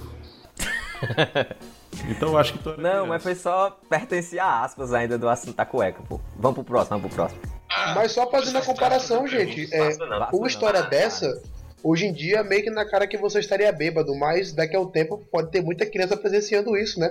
Então 2.09 2.29
eu 2.29 2.37
acho 2.37 2.53
que 2.53 2.59
tu 2.59 2.69
era 2.69 2.77
Não, 2.77 2.89
criança. 2.91 3.07
mas 3.07 3.23
foi 3.23 3.33
só 3.35 3.71
pertencia 3.89 4.43
a 4.43 4.63
aspas 4.63 4.93
ainda 4.93 5.17
do 5.17 5.27
assunto 5.27 5.55
da 5.55 5.65
cueca, 5.65 6.03
pô. 6.07 6.19
Vamos 6.35 6.55
pro 6.55 6.63
próximo, 6.63 6.97
vamos 6.99 7.07
pro 7.07 7.15
próximo. 7.15 7.41
Mas 7.95 8.11
só 8.11 8.29
fazendo 8.29 8.57
a 8.57 8.61
comparação, 8.61 9.25
gente, 9.27 9.67
é, 9.73 9.97
uma 10.33 10.47
história 10.47 10.83
dessa, 10.83 11.41
hoje 11.83 12.05
em 12.05 12.13
dia, 12.13 12.43
meio 12.43 12.63
que 12.63 12.69
na 12.69 12.85
cara 12.85 13.07
que 13.07 13.17
você 13.17 13.39
estaria 13.39 13.71
bêbado, 13.71 14.15
mas 14.15 14.51
daqui 14.53 14.75
a 14.75 14.79
um 14.81 14.89
tempo 14.89 15.17
pode 15.31 15.51
ter 15.51 15.61
muita 15.61 15.85
criança 15.85 16.15
presenciando 16.17 16.75
isso, 16.77 16.99
né? 16.99 17.09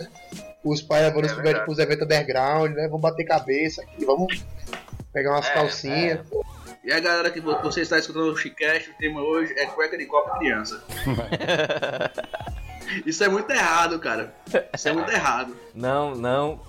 Os 0.65 0.83
pais 0.83 1.05
levando 1.05 1.25
os 1.27 1.33
pivetes 1.33 1.63
pros 1.63 1.79
eventos 1.79 2.05
underground, 2.05 2.73
né? 2.75 2.87
Vamos 2.89 3.01
bater 3.03 3.25
cabeça 3.25 3.83
aqui, 3.83 4.05
vamos 4.05 4.45
pegar 5.13 5.33
umas 5.33 5.49
É, 5.49 5.55
calcinhas. 5.55 6.21
E 6.85 6.93
a 6.93 7.01
galera 7.01 7.31
que 7.31 7.41
vo- 7.41 7.61
você 7.63 7.81
está 7.81 7.99
escutando 7.99 8.31
o 8.33 8.37
Chicast, 8.37 8.91
o 8.91 8.95
tema 8.95 9.21
hoje 9.21 9.53
é 9.59 9.67
cueca 9.67 9.97
de 9.99 10.07
copo 10.07 10.39
criança. 10.39 10.83
Isso 13.05 13.25
é 13.25 13.29
muito 13.29 13.51
errado, 13.51 13.99
cara. 13.99 14.33
Isso 14.75 14.89
é 14.89 14.93
muito 14.93 15.11
errado. 15.11 15.57
Não, 15.75 16.15
não. 16.15 16.61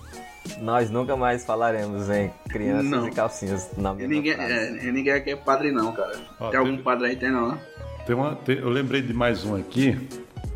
Nós 0.60 0.90
nunca 0.90 1.14
mais 1.16 1.44
falaremos 1.44 2.08
em 2.10 2.32
crianças 2.48 2.84
Não. 2.90 3.06
e 3.06 3.12
calcinhas 3.12 3.70
na 3.76 3.90
E 3.92 3.96
mesma 3.96 4.08
ninguém, 4.14 4.34
frase. 4.34 4.52
é, 4.52 4.70
ninguém 4.92 5.12
aqui 5.12 5.30
é 5.30 5.36
padre 5.36 5.70
não, 5.70 5.92
cara. 5.92 6.18
Ó, 6.40 6.50
tem 6.50 6.58
algum 6.58 6.70
teve- 6.72 6.82
padre 6.82 7.06
aí? 7.08 7.16
Tem 7.16 7.30
não, 7.30 7.52
né? 7.52 7.60
Tem 8.08 8.16
uma, 8.16 8.34
tem- 8.34 8.56
eu 8.56 8.70
lembrei 8.70 9.02
de 9.02 9.12
mais 9.12 9.44
um 9.44 9.54
aqui, 9.54 9.94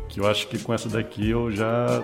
que 0.09 0.19
eu 0.19 0.27
acho 0.27 0.47
que 0.47 0.57
com 0.57 0.73
essa 0.73 0.89
daqui 0.89 1.29
eu 1.29 1.51
já, 1.51 2.03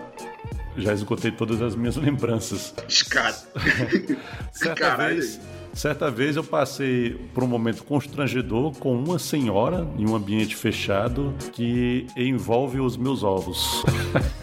já 0.77 0.93
esgotei 0.93 1.31
todas 1.31 1.59
as 1.59 1.75
minhas 1.75 1.95
lembranças. 1.97 2.71
Cara. 3.09 3.33
Certa 4.53 4.75
Caralho. 4.75 5.15
vez, 5.15 5.39
certa 5.73 6.11
vez 6.11 6.35
eu 6.35 6.43
passei 6.43 7.11
por 7.33 7.43
um 7.43 7.47
momento 7.47 7.83
constrangedor 7.83 8.73
com 8.73 8.93
uma 8.95 9.17
senhora 9.17 9.87
em 9.97 10.07
um 10.07 10.15
ambiente 10.15 10.55
fechado 10.55 11.33
que 11.53 12.05
envolve 12.15 12.79
os 12.79 12.95
meus 12.95 13.23
ovos. 13.23 13.81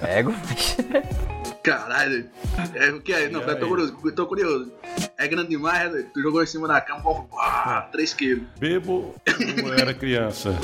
Ego? 0.03 0.35
Caralho. 1.66 2.31
É 2.76 2.90
o 2.90 3.00
que 3.00 3.12
é? 3.12 3.29
Não, 3.29 3.42
eu 3.42 3.59
tô 3.59 3.66
curioso, 3.66 3.98
eu 4.05 4.14
tô 4.14 4.26
curioso. 4.26 4.72
É 5.18 5.26
grande 5.26 5.48
demais, 5.48 5.83
né? 5.83 5.88
doido? 5.88 6.11
Tu 6.14 6.22
jogou 6.22 6.40
em 6.40 6.46
cima 6.46 6.68
da 6.68 6.81
cama, 6.81 7.24
pá, 7.24 7.88
3 7.90 8.14
quilos. 8.14 8.44
Bebo 8.57 9.12
como 9.26 9.68
eu 9.68 9.74
era 9.74 9.92
criança. 9.92 10.55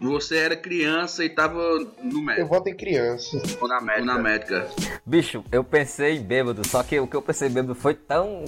Você 0.00 0.38
era 0.38 0.56
criança 0.56 1.22
e 1.22 1.28
tava 1.28 1.60
no 2.02 2.18
Eu 2.18 2.22
médico. 2.22 2.48
voto 2.48 2.68
em 2.70 2.74
criança. 2.74 3.42
Ou 3.60 3.68
na 3.68 3.78
médica. 3.78 4.00
Ou 4.00 4.06
na 4.06 4.18
médica. 4.18 4.68
Bicho, 5.04 5.44
eu 5.52 5.62
pensei 5.62 6.16
em 6.16 6.22
bêbado, 6.22 6.66
só 6.66 6.82
que 6.82 6.98
o 6.98 7.06
que 7.06 7.16
eu 7.16 7.20
pensei 7.20 7.48
em 7.48 7.52
bêbado 7.52 7.74
foi 7.74 7.92
tão 7.92 8.42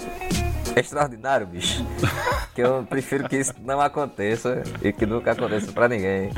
extraordinário, 0.76 1.46
bicho, 1.46 1.84
que 2.54 2.60
eu 2.60 2.84
prefiro 2.88 3.28
que 3.28 3.36
isso 3.36 3.54
não 3.62 3.80
aconteça 3.80 4.62
e 4.82 4.92
que 4.92 5.06
nunca 5.06 5.32
aconteça 5.32 5.72
pra 5.72 5.88
ninguém. 5.88 6.30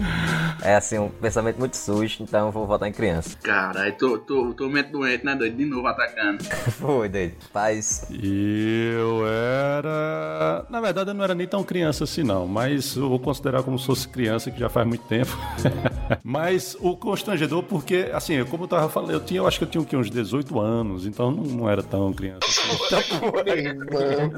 É 0.62 0.76
assim, 0.76 0.98
um 0.98 1.08
pensamento 1.08 1.58
muito 1.58 1.76
sujo, 1.76 2.22
então 2.22 2.46
eu 2.46 2.52
vou 2.52 2.66
votar 2.66 2.88
em 2.88 2.92
criança. 2.92 3.36
Caralho, 3.42 3.92
tô, 3.96 4.18
tô, 4.18 4.54
tô 4.54 4.68
mente 4.68 4.90
doente, 4.90 5.24
né, 5.24 5.34
doido? 5.34 5.56
De 5.56 5.64
novo 5.64 5.86
atacando. 5.88 6.44
Foi, 6.78 7.08
doido. 7.08 7.34
Paz. 7.52 8.06
Eu 8.10 9.26
era. 9.26 10.66
Na 10.70 10.80
verdade, 10.80 11.10
eu 11.10 11.14
não 11.14 11.24
era 11.24 11.34
nem 11.34 11.46
tão 11.46 11.64
criança 11.64 12.04
assim, 12.04 12.22
não. 12.22 12.46
Mas 12.46 12.94
eu 12.96 13.08
vou 13.08 13.18
considerar 13.18 13.62
como 13.62 13.78
se 13.78 13.86
fosse 13.86 14.08
criança, 14.08 14.50
que 14.50 14.60
já 14.60 14.68
faz 14.68 14.86
muito 14.86 15.04
tempo. 15.04 15.36
mas 16.22 16.76
o 16.80 16.96
constrangedor, 16.96 17.62
porque, 17.64 18.10
assim, 18.12 18.44
como 18.44 18.64
eu 18.64 18.68
tava 18.68 18.88
falando, 18.88 19.12
eu, 19.12 19.20
tinha, 19.20 19.40
eu 19.40 19.46
acho 19.46 19.58
que 19.58 19.64
eu 19.64 19.68
tinha 19.68 19.82
o 19.82 19.84
quê? 19.84 19.96
uns 19.96 20.10
18 20.10 20.60
anos, 20.60 21.06
então 21.06 21.30
não, 21.30 21.44
não 21.44 21.70
era 21.70 21.82
tão 21.82 22.12
criança 22.12 22.46
assim. 22.46 22.62
Mano. 23.92 24.31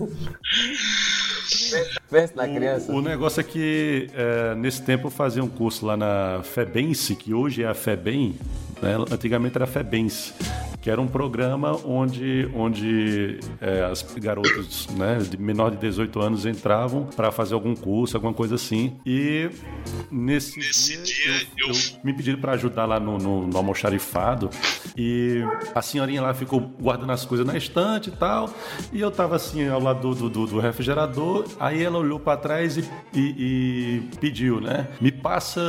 Na 2.35 2.49
criança. 2.49 2.93
O 2.93 3.03
negócio 3.03 3.41
é 3.41 3.45
que 3.45 4.09
é, 4.15 4.55
nesse 4.55 4.83
tempo 4.83 5.09
eu 5.09 5.11
fazia 5.11 5.43
um 5.43 5.49
curso 5.49 5.85
lá 5.85 5.97
na 5.97 6.41
FEBENSE, 6.43 7.17
que 7.17 7.35
hoje 7.35 7.63
é 7.63 7.69
a 7.69 7.75
FEBEM, 7.75 8.37
né? 8.81 8.97
antigamente 9.11 9.57
era 9.57 9.65
a 9.65 9.69
FEBENSE, 9.69 10.33
que 10.85 10.91
era 10.91 11.01
um 11.01 11.07
programa 11.07 11.75
onde, 11.87 12.47
onde 12.55 13.39
é, 13.59 13.85
as 13.85 14.03
garotas 14.03 14.87
né, 14.89 15.17
de 15.17 15.39
menor 15.39 15.71
de 15.71 15.79
18 15.79 16.21
anos 16.21 16.45
entravam 16.45 17.05
para 17.17 17.33
fazer 17.33 17.55
algum 17.55 17.75
curso, 17.75 18.19
alguma 18.19 18.35
coisa 18.35 18.57
assim. 18.57 18.99
E 19.07 19.49
nesse, 20.11 20.61
dia, 21.03 21.41
eu, 21.57 21.69
eu 21.69 21.75
me 22.05 22.13
pediram 22.13 22.39
para 22.39 22.53
ajudar 22.53 22.85
lá 22.85 23.01
no, 23.01 23.17
no, 23.17 23.47
no 23.47 23.57
almoxarifado 23.57 24.51
e 24.95 25.43
a 25.75 25.81
senhorinha 25.81 26.21
lá 26.21 26.35
ficou 26.35 26.61
guardando 26.61 27.13
as 27.13 27.25
coisas 27.25 27.47
na 27.47 27.57
estante 27.57 28.11
e 28.11 28.13
tal. 28.13 28.51
E 28.93 29.01
eu 29.01 29.11
tava 29.11 29.37
assim 29.37 29.67
ao 29.67 29.81
lado 29.81 30.15
do, 30.15 30.29
do, 30.29 30.47
do 30.47 30.61
refrigerador. 30.61 31.47
Aí 31.59 31.83
ela 31.83 31.97
olhou 31.99 32.21
para 32.21 32.37
trás 32.37 32.77
e, 32.77 32.85
e- 33.15 33.21
e 33.39 34.03
pediu, 34.21 34.61
né? 34.61 34.87
Me 35.01 35.11
passa, 35.11 35.63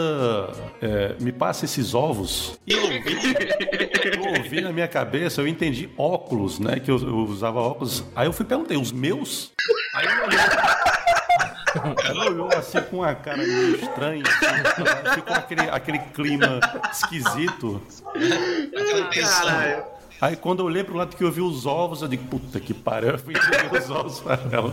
é, 0.82 1.16
me 1.22 1.32
passa 1.32 1.64
esses 1.64 1.94
ovos. 1.94 2.60
E 2.68 2.74
eu 2.74 2.84
ouvi, 2.84 3.00
eu 4.18 4.44
ouvi 4.44 4.60
na 4.60 4.74
minha 4.74 4.90
cabeça, 4.90 5.05
eu 5.40 5.48
entendi 5.48 5.90
óculos, 5.98 6.60
né? 6.60 6.80
Que 6.80 6.92
eu, 6.92 6.98
eu 6.98 7.18
usava 7.18 7.60
óculos. 7.60 8.04
Aí 8.16 8.28
eu 8.28 8.34
fui 8.34 8.46
perguntei, 8.46 8.78
os 8.78 8.92
meus? 8.92 9.52
Aí 9.94 10.08
olhou. 10.08 10.40
Ela 12.06 12.26
olhou 12.30 12.50
assim 12.58 12.82
com 12.84 12.98
uma 12.98 13.14
cara 13.14 13.38
meio 13.38 13.76
estranha, 13.76 14.24
assim, 14.26 15.16
ficou 15.16 15.36
aquele, 15.36 15.62
aquele 15.70 16.00
clima 16.00 16.60
esquisito. 16.92 17.82
Aí 20.22 20.36
quando 20.38 20.60
eu 20.60 20.66
olhei 20.66 20.84
pro 20.84 20.96
lado 20.96 21.16
que 21.16 21.24
eu 21.24 21.32
vi 21.32 21.42
os 21.42 21.66
ovos, 21.66 22.02
eu 22.02 22.08
digo, 22.08 22.26
puta 22.28 22.60
que 22.60 22.74
pariu, 22.74 23.12
eu 23.12 23.20
fui 23.20 23.34
entregar 23.34 23.74
os 23.74 23.90
ovos 23.90 24.20
para 24.22 24.40
ela. 24.52 24.72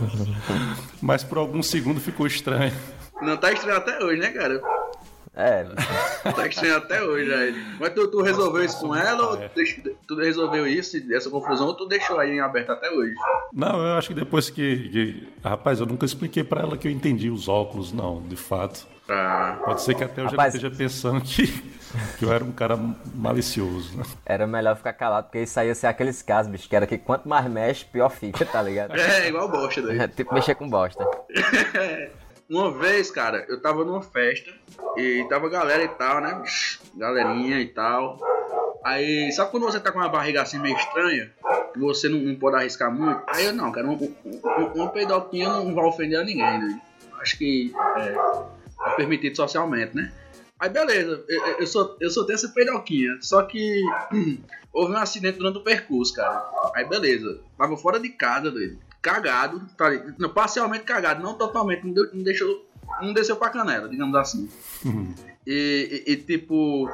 Mas 1.01 1.23
por 1.23 1.37
alguns 1.37 1.67
segundos 1.67 2.03
ficou 2.03 2.25
estranho. 2.25 2.73
Não 3.21 3.37
tá 3.37 3.51
estranho 3.51 3.77
até 3.77 4.03
hoje, 4.03 4.19
né, 4.19 4.31
cara? 4.31 4.61
É, 5.35 5.63
Tá 6.31 6.47
estranho 6.47 6.77
até 6.77 7.01
hoje, 7.01 7.33
aí. 7.33 7.65
Mas 7.79 7.89
tu, 7.93 8.07
tu 8.07 8.21
resolveu 8.21 8.63
isso 8.63 8.79
com 8.79 8.95
ela 8.95 9.31
ou 9.31 9.41
É. 9.41 9.49
tu, 10.07 10.15
resolveu 10.15 10.67
isso, 10.67 10.95
essa 11.11 11.29
confusão, 11.29 11.67
ou 11.67 11.73
tu 11.73 11.87
deixou 11.87 12.19
aí 12.19 12.33
em 12.33 12.39
aberto 12.39 12.71
até 12.71 12.89
hoje? 12.91 13.13
Não, 13.51 13.83
eu 13.83 13.95
acho 13.97 14.09
que 14.09 14.13
depois 14.13 14.49
que, 14.51 14.89
que- 14.89 15.33
Rapaz, 15.43 15.79
eu 15.79 15.85
nunca 15.87 16.05
expliquei 16.05 16.43
pra 16.43 16.61
ela 16.61 16.77
que 16.77 16.87
eu 16.87 16.91
entendi 16.91 17.29
os 17.31 17.47
óculos, 17.47 17.91
não, 17.91 18.21
de 18.21 18.35
fato. 18.35 18.85
Ah, 19.09 19.59
Pode 19.65 19.81
ser 19.81 19.95
que 19.95 20.03
até 20.03 20.21
eu 20.21 20.25
Rapaz- 20.27 20.53
já 20.53 20.59
esteja 20.59 20.77
pensando 20.77 21.19
que, 21.19 21.47
que 22.17 22.23
eu 22.23 22.31
era 22.31 22.43
um 22.43 22.51
cara 22.53 22.77
malicioso, 23.13 23.97
né? 23.97 24.03
era 24.25 24.47
melhor 24.47 24.77
ficar 24.77 24.93
calado, 24.93 25.25
porque 25.25 25.39
isso 25.41 25.59
aí 25.59 25.67
ia 25.67 25.75
ser 25.75 25.87
aqueles 25.87 26.21
casos, 26.21 26.49
bicho, 26.51 26.69
que 26.69 26.75
era 26.75 26.87
que 26.87 26.97
quanto 26.97 27.27
mais 27.27 27.45
mexe, 27.49 27.83
pior 27.85 28.09
fica, 28.09 28.45
tá 28.45 28.61
ligado? 28.61 28.95
é 28.95 29.27
igual 29.27 29.49
bosta, 29.49 29.79
É 29.79 29.83
doido. 29.83 30.07
tipo 30.15 30.33
mexer 30.33 30.55
com 30.55 30.69
bosta. 30.69 31.03
Uma 32.53 32.71
vez, 32.71 33.09
cara, 33.09 33.45
eu 33.49 33.59
tava 33.59 33.83
numa 33.83 34.01
festa 34.03 34.51
e 34.95 35.25
tava 35.27 35.49
galera 35.49 35.83
e 35.83 35.87
tal, 35.87 36.21
né? 36.21 36.43
Galerinha 36.95 37.59
e 37.59 37.67
tal. 37.67 38.19
Aí, 38.85 39.31
sabe 39.31 39.49
quando 39.49 39.63
você 39.63 39.79
tá 39.79 39.91
com 39.91 39.97
uma 39.97 40.07
barriga 40.09 40.41
assim 40.43 40.59
meio 40.59 40.77
estranha? 40.77 41.33
Que 41.73 41.79
você 41.79 42.07
não, 42.07 42.19
não 42.19 42.35
pode 42.35 42.57
arriscar 42.57 42.91
muito? 42.93 43.23
Aí 43.27 43.45
eu 43.45 43.53
não, 43.53 43.71
cara, 43.71 43.87
um, 43.87 43.93
um, 43.93 44.15
um- 44.25 44.73
uma 44.75 44.89
peidoquinha 44.89 45.49
não 45.49 45.73
vai 45.73 45.83
ofender 45.85 46.23
ninguém, 46.23 46.59
né? 46.59 46.79
Acho 47.19 47.37
que 47.39 47.73
é, 47.97 48.15
é 48.87 48.95
permitido 48.97 49.35
socialmente, 49.35 49.95
né? 49.95 50.13
Aí 50.59 50.69
beleza, 50.69 51.23
eu, 51.27 51.45
eu, 51.59 51.97
eu 52.01 52.09
soltei 52.11 52.35
essa 52.35 52.49
peidoquinha, 52.49 53.17
só 53.19 53.41
que 53.41 53.81
houve 54.71 54.93
um 54.93 54.97
acidente 54.97 55.39
durante 55.39 55.57
o 55.57 55.63
percurso, 55.63 56.13
cara. 56.13 56.45
Aí 56.75 56.85
beleza, 56.87 57.39
tava 57.57 57.75
fora 57.77 57.99
de 57.99 58.09
casa, 58.09 58.51
doido. 58.51 58.77
Cagado, 59.03 59.61
tá? 59.77 59.91
Não, 60.17 60.29
parcialmente 60.29 60.85
cagado, 60.85 61.21
não 61.21 61.35
totalmente, 61.35 61.85
não, 61.85 61.93
deu- 61.93 62.09
não 62.13 62.23
deixou, 62.23 62.65
não 63.01 63.13
desceu 63.13 63.35
pra 63.35 63.49
canela, 63.51 63.87
digamos 63.87 64.15
assim. 64.15 64.49
E, 65.45 66.03
e- 66.07 66.11
e, 66.13 66.15
tipo, 66.17 66.89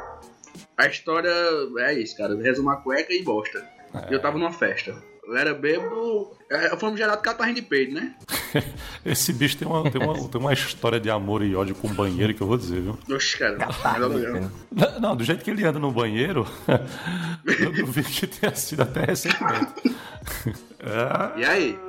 a 0.76 0.88
história 0.88 1.32
é 1.78 1.94
isso, 1.94 2.18
cara. 2.18 2.36
Resuma 2.36 2.74
a 2.74 2.78
cueca 2.78 3.14
e 3.14 3.22
bosta. 3.24 3.64
Eu 4.10 4.20
tava 4.22 4.38
numa 4.38 4.52
festa. 4.52 4.96
Eu 5.26 5.38
era 5.38 5.54
bêbado. 5.54 6.32
É, 6.50 6.76
fomos 6.78 6.98
gerado 6.98 7.22
catarrinho 7.22 7.58
de 7.58 7.62
peito, 7.62 7.94
né? 7.94 8.16
Esse 9.06 9.32
bicho 9.32 9.56
tem 9.58 9.68
uma, 9.68 9.88
tem, 9.92 10.02
uma, 10.02 10.28
tem 10.28 10.42
uma 10.42 10.52
história 10.52 11.00
de 11.00 11.08
amor 11.12 11.44
e 11.44 11.56
ódio 11.56 11.76
com 11.76 11.88
o 11.88 11.94
banheiro 11.94 12.34
que 12.34 12.42
eu 12.42 12.48
vou 12.48 12.58
dizer, 12.58 12.82
viu? 12.82 12.98
Oxe, 13.16 13.38
cara. 13.38 13.56
Tá, 13.58 14.00
Não, 14.00 14.10
meu 14.10 14.42
não. 14.42 14.52
Não, 15.00 15.16
do 15.16 15.24
jeito 15.24 15.44
que 15.44 15.52
ele 15.52 15.64
anda 15.64 15.78
no 15.78 15.92
banheiro, 15.92 16.48
eu 17.46 17.72
duvido 17.72 18.10
que 18.10 18.26
tenha 18.26 18.56
sido 18.56 18.82
até 18.82 19.06
recentemente. 19.06 19.74
É, 20.82 21.40
E 21.40 21.46
aí? 21.46 21.80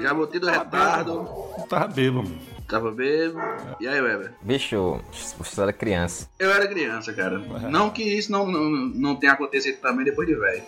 Já 0.00 0.14
botei 0.14 0.40
do 0.40 0.48
retardo. 0.48 1.28
tava 1.68 1.88
bêbado. 1.88 2.30
Tava 2.68 2.90
bêbado. 2.90 3.76
E 3.80 3.86
aí, 3.86 4.00
Weber? 4.00 4.32
Bicho, 4.40 5.00
você 5.38 5.60
era 5.60 5.72
criança. 5.72 6.28
Eu 6.38 6.50
era 6.50 6.66
criança, 6.66 7.12
cara. 7.12 7.38
Não 7.38 7.90
que 7.90 8.02
isso 8.02 8.32
não, 8.32 8.46
não, 8.46 8.70
não 8.70 9.16
tenha 9.16 9.32
acontecido 9.32 9.78
também 9.80 10.04
depois 10.04 10.26
de 10.26 10.34
velho. 10.34 10.62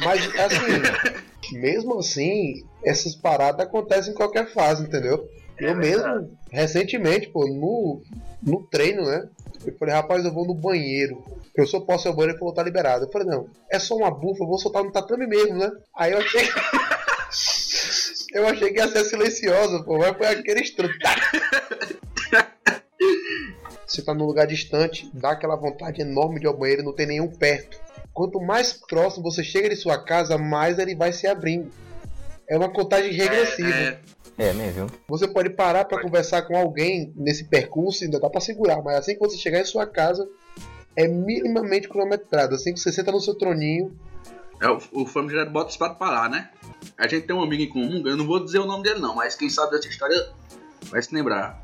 Mas, 0.00 0.26
assim, 0.38 1.56
mesmo 1.58 1.98
assim, 1.98 2.64
essas 2.84 3.14
paradas 3.14 3.66
acontecem 3.66 4.12
em 4.12 4.16
qualquer 4.16 4.52
fase, 4.52 4.84
entendeu? 4.84 5.28
Eu 5.58 5.76
mesmo, 5.76 6.36
recentemente, 6.50 7.28
pô, 7.28 7.46
no, 7.46 8.02
no 8.42 8.62
treino, 8.64 9.04
né? 9.04 9.28
Eu 9.64 9.76
falei, 9.78 9.94
rapaz, 9.94 10.24
eu 10.24 10.32
vou 10.32 10.46
no 10.46 10.54
banheiro. 10.54 11.22
Eu 11.54 11.66
só 11.66 11.80
posso 11.80 12.08
ir 12.08 12.10
ao 12.10 12.16
banheiro 12.16 12.36
e 12.36 12.38
falou, 12.38 12.54
tá 12.54 12.62
liberado. 12.62 13.04
Eu 13.04 13.10
falei, 13.10 13.28
não, 13.28 13.46
é 13.70 13.78
só 13.78 13.94
uma 13.96 14.10
bufa, 14.10 14.42
eu 14.42 14.48
vou 14.48 14.58
soltar 14.58 14.82
no 14.82 14.90
tatame 14.90 15.26
mesmo, 15.26 15.56
né? 15.56 15.70
Aí 15.96 16.12
eu 16.12 16.18
achei. 16.18 16.48
Eu 18.32 18.46
achei 18.46 18.72
que 18.72 18.78
ia 18.78 18.88
ser 18.88 19.04
silenciosa, 19.04 19.82
pô, 19.82 19.98
mas 19.98 20.16
foi 20.16 20.26
aquele 20.26 20.60
estruto. 20.60 20.94
Você 23.86 24.02
tá 24.02 24.14
num 24.14 24.24
lugar 24.24 24.46
distante, 24.46 25.10
dá 25.12 25.32
aquela 25.32 25.56
vontade 25.56 26.00
enorme 26.00 26.40
de 26.40 26.46
ir 26.46 26.48
ao 26.48 26.56
banheiro 26.56 26.82
e 26.82 26.84
não 26.84 26.94
tem 26.94 27.06
nenhum 27.06 27.28
perto. 27.28 27.78
Quanto 28.14 28.40
mais 28.40 28.72
próximo 28.72 29.22
você 29.22 29.44
chega 29.44 29.68
de 29.68 29.76
sua 29.76 30.02
casa, 30.02 30.38
mais 30.38 30.78
ele 30.78 30.94
vai 30.94 31.12
se 31.12 31.26
abrindo. 31.26 31.70
É 32.48 32.56
uma 32.56 32.72
contagem 32.72 33.12
regressiva. 33.12 33.68
É, 33.68 33.98
É, 34.38 34.52
mesmo, 34.52 34.72
viu? 34.72 34.98
Você 35.08 35.28
pode 35.28 35.50
parar 35.50 35.84
para 35.84 36.00
conversar 36.00 36.42
com 36.42 36.56
alguém 36.56 37.12
nesse 37.16 37.44
percurso, 37.44 38.04
ainda 38.04 38.18
dá 38.18 38.30
para 38.30 38.40
segurar, 38.40 38.82
mas 38.82 38.96
assim 38.96 39.14
que 39.14 39.20
você 39.20 39.36
chegar 39.36 39.60
em 39.60 39.64
sua 39.64 39.86
casa, 39.86 40.26
é 40.96 41.06
minimamente 41.06 41.88
cronometrado. 41.88 42.54
Assim 42.54 42.72
que 42.72 42.80
você 42.80 42.90
senta 42.90 43.12
no 43.12 43.20
seu 43.20 43.34
troninho, 43.34 43.94
é 44.62 44.68
o, 44.68 44.80
o 44.92 45.06
famigerado 45.06 45.50
bota 45.50 45.70
os 45.70 45.76
patos 45.76 45.98
pra 45.98 46.08
lá, 46.08 46.28
né? 46.28 46.48
A 46.96 47.08
gente 47.08 47.26
tem 47.26 47.34
um 47.34 47.42
amigo 47.42 47.62
em 47.62 47.68
comum, 47.68 48.06
eu 48.06 48.16
não 48.16 48.24
vou 48.24 48.42
dizer 48.42 48.60
o 48.60 48.64
nome 48.64 48.84
dele 48.84 49.00
não, 49.00 49.16
mas 49.16 49.34
quem 49.34 49.50
sabe 49.50 49.72
dessa 49.72 49.88
história 49.88 50.30
vai 50.82 51.02
se 51.02 51.12
lembrar. 51.12 51.60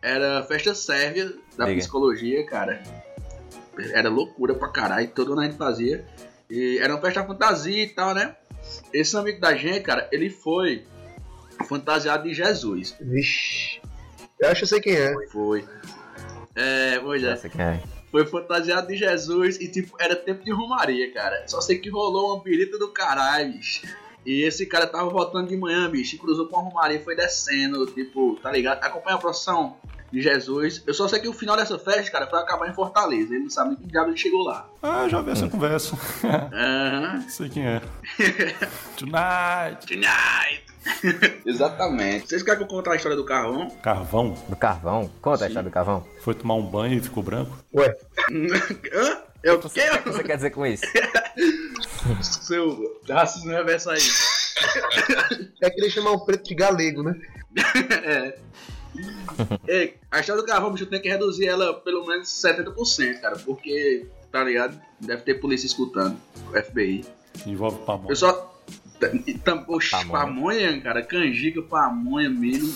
Era 0.00 0.44
festa 0.44 0.72
sérvia 0.74 1.34
da 1.56 1.66
Diga. 1.66 1.78
psicologia, 1.78 2.46
cara. 2.46 2.80
Era 3.92 4.08
loucura 4.08 4.54
pra 4.54 4.68
caralho, 4.68 5.08
todo 5.08 5.32
ano 5.32 5.42
a 5.42 5.44
gente 5.44 5.56
fazia. 5.56 6.06
E 6.48 6.78
era 6.78 6.94
uma 6.94 7.00
festa 7.00 7.24
fantasia 7.24 7.82
e 7.82 7.88
tal, 7.88 8.14
né? 8.14 8.36
Esse 8.92 9.16
amigo 9.16 9.40
da 9.40 9.56
gente, 9.56 9.80
cara, 9.80 10.08
ele 10.12 10.30
foi 10.30 10.86
fantasiado 11.66 12.28
de 12.28 12.34
Jesus. 12.34 12.94
Vixe. 13.00 13.80
Eu 14.38 14.48
acho 14.50 14.58
que 14.58 14.64
eu 14.64 14.68
sei 14.68 14.80
quem 14.80 14.94
é. 14.94 15.14
Foi. 15.28 15.64
É, 16.54 16.98
pois 17.00 17.24
é. 17.24 17.32
Essa 17.32 17.48
que 17.48 17.60
é. 17.60 17.80
Foi 18.10 18.26
fantasiado 18.26 18.88
de 18.88 18.96
Jesus 18.96 19.56
e, 19.60 19.68
tipo, 19.68 19.96
era 20.00 20.16
tempo 20.16 20.44
de 20.44 20.50
romaria, 20.52 21.12
cara. 21.12 21.44
Só 21.46 21.60
sei 21.60 21.78
que 21.78 21.88
rolou 21.88 22.34
uma 22.34 22.42
birita 22.42 22.78
do 22.78 22.88
caralho, 22.88 23.52
bicho. 23.52 23.86
E 24.26 24.42
esse 24.42 24.66
cara 24.66 24.86
tava 24.86 25.08
voltando 25.08 25.48
de 25.48 25.56
manhã, 25.56 25.88
bicho, 25.88 26.16
e 26.16 26.18
cruzou 26.18 26.46
com 26.46 26.58
a 26.58 26.62
romaria 26.62 26.98
e 26.98 27.04
foi 27.04 27.16
descendo, 27.16 27.86
tipo, 27.86 28.38
tá 28.42 28.50
ligado? 28.50 28.82
Acompanha 28.84 29.16
a 29.16 29.20
procissão 29.20 29.76
de 30.12 30.20
Jesus. 30.20 30.82
Eu 30.86 30.92
só 30.92 31.06
sei 31.08 31.20
que 31.20 31.28
o 31.28 31.32
final 31.32 31.56
dessa 31.56 31.78
festa, 31.78 32.10
cara, 32.10 32.26
foi 32.26 32.38
acabar 32.38 32.68
em 32.68 32.74
Fortaleza. 32.74 33.32
Ele 33.32 33.44
não 33.44 33.50
sabe 33.50 33.70
nem 33.70 33.78
que 33.78 33.86
diabo 33.86 34.10
ele 34.10 34.16
chegou 34.16 34.42
lá. 34.42 34.68
Ah, 34.82 35.08
já 35.08 35.22
vi 35.22 35.30
essa 35.30 35.48
conversa. 35.48 35.96
Aham. 36.52 37.24
Sei 37.30 37.48
quem 37.48 37.66
é. 37.66 37.80
Tonight. 38.98 39.86
Tonight! 39.86 40.69
Exatamente. 41.44 42.28
Vocês 42.28 42.42
querem 42.42 42.58
que 42.58 42.64
eu 42.64 42.68
conte 42.68 42.88
a 42.88 42.96
história 42.96 43.16
do 43.16 43.24
carvão? 43.24 43.70
Carvão. 43.82 44.36
Do 44.48 44.56
carvão. 44.56 45.10
Conta 45.20 45.44
a 45.44 45.48
história 45.48 45.68
do 45.68 45.72
carvão. 45.72 46.06
Foi 46.20 46.34
tomar 46.34 46.54
um 46.54 46.66
banho 46.66 46.98
e 46.98 47.00
ficou 47.00 47.22
branco. 47.22 47.56
Ué, 47.74 47.96
Hã? 48.92 49.22
Eu 49.42 49.54
O 49.54 49.60
que 49.60 49.70
você 50.04 50.22
quer 50.22 50.36
dizer 50.36 50.50
com 50.50 50.66
isso? 50.66 50.84
Seu 52.20 53.00
racismo 53.08 53.50
reverso 53.50 53.88
aí. 53.90 54.00
é 55.62 55.70
que 55.70 55.80
ele 55.80 55.90
chamar 55.90 56.12
um 56.12 56.18
preto 56.18 56.44
de 56.44 56.54
galego, 56.54 57.02
né? 57.02 57.18
é. 58.04 58.38
Ei, 59.66 59.96
a 60.10 60.20
história 60.20 60.42
do 60.42 60.46
carvão, 60.46 60.72
bicho, 60.72 60.84
tem 60.86 61.00
que 61.00 61.08
reduzir 61.08 61.46
ela 61.46 61.72
pelo 61.72 62.06
menos 62.06 62.28
70%, 62.28 63.20
cara, 63.20 63.38
porque, 63.38 64.06
tá 64.30 64.44
ligado? 64.44 64.78
Deve 65.00 65.22
ter 65.22 65.34
polícia 65.34 65.66
escutando, 65.66 66.18
o 66.52 66.62
FBI. 66.62 67.06
Envolve 67.46 67.78
pamonha. 67.86 68.10
Eu 68.10 68.16
só. 68.16 68.59
E 69.26 69.40
Oxe, 69.68 69.90
Pamonha. 69.90 70.12
pamonha, 70.12 70.80
cara, 70.80 71.02
canjica, 71.02 71.62
pamonha, 71.62 72.28
milho. 72.28 72.72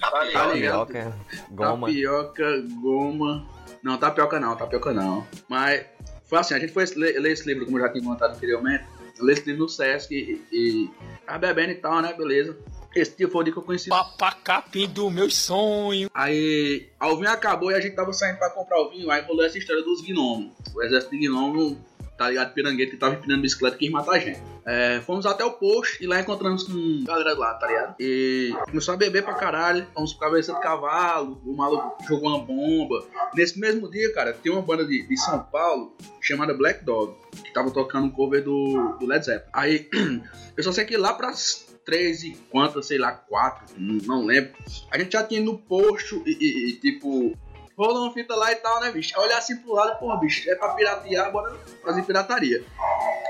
tá 0.00 0.52
ligado? 0.52 0.86
Tapioca, 0.86 1.16
goma. 1.50 1.86
Tapioca, 1.86 2.60
goma. 2.80 3.46
Não, 3.82 3.98
tapioca 3.98 4.40
não, 4.40 4.56
tapioca 4.56 4.92
não. 4.92 5.26
Mas 5.48 5.84
foi 6.24 6.38
assim, 6.38 6.54
a 6.54 6.58
gente 6.58 6.72
foi 6.72 6.84
ler, 6.96 7.18
ler 7.20 7.32
esse 7.32 7.46
livro, 7.46 7.64
como 7.64 7.78
eu 7.78 7.82
já 7.82 7.92
tinha 7.92 8.04
contado 8.04 8.34
anteriormente. 8.34 8.84
Li 9.20 9.32
esse 9.32 9.46
livro 9.46 9.62
no 9.62 9.68
Sesc 9.68 10.14
e, 10.14 10.40
e 10.52 10.90
tava 11.26 11.38
bebendo 11.38 11.72
e 11.72 11.76
tal, 11.76 12.00
né? 12.00 12.12
Beleza. 12.12 12.56
Esse 12.94 13.16
dia 13.16 13.28
foi 13.28 13.40
o 13.40 13.44
dia 13.44 13.52
que 13.52 13.58
eu 13.58 13.62
conheci. 13.62 13.88
Papacapim 13.88 14.88
dos 14.88 15.12
meus 15.12 15.36
sonhos. 15.36 16.10
Aí, 16.14 16.88
a 16.98 17.08
vinho 17.08 17.30
acabou 17.30 17.70
e 17.70 17.74
a 17.74 17.80
gente 17.80 17.94
tava 17.94 18.12
saindo 18.12 18.38
pra 18.38 18.50
comprar 18.50 18.80
o 18.80 18.90
vinho. 18.90 19.10
Aí 19.10 19.22
rolou 19.22 19.44
essa 19.44 19.58
história 19.58 19.82
dos 19.82 20.00
gnomos. 20.02 20.52
O 20.74 20.82
exército 20.82 21.16
de 21.16 21.28
gnomos, 21.28 21.76
tá 22.18 22.28
ligado? 22.28 22.52
Pirangueiro 22.52 22.90
que 22.90 22.96
tava 22.96 23.14
empinando 23.14 23.40
bicicleta 23.42 23.76
quis 23.76 23.90
matar 23.90 24.12
a 24.12 24.18
gente. 24.18 24.42
É, 24.66 25.00
fomos 25.00 25.24
até 25.24 25.44
o 25.44 25.52
posto 25.52 26.02
e 26.02 26.06
lá 26.06 26.20
encontramos 26.20 26.64
com 26.64 27.04
galera 27.04 27.32
lá, 27.38 27.54
tá 27.54 27.66
ligado? 27.68 27.94
E 28.00 28.52
começou 28.66 28.92
a 28.94 28.96
beber 28.96 29.24
pra 29.24 29.34
caralho. 29.34 29.86
Fomos 29.94 30.12
pro 30.12 30.28
cabeça 30.28 30.52
de 30.52 30.60
cavalo. 30.60 31.40
O 31.46 31.56
maluco 31.56 31.96
jogou 32.06 32.28
uma 32.28 32.40
bomba. 32.44 33.02
Nesse 33.34 33.58
mesmo 33.58 33.88
dia, 33.90 34.12
cara, 34.12 34.32
tem 34.34 34.52
uma 34.52 34.60
banda 34.60 34.84
de, 34.84 35.06
de 35.06 35.16
São 35.16 35.38
Paulo 35.44 35.96
chamada 36.20 36.52
Black 36.52 36.84
Dog. 36.84 37.14
Que 37.44 37.52
tava 37.52 37.70
tocando 37.70 38.06
um 38.06 38.10
cover 38.10 38.42
do, 38.42 38.96
do 38.98 39.06
Led 39.06 39.24
Zeppelin. 39.24 39.50
Aí, 39.54 39.88
eu 40.56 40.62
só 40.64 40.72
sei 40.72 40.84
que 40.84 40.96
lá 40.96 41.14
pras 41.14 41.66
três 41.84 42.22
e 42.22 42.36
quantas, 42.50 42.84
sei 42.86 42.98
lá, 42.98 43.12
quatro, 43.12 43.64
não, 43.78 44.22
lembro. 44.26 44.52
A 44.90 44.98
gente 44.98 45.12
já 45.12 45.24
tinha 45.24 45.40
no 45.40 45.56
posto 45.56 46.22
e, 46.26 46.32
e- 46.38 46.68
e, 46.68 46.72
tipo, 46.74 47.32
rolou 47.78 48.04
uma 48.04 48.12
fita 48.12 48.34
lá 48.34 48.50
e 48.50 48.56
tal, 48.56 48.80
né, 48.80 48.90
bicho? 48.90 49.16
Aí 49.16 49.24
Olhar 49.24 49.38
assim 49.38 49.56
pro 49.56 49.72
lado, 49.72 49.98
porra, 49.98 50.18
bicho, 50.18 50.50
é 50.50 50.54
pra 50.56 50.74
piratear, 50.74 51.30
bora 51.30 51.56
fazer 51.82 52.02
pirataria. 52.02 52.64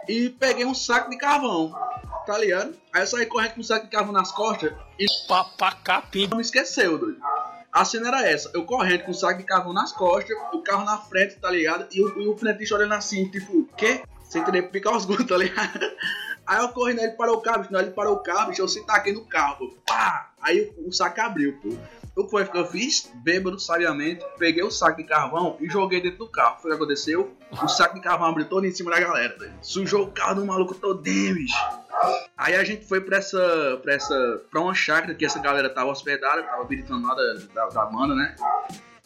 E 0.08 0.30
peguei 0.30 0.64
um 0.64 0.74
saco 0.74 1.10
de 1.10 1.18
carvão, 1.18 1.74
tá 2.26 2.38
ligado? 2.38 2.74
Aí 2.92 3.02
eu 3.02 3.06
saí 3.06 3.26
correndo 3.26 3.54
com 3.54 3.60
um 3.60 3.64
saco 3.64 3.84
de 3.84 3.92
carvão 3.92 4.12
nas 4.12 4.32
costas 4.32 4.72
e 4.98 5.06
Papacapim. 5.28 6.26
não 6.28 6.38
me 6.38 6.42
esqueceu, 6.42 6.96
doido. 6.96 7.20
A 7.70 7.84
cena 7.84 8.08
era 8.08 8.26
essa, 8.26 8.50
eu 8.54 8.64
correndo 8.64 9.04
com 9.04 9.10
um 9.10 9.14
saco 9.14 9.38
de 9.38 9.44
carvão 9.44 9.74
nas 9.74 9.92
costas, 9.92 10.34
o 10.52 10.62
carro 10.62 10.84
na 10.84 10.96
frente, 10.96 11.36
tá 11.36 11.50
ligado? 11.50 11.86
E 11.92 12.02
o, 12.02 12.22
e 12.22 12.28
o 12.28 12.36
frentista 12.36 12.74
olhando 12.74 12.94
assim, 12.94 13.28
tipo, 13.28 13.58
o 13.58 13.68
quê? 13.76 14.02
Sem 14.24 14.40
entender 14.40 14.62
picar 14.62 14.96
os 14.96 15.04
gols, 15.04 15.26
tá 15.26 15.36
ligado? 15.36 15.78
Aí 16.46 16.58
eu 16.60 16.70
corri, 16.70 16.94
né? 16.94 17.04
Ele 17.04 17.12
parou 17.12 17.36
o 17.36 17.40
carro, 17.42 17.58
bicho, 17.58 17.72
não, 17.72 17.80
ele 17.80 17.90
parou 17.90 18.14
o 18.14 18.22
carro, 18.22 18.48
bicho, 18.48 18.62
eu 18.62 18.68
se 18.68 18.82
taquei 18.86 19.12
no 19.12 19.26
carro, 19.26 19.56
pô. 19.56 19.74
Pá! 19.86 20.30
Aí 20.40 20.72
o, 20.78 20.88
o 20.88 20.92
saco 20.92 21.20
abriu, 21.20 21.58
pô. 21.62 21.76
O 22.18 22.24
que 22.24 22.30
foi 22.32 22.44
que 22.44 22.58
eu 22.58 22.66
fiz? 22.66 23.12
Bêbado, 23.14 23.60
sabiamente, 23.60 24.24
peguei 24.36 24.64
o 24.64 24.72
saco 24.72 24.96
de 24.96 25.04
carvão 25.04 25.56
e 25.60 25.70
joguei 25.70 26.00
dentro 26.00 26.18
do 26.18 26.26
carro. 26.26 26.60
Foi 26.60 26.72
o 26.72 26.74
que 26.74 26.82
aconteceu? 26.82 27.32
O 27.52 27.68
saco 27.68 27.94
de 27.94 28.00
carvão 28.00 28.26
abriu 28.26 28.44
todo 28.44 28.66
em 28.66 28.72
cima 28.72 28.90
da 28.90 28.98
galera. 28.98 29.36
Sujou 29.62 30.02
o 30.02 30.10
carro 30.10 30.34
do 30.34 30.44
maluco 30.44 30.74
todinho, 30.74 31.36
bicho. 31.36 31.54
Aí 32.36 32.56
a 32.56 32.64
gente 32.64 32.84
foi 32.84 33.00
pra 33.00 33.18
essa. 33.18 33.78
pra 33.84 33.94
essa. 33.94 34.42
pra 34.50 34.60
uma 34.60 34.74
chácara 34.74 35.14
que 35.14 35.24
essa 35.24 35.38
galera 35.38 35.70
tava 35.70 35.90
hospedada, 35.90 36.42
tava 36.42 36.64
visitando 36.64 37.06
lá 37.06 37.14
da, 37.14 37.34
da, 37.54 37.68
da 37.68 37.86
banda, 37.86 38.16
né? 38.16 38.34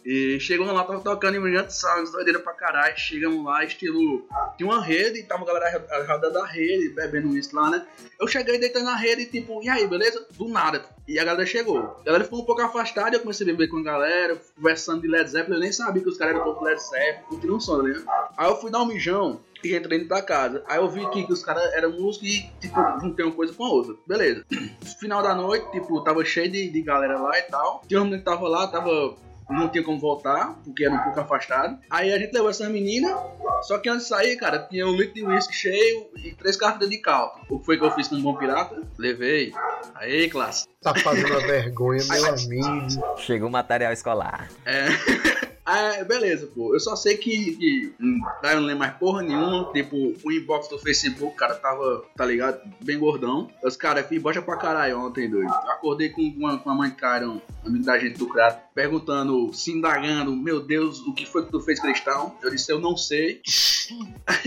E 0.04 0.38
chegamos 0.40 0.72
lá, 0.72 0.84
tava 0.84 1.00
tocando 1.00 1.36
Imediate 1.36 1.72
Sounds, 1.74 2.10
doideira 2.10 2.40
pra 2.40 2.52
caralho. 2.52 2.94
Chegamos 2.96 3.44
lá, 3.44 3.64
estilo. 3.64 4.26
Tinha 4.56 4.68
uma 4.68 4.82
rede, 4.82 5.20
e 5.20 5.22
tava 5.22 5.42
a 5.42 5.46
galera 5.46 5.86
rodando 6.08 6.34
da 6.34 6.46
rede, 6.46 6.90
bebendo 6.90 7.36
isso 7.36 7.54
lá, 7.54 7.70
né? 7.70 7.86
Eu 8.20 8.26
cheguei 8.26 8.58
deitando 8.58 8.84
na 8.84 8.96
rede 8.96 9.26
tipo, 9.26 9.62
e 9.62 9.68
aí, 9.68 9.86
beleza? 9.86 10.26
Do 10.32 10.48
nada. 10.48 10.84
E 11.06 11.18
a 11.18 11.24
galera 11.24 11.46
chegou. 11.46 11.78
A 12.00 12.04
galera 12.04 12.24
ficou 12.24 12.40
um 12.40 12.44
pouco 12.44 12.62
afastada, 12.62 13.16
eu 13.16 13.20
comecei 13.20 13.46
a 13.46 13.50
beber 13.50 13.68
com 13.68 13.78
a 13.78 13.82
galera, 13.82 14.40
conversando 14.56 15.02
de 15.02 15.08
Led 15.08 15.28
Zeppelin. 15.28 15.56
Eu 15.56 15.60
nem 15.60 15.72
sabia 15.72 16.02
que 16.02 16.08
os 16.08 16.16
caras 16.16 16.36
eram 16.36 16.54
do 16.54 16.62
Led 16.62 16.80
Zeppelin, 16.80 17.52
um 17.52 17.60
som, 17.60 17.78
tá 17.78 17.82
ligado? 17.82 18.04
Aí 18.36 18.48
eu 18.48 18.56
fui 18.56 18.70
dar 18.70 18.82
um 18.82 18.86
mijão 18.86 19.40
e 19.64 19.76
entrei 19.76 19.98
dentro 19.98 20.08
da 20.08 20.22
casa. 20.22 20.62
Aí 20.66 20.78
eu 20.78 20.88
vi 20.88 21.08
que, 21.10 21.24
que 21.24 21.32
os 21.32 21.42
caras 21.44 21.72
eram 21.72 21.92
músicos 21.92 22.28
e, 22.28 22.50
tipo, 22.60 22.80
juntei 23.00 23.24
uma 23.24 23.34
coisa 23.34 23.52
com 23.52 23.64
a 23.64 23.70
outra. 23.70 23.94
Beleza. 24.06 24.44
Final 24.98 25.22
da 25.22 25.34
noite, 25.34 25.70
tipo, 25.70 26.00
tava 26.02 26.24
cheio 26.24 26.50
de, 26.50 26.70
de 26.70 26.82
galera 26.82 27.18
lá 27.18 27.38
e 27.38 27.42
tal. 27.42 27.82
Tinha 27.86 28.00
uma 28.00 28.04
menina 28.04 28.18
que 28.18 28.24
tava 28.24 28.48
lá, 28.48 28.66
tava. 28.66 29.14
Não 29.52 29.68
tinha 29.68 29.84
como 29.84 29.98
voltar, 29.98 30.56
porque 30.64 30.84
era 30.84 30.94
um 30.94 30.98
pouco 30.98 31.20
afastado. 31.20 31.78
Aí 31.90 32.12
a 32.12 32.18
gente 32.18 32.32
levou 32.32 32.50
essa 32.50 32.68
menina. 32.68 33.16
Só 33.62 33.78
que 33.78 33.88
antes 33.88 34.04
de 34.04 34.08
sair, 34.08 34.36
cara, 34.36 34.58
tinha 34.58 34.86
um 34.86 34.96
litro 34.96 35.14
de 35.14 35.24
uísque 35.24 35.54
cheio 35.54 36.08
e 36.16 36.34
três 36.34 36.56
cartas 36.56 36.88
de 36.88 36.98
caldo. 36.98 37.40
O 37.48 37.58
que 37.58 37.66
foi 37.66 37.78
que 37.78 37.84
eu 37.84 37.90
fiz 37.92 38.08
com 38.08 38.16
um 38.16 38.22
bom 38.22 38.34
pirata? 38.34 38.82
Levei. 38.98 39.52
Aí, 39.94 40.28
classe. 40.28 40.66
Tá 40.80 40.94
fazendo 40.94 41.34
a 41.34 41.38
vergonha, 41.38 42.02
meu 42.04 42.26
amigo. 42.26 43.18
Chegou 43.18 43.48
o 43.48 43.52
material 43.52 43.92
escolar. 43.92 44.48
É. 44.64 44.86
Ah, 45.64 46.02
beleza, 46.04 46.48
pô. 46.48 46.74
Eu 46.74 46.80
só 46.80 46.96
sei 46.96 47.16
que, 47.16 47.56
que 47.56 47.94
hum, 48.00 48.20
daí 48.42 48.54
eu 48.54 48.60
não 48.60 48.66
lembro 48.66 48.80
mais 48.80 48.94
porra 48.94 49.22
nenhuma. 49.22 49.70
Tipo, 49.72 49.96
o 50.24 50.32
inbox 50.32 50.68
do 50.68 50.78
Facebook, 50.78 51.36
cara, 51.36 51.54
tava, 51.54 52.04
tá 52.16 52.24
ligado? 52.24 52.60
Bem 52.80 52.98
gordão. 52.98 53.48
Os 53.62 53.76
caras, 53.76 54.06
fui 54.06 54.18
bosta 54.18 54.42
pra 54.42 54.56
caralho 54.56 54.98
ontem, 55.00 55.30
doido. 55.30 55.48
Eu 55.48 55.70
acordei 55.70 56.08
com 56.08 56.20
uma, 56.20 56.58
com 56.58 56.70
a 56.70 56.74
mãe 56.74 56.90
Karen, 56.90 57.40
amigo 57.64 57.84
da 57.84 57.98
gente 57.98 58.18
do 58.18 58.28
Crato, 58.28 58.60
perguntando, 58.74 59.52
se 59.52 59.70
indagando, 59.72 60.34
meu 60.34 60.60
Deus, 60.60 61.00
o 61.00 61.12
que 61.14 61.26
foi 61.26 61.44
que 61.44 61.50
tu 61.52 61.60
fez, 61.60 61.80
cristão? 61.80 62.34
Eu 62.42 62.50
disse, 62.50 62.72
eu 62.72 62.78
não 62.80 62.96
sei. 62.96 63.40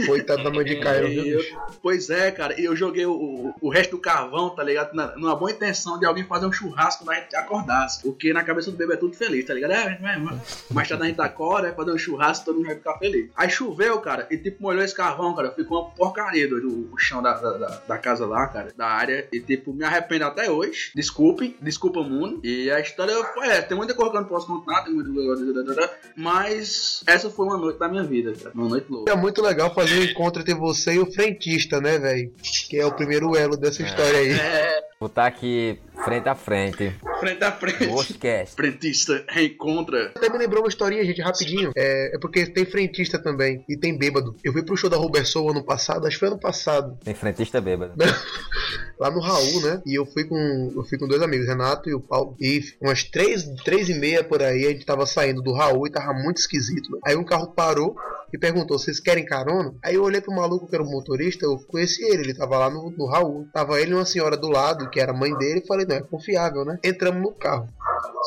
Coitado 0.05 0.43
da 0.43 0.49
mãe 0.49 0.65
de 0.65 0.77
Caio, 0.79 1.07
viu? 1.09 1.39
Pois 1.81 2.09
é, 2.09 2.31
cara, 2.31 2.59
e 2.59 2.65
eu 2.65 2.75
joguei 2.75 3.05
o, 3.05 3.13
o- 3.13 3.53
o 3.61 3.69
resto 3.69 3.91
do 3.91 3.97
carvão, 3.99 4.49
tá 4.49 4.63
ligado? 4.63 4.93
Na, 4.93 5.15
numa 5.15 5.35
boa 5.35 5.51
intenção 5.51 5.99
de 5.99 6.05
alguém 6.05 6.23
fazer 6.23 6.45
um 6.45 6.51
churrasco 6.51 7.03
quando 7.03 7.15
a 7.17 7.19
gente 7.21 7.35
acordasse. 7.35 8.01
Porque 8.01 8.33
na 8.33 8.43
cabeça 8.43 8.71
do 8.71 8.77
bebê 8.77 8.93
é 8.93 8.97
tudo 8.97 9.15
feliz, 9.15 9.45
tá 9.45 9.53
ligado? 9.53 9.71
É, 9.71 9.99
é, 10.01 10.15
é. 10.15 10.73
Mais 10.73 10.87
tarde 10.87 11.03
a 11.03 11.07
gente 11.07 11.21
acorda, 11.21 11.67
vai 11.67 11.75
fazer 11.75 11.91
um 11.91 11.97
churrasco, 11.97 12.45
todo 12.45 12.55
mundo 12.57 12.67
vai 12.67 12.75
ficar 12.75 12.97
feliz. 12.97 13.29
Aí 13.35 13.49
choveu, 13.49 13.99
cara, 13.99 14.27
e 14.31 14.37
tipo, 14.37 14.61
molhou 14.63 14.83
esse 14.83 14.95
carvão, 14.95 15.35
cara. 15.35 15.51
Ficou 15.51 15.81
uma 15.83 15.91
porcaria 15.91 16.47
doido, 16.47 16.67
o, 16.69 16.93
o 16.93 16.97
chão 16.97 17.21
da, 17.21 17.33
da, 17.33 17.67
da- 17.87 17.97
casa 17.97 18.25
lá, 18.25 18.47
cara, 18.47 18.73
da 18.75 18.87
área. 18.87 19.27
E 19.31 19.39
tipo, 19.39 19.73
me 19.73 19.83
arrependo 19.83 20.25
até 20.25 20.49
hoje. 20.49 20.91
Desculpe, 20.95 21.55
desculpa, 21.61 22.01
mundo. 22.03 22.39
E 22.43 22.69
a 22.71 22.79
história 22.79 23.13
foi 23.33 23.47
essa. 23.47 23.63
Tem 23.63 23.77
muita 23.77 23.93
coisa 23.93 24.11
eu 24.17 24.21
não 24.21 24.29
posso 24.29 24.47
contar, 24.47 24.83
tem 24.83 24.93
muita 24.93 25.11
coisa. 25.11 25.91
Mas 26.15 27.01
essa 27.05 27.29
foi 27.29 27.45
uma 27.45 27.57
noite 27.57 27.79
da 27.79 27.87
minha 27.87 28.03
vida, 28.03 28.33
cara. 28.33 28.51
Uma 28.55 28.69
noite 28.69 28.87
louca. 28.89 29.11
É 29.11 29.15
muito 29.15 29.41
legal 29.41 29.73
fazer 29.73 29.99
um 29.99 30.03
encontro 30.03 30.41
entre 30.41 30.53
você 30.53 30.93
e 30.93 30.99
o 30.99 31.11
frentista, 31.11 31.79
né, 31.81 31.97
velho? 31.97 32.31
Que 32.69 32.79
é 32.79 32.85
o 32.85 32.91
primeiro 32.91 33.35
elo 33.35 33.57
dessa 33.57 33.83
história 33.83 34.19
aí. 34.19 34.31
É, 34.31 34.83
Botar 34.99 35.25
aqui 35.25 35.79
frente 35.95 36.29
a 36.29 36.35
frente. 36.35 36.95
frente 37.19 37.43
a 37.43 37.51
frente. 37.51 37.85
No 37.87 37.95
Ostcast. 37.95 38.55
Frentista 38.55 39.23
reencontra. 39.27 40.11
Até 40.15 40.29
me 40.29 40.37
lembrou 40.37 40.63
uma 40.63 40.69
historinha, 40.69 41.03
gente, 41.05 41.21
rapidinho. 41.21 41.71
É, 41.75 42.15
é 42.15 42.19
porque 42.19 42.45
tem 42.45 42.65
frentista 42.65 43.17
também 43.21 43.63
e 43.67 43.77
tem 43.77 43.97
bêbado. 43.97 44.35
Eu 44.43 44.53
fui 44.53 44.63
pro 44.63 44.75
show 44.77 44.89
da 44.89 44.97
Robert 44.97 45.25
Soul 45.25 45.51
ano 45.51 45.63
passado, 45.63 46.05
acho 46.07 46.15
que 46.15 46.19
foi 46.19 46.27
ano 46.29 46.39
passado, 46.39 46.97
Tem 47.03 47.13
frentista 47.13 47.59
bêbado. 47.61 47.93
lá 48.99 49.11
no 49.11 49.19
Raul, 49.19 49.61
né? 49.61 49.81
E 49.85 49.95
eu 49.95 50.05
fui 50.05 50.23
com 50.25 50.71
eu 50.75 50.83
fui 50.83 50.97
com 50.97 51.07
dois 51.07 51.21
amigos, 51.21 51.47
Renato 51.47 51.89
e 51.89 51.93
o 51.93 51.99
Paulo. 51.99 52.35
E 52.39 52.61
umas 52.81 53.03
três, 53.03 53.43
três 53.63 53.89
e 53.89 53.93
meia 53.93 54.23
por 54.23 54.41
aí, 54.41 54.65
a 54.65 54.69
gente 54.69 54.85
tava 54.85 55.05
saindo 55.05 55.41
do 55.41 55.53
Raul 55.53 55.87
e 55.87 55.91
tava 55.91 56.13
muito 56.13 56.37
esquisito. 56.37 56.91
né? 56.91 56.99
Aí 57.05 57.15
um 57.15 57.23
carro 57.23 57.47
parou 57.47 57.95
e 58.35 58.39
perguntou: 58.39 58.77
vocês 58.77 58.99
querem 58.99 59.25
carona? 59.25 59.73
Aí 59.83 59.95
eu 59.95 60.03
olhei 60.03 60.19
pro 60.19 60.35
maluco 60.35 60.67
que 60.67 60.75
era 60.75 60.83
o 60.83 60.89
motorista, 60.89 61.45
eu 61.45 61.57
conheci 61.67 62.03
ele, 62.03 62.23
ele 62.23 62.33
tava 62.35 62.57
lá 62.57 62.69
no, 62.69 62.91
no 62.91 63.05
Raul. 63.07 63.47
Tava 63.53 63.79
ele 63.79 63.91
e 63.91 63.93
uma 63.93 64.05
senhora 64.05 64.35
do 64.35 64.49
lado, 64.49 64.89
que 64.89 64.99
era 64.99 65.11
a 65.11 65.17
mãe 65.17 65.33
dele, 65.37 65.61
e 65.63 65.67
falei: 65.67 65.85
não, 65.85 65.95
é 65.95 66.01
confiável, 66.01 66.65
né? 66.65 66.77
Entramos 66.83 67.21
no 67.21 67.31
carro. 67.31 67.67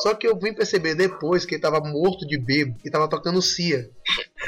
Só 0.01 0.13
que 0.15 0.27
eu 0.27 0.37
vim 0.37 0.53
perceber 0.53 0.95
depois 0.95 1.45
que 1.45 1.55
ele 1.55 1.61
tava 1.61 1.79
morto 1.79 2.25
de 2.25 2.37
bebo 2.37 2.75
e 2.83 2.89
tava 2.89 3.07
tocando 3.07 3.41
Cia. 3.41 3.89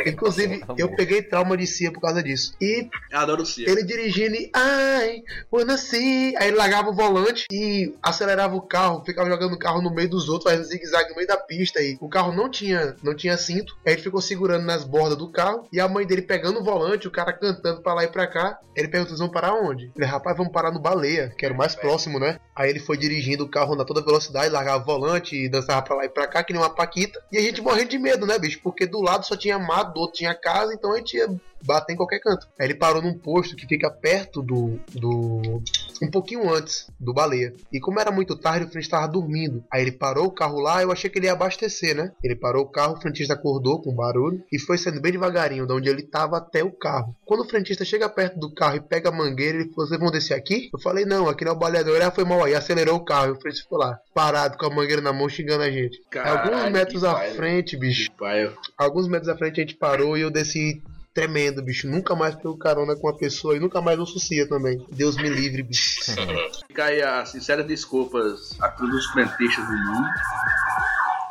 Inclusive, 0.05 0.63
eu 0.77 0.89
peguei 0.95 1.21
trauma 1.21 1.57
de 1.57 1.67
Cia 1.67 1.91
por 1.91 2.01
causa 2.01 2.23
disso. 2.23 2.55
E 2.61 2.89
Eu 3.11 3.19
adoro 3.19 3.45
Cia. 3.45 3.69
ele 3.69 3.83
dirigindo 3.83 4.35
e 4.35 4.49
ai, 4.53 5.21
wanna 5.51 5.77
see. 5.77 6.35
Aí 6.37 6.47
ele 6.47 6.57
largava 6.57 6.89
o 6.89 6.95
volante 6.95 7.45
e 7.51 7.93
acelerava 8.01 8.55
o 8.55 8.61
carro, 8.61 9.03
ficava 9.05 9.29
jogando 9.29 9.53
o 9.53 9.59
carro 9.59 9.81
no 9.81 9.93
meio 9.93 10.09
dos 10.09 10.29
outros, 10.29 10.49
fazendo 10.49 10.67
zigue-zague 10.67 11.09
no 11.09 11.15
meio 11.15 11.27
da 11.27 11.37
pista. 11.37 11.81
E 11.81 11.97
o 11.99 12.09
carro 12.09 12.31
não 12.33 12.49
tinha, 12.49 12.95
não 13.03 13.15
tinha 13.15 13.37
cinto. 13.37 13.75
Aí 13.85 13.93
ele 13.93 14.01
ficou 14.01 14.21
segurando 14.21 14.65
nas 14.65 14.83
bordas 14.83 15.17
do 15.17 15.29
carro 15.31 15.67
e 15.71 15.79
a 15.79 15.87
mãe 15.87 16.05
dele 16.05 16.21
pegando 16.21 16.59
o 16.59 16.63
volante, 16.63 17.07
o 17.07 17.11
cara 17.11 17.33
cantando 17.33 17.81
pra 17.81 17.93
lá 17.93 18.03
e 18.03 18.07
pra 18.07 18.27
cá. 18.27 18.59
Ele 18.75 18.87
perguntou: 18.87 19.09
vocês 19.15 19.19
vão 19.19 19.29
parar 19.29 19.53
onde? 19.53 19.91
Ele, 19.95 20.05
rapaz, 20.05 20.35
vamos 20.37 20.51
parar 20.53 20.71
no 20.71 20.79
Baleia, 20.79 21.33
que 21.37 21.45
era 21.45 21.53
o 21.53 21.57
mais 21.57 21.75
próximo, 21.75 22.19
né? 22.19 22.39
Aí 22.55 22.69
ele 22.69 22.79
foi 22.79 22.97
dirigindo 22.97 23.43
o 23.43 23.49
carro 23.49 23.75
na 23.75 23.83
toda 23.83 24.03
velocidade, 24.03 24.49
largava 24.49 24.81
o 24.81 24.85
volante 24.85 25.35
e 25.35 25.49
dançava 25.49 25.81
pra 25.81 25.95
lá 25.95 26.05
e 26.05 26.09
pra 26.09 26.27
cá, 26.27 26.43
que 26.43 26.53
nem 26.53 26.61
uma 26.61 26.69
paquita. 26.69 27.19
E 27.31 27.37
a 27.37 27.41
gente 27.41 27.61
morrendo 27.61 27.89
de 27.89 27.97
medo, 27.97 28.25
né, 28.25 28.37
bicho? 28.39 28.59
Porque 28.63 28.85
do 28.85 29.01
lado 29.01 29.25
só 29.25 29.35
tinha 29.35 29.57
mato, 29.59 29.80
do 29.83 30.01
outro 30.01 30.17
tinha 30.17 30.33
casa, 30.33 30.73
então 30.73 30.93
a 30.93 30.97
gente 30.97 31.17
ia 31.17 31.27
bater 31.63 31.93
em 31.93 31.95
qualquer 31.95 32.19
canto. 32.19 32.47
Aí 32.59 32.67
ele 32.67 32.75
parou 32.75 33.01
num 33.01 33.17
posto 33.17 33.55
que 33.55 33.67
fica 33.67 33.89
perto 33.89 34.41
do. 34.41 34.79
do. 34.93 35.61
um 36.01 36.09
pouquinho 36.09 36.51
antes 36.53 36.87
do 36.99 37.13
baleia. 37.13 37.53
E 37.71 37.79
como 37.79 37.99
era 37.99 38.11
muito 38.11 38.35
tarde, 38.35 38.65
o 38.65 38.69
frentista 38.69 38.97
tava 38.97 39.11
dormindo. 39.11 39.63
Aí 39.71 39.81
ele 39.81 39.91
parou 39.91 40.25
o 40.25 40.31
carro 40.31 40.59
lá, 40.59 40.81
eu 40.81 40.91
achei 40.91 41.09
que 41.09 41.19
ele 41.19 41.27
ia 41.27 41.33
abastecer, 41.33 41.95
né? 41.95 42.11
Ele 42.23 42.35
parou 42.35 42.63
o 42.63 42.69
carro, 42.69 42.95
o 42.95 43.01
frentista 43.01 43.33
acordou 43.33 43.81
com 43.81 43.93
barulho 43.93 44.43
e 44.51 44.59
foi 44.59 44.77
saindo 44.77 45.01
bem 45.01 45.11
devagarinho, 45.11 45.65
de 45.67 45.73
onde 45.73 45.89
ele 45.89 46.03
tava 46.03 46.37
até 46.37 46.63
o 46.63 46.71
carro. 46.71 47.15
Quando 47.25 47.41
o 47.41 47.47
frentista 47.49 47.85
chega 47.85 48.09
perto 48.09 48.39
do 48.39 48.53
carro 48.53 48.77
e 48.77 48.81
pega 48.81 49.09
a 49.09 49.11
mangueira, 49.11 49.59
ele 49.59 49.69
falou: 49.69 49.87
Vocês 49.87 49.99
vão 49.99 50.11
descer 50.11 50.33
aqui? 50.33 50.69
Eu 50.73 50.79
falei: 50.79 51.05
Não, 51.05 51.27
aqui 51.27 51.45
não 51.45 51.51
é 51.51 51.55
o 51.55 51.59
baleador. 51.59 51.95
Ele 51.95 52.03
ah, 52.03 52.11
foi 52.11 52.23
mal 52.25 52.43
aí, 52.43 52.55
acelerou 52.55 52.95
o 52.97 53.05
carro. 53.05 53.29
E 53.29 53.31
o 53.31 53.39
frentista 53.41 53.63
ficou 53.63 53.77
lá, 53.79 53.99
parado 54.13 54.57
com 54.57 54.65
a 54.65 54.69
mangueira 54.69 55.01
na 55.01 55.13
mão, 55.13 55.29
xingando 55.29 55.63
a 55.63 55.71
gente. 55.71 56.01
Caralho, 56.09 56.51
Alguns 56.51 56.71
metros 56.71 57.03
à 57.03 57.13
pai, 57.13 57.33
frente, 57.33 57.77
bicho 57.77 58.11
Pai, 58.17 58.45
eu- 58.45 58.53
alguns 58.77 59.07
metros 59.07 59.29
à 59.29 59.37
frente 59.37 59.59
a 59.59 59.63
gente 59.63 59.75
parou 59.75 60.17
e 60.17 60.21
eu 60.21 60.31
desci 60.31 60.81
tremendo, 61.13 61.61
bicho. 61.61 61.87
Nunca 61.87 62.15
mais 62.15 62.35
pego 62.35 62.57
carona 62.57 62.95
com 62.95 63.07
uma 63.07 63.17
pessoa 63.17 63.55
e 63.55 63.59
nunca 63.59 63.81
mais 63.81 63.99
ouço 63.99 64.19
Cia 64.19 64.47
também. 64.47 64.85
Deus 64.91 65.15
me 65.17 65.29
livre, 65.29 65.63
bicho. 65.63 66.01
Fica 66.67 66.85
aí 66.85 67.01
as 67.01 67.29
sinceras 67.29 67.65
desculpas 67.65 68.59
a 68.59 68.69
todos 68.69 68.95
os 68.95 69.05
frentistas 69.11 69.65
do 69.65 69.71
mundo. 69.71 70.09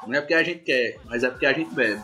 Não 0.07 0.15
é 0.15 0.21
porque 0.21 0.35
a 0.35 0.43
gente 0.43 0.61
quer, 0.61 0.99
mas 1.05 1.23
é 1.23 1.31
porque 1.31 1.47
a 1.47 1.53
gente 1.53 1.75
bebe. 1.75 2.03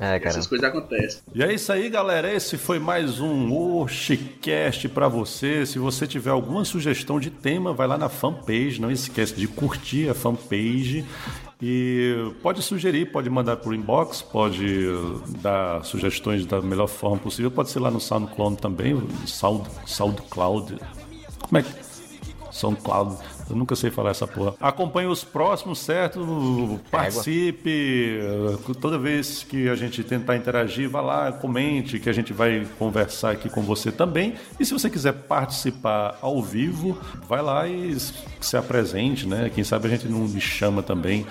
É, 0.00 0.18
cara. 0.18 0.30
Essas 0.30 0.46
coisas 0.46 0.68
acontecem. 0.68 1.20
E 1.32 1.42
é 1.42 1.52
isso 1.52 1.72
aí, 1.72 1.88
galera. 1.88 2.32
Esse 2.32 2.58
foi 2.58 2.80
mais 2.80 3.20
um 3.20 3.52
Oxicast 3.52 4.88
pra 4.88 5.06
você. 5.06 5.64
Se 5.64 5.78
você 5.78 6.04
tiver 6.04 6.30
alguma 6.30 6.64
sugestão 6.64 7.20
de 7.20 7.30
tema, 7.30 7.72
vai 7.72 7.86
lá 7.86 7.96
na 7.96 8.08
fanpage. 8.08 8.80
Não 8.80 8.90
esquece 8.90 9.34
de 9.34 9.46
curtir 9.46 10.08
a 10.08 10.14
fanpage. 10.14 11.04
E 11.62 12.32
pode 12.42 12.62
sugerir, 12.62 13.12
pode 13.12 13.30
mandar 13.30 13.56
por 13.56 13.74
inbox, 13.74 14.20
pode 14.22 14.86
dar 15.40 15.84
sugestões 15.84 16.44
da 16.44 16.60
melhor 16.60 16.88
forma 16.88 17.16
possível. 17.16 17.50
Pode 17.50 17.70
ser 17.70 17.80
lá 17.80 17.90
no 17.90 18.00
SoundCloud 18.00 18.60
também, 18.60 19.00
Sound, 19.26 19.68
SoundCloud. 19.86 20.78
Como 21.40 21.58
é 21.58 21.62
que. 21.62 21.72
SoundCloud. 22.50 23.16
Eu 23.48 23.56
nunca 23.56 23.76
sei 23.76 23.90
falar 23.90 24.10
essa 24.10 24.26
porra. 24.26 24.54
Acompanhe 24.60 25.08
os 25.08 25.24
próximos, 25.24 25.78
certo? 25.78 26.80
Participe. 26.90 28.20
Toda 28.80 28.98
vez 28.98 29.44
que 29.44 29.68
a 29.68 29.74
gente 29.74 30.02
tentar 30.02 30.36
interagir, 30.36 30.88
vá 30.88 31.00
lá, 31.00 31.32
comente, 31.32 31.98
que 31.98 32.08
a 32.08 32.12
gente 32.12 32.32
vai 32.32 32.66
conversar 32.78 33.32
aqui 33.32 33.48
com 33.48 33.62
você 33.62 33.92
também. 33.92 34.34
E 34.58 34.64
se 34.64 34.72
você 34.72 34.88
quiser 34.88 35.12
participar 35.12 36.18
ao 36.20 36.42
vivo, 36.42 36.98
vai 37.28 37.42
lá 37.42 37.68
e 37.68 37.96
se 38.40 38.56
apresente, 38.56 39.26
né? 39.26 39.50
Quem 39.54 39.64
sabe 39.64 39.86
a 39.86 39.90
gente 39.90 40.08
não 40.08 40.20
me 40.20 40.40
chama 40.40 40.82
também. 40.82 41.26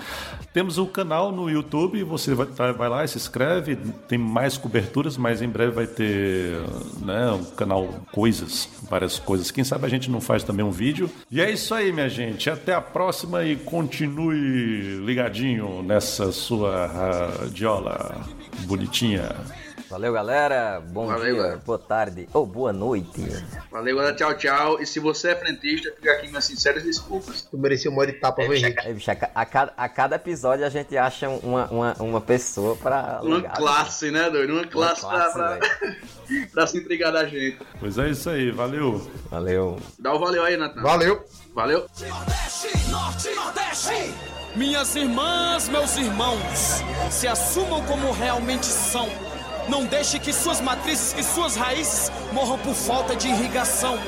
Temos 0.52 0.78
o 0.78 0.86
canal 0.86 1.32
no 1.32 1.50
YouTube, 1.50 2.02
você 2.04 2.32
vai, 2.34 2.72
vai 2.72 2.88
lá 2.88 3.04
e 3.04 3.08
se 3.08 3.18
inscreve. 3.18 3.76
Tem 4.06 4.16
mais 4.16 4.56
coberturas, 4.56 5.16
mas 5.16 5.42
em 5.42 5.48
breve 5.48 5.72
vai 5.72 5.86
ter 5.86 6.60
né, 7.00 7.32
um 7.32 7.44
canal 7.44 7.84
Coisas, 8.12 8.68
várias 8.88 9.18
coisas. 9.18 9.50
Quem 9.50 9.64
sabe 9.64 9.86
a 9.86 9.88
gente 9.88 10.10
não 10.10 10.20
faz 10.20 10.44
também 10.44 10.64
um 10.64 10.70
vídeo. 10.70 11.10
E 11.30 11.40
é 11.40 11.50
isso 11.50 11.74
aí, 11.74 11.92
minha 11.92 12.03
gente. 12.08 12.48
Até 12.50 12.74
a 12.74 12.80
próxima 12.80 13.44
e 13.44 13.56
continue 13.56 15.04
ligadinho 15.04 15.82
nessa 15.82 16.32
sua 16.32 16.86
radiola 16.86 18.26
bonitinha. 18.66 19.30
Valeu, 19.94 20.12
galera. 20.12 20.82
Bom 20.88 21.06
Valeu, 21.06 21.24
dia, 21.24 21.34
galera. 21.36 21.62
boa 21.64 21.78
tarde 21.78 22.28
ou 22.32 22.44
boa 22.44 22.72
noite. 22.72 23.22
Valeu, 23.70 23.96
galera. 23.96 24.16
Tchau, 24.16 24.34
tchau. 24.34 24.80
E 24.82 24.86
se 24.86 24.98
você 24.98 25.28
é 25.30 25.36
frentista, 25.36 25.92
fica 25.94 26.10
aqui 26.14 26.26
minhas 26.26 26.44
sinceras 26.44 26.82
desculpas. 26.82 27.46
Eu 27.52 27.58
mereci 27.60 27.88
uma 27.88 28.00
hora 28.00 28.10
de 28.10 28.18
tapa, 28.18 28.42
viu, 28.42 28.54
Henrique? 28.54 29.08
A, 29.08 29.14
ca- 29.14 29.30
a 29.32 29.46
cada, 29.46 29.72
a 29.76 29.88
cada 29.88 30.16
episódio 30.16 30.66
a 30.66 30.68
gente 30.68 30.96
acha 30.98 31.28
uma, 31.28 31.66
uma, 31.66 31.94
uma 32.00 32.20
pessoa 32.20 32.74
pra. 32.74 33.20
Uma 33.22 33.34
alugar, 33.36 33.54
classe, 33.56 34.10
né, 34.10 34.28
doido? 34.30 34.54
Uma 34.54 34.66
classe, 34.66 35.02
classe, 35.02 35.32
pra, 35.32 35.56
pra, 35.58 35.68
pra 36.52 36.66
se 36.66 36.78
intrigar 36.78 37.12
da 37.12 37.24
gente. 37.26 37.58
Pois 37.78 37.96
é 37.96 38.10
isso 38.10 38.28
aí, 38.30 38.50
valeu. 38.50 39.08
Valeu. 39.30 39.78
Dá 39.96 40.12
o 40.12 40.18
valeu 40.18 40.42
aí, 40.42 40.56
Natan. 40.56 40.82
Valeu! 40.82 41.24
Valeu. 41.54 41.86
Nordeste, 42.08 42.90
Norte, 42.90 43.30
Nordeste. 43.32 44.14
Minhas 44.56 44.94
irmãs, 44.96 45.68
meus 45.68 45.96
irmãos, 45.96 46.82
se 47.10 47.28
assumam 47.28 47.80
como 47.86 48.10
realmente 48.12 48.66
são. 48.66 49.08
Não 49.68 49.86
deixe 49.86 50.18
que 50.18 50.32
suas 50.32 50.60
matrizes, 50.60 51.12
que 51.12 51.22
suas 51.22 51.56
raízes 51.56 52.10
morram 52.32 52.58
por 52.58 52.74
falta 52.74 53.16
de 53.16 53.28
irrigação. 53.28 53.98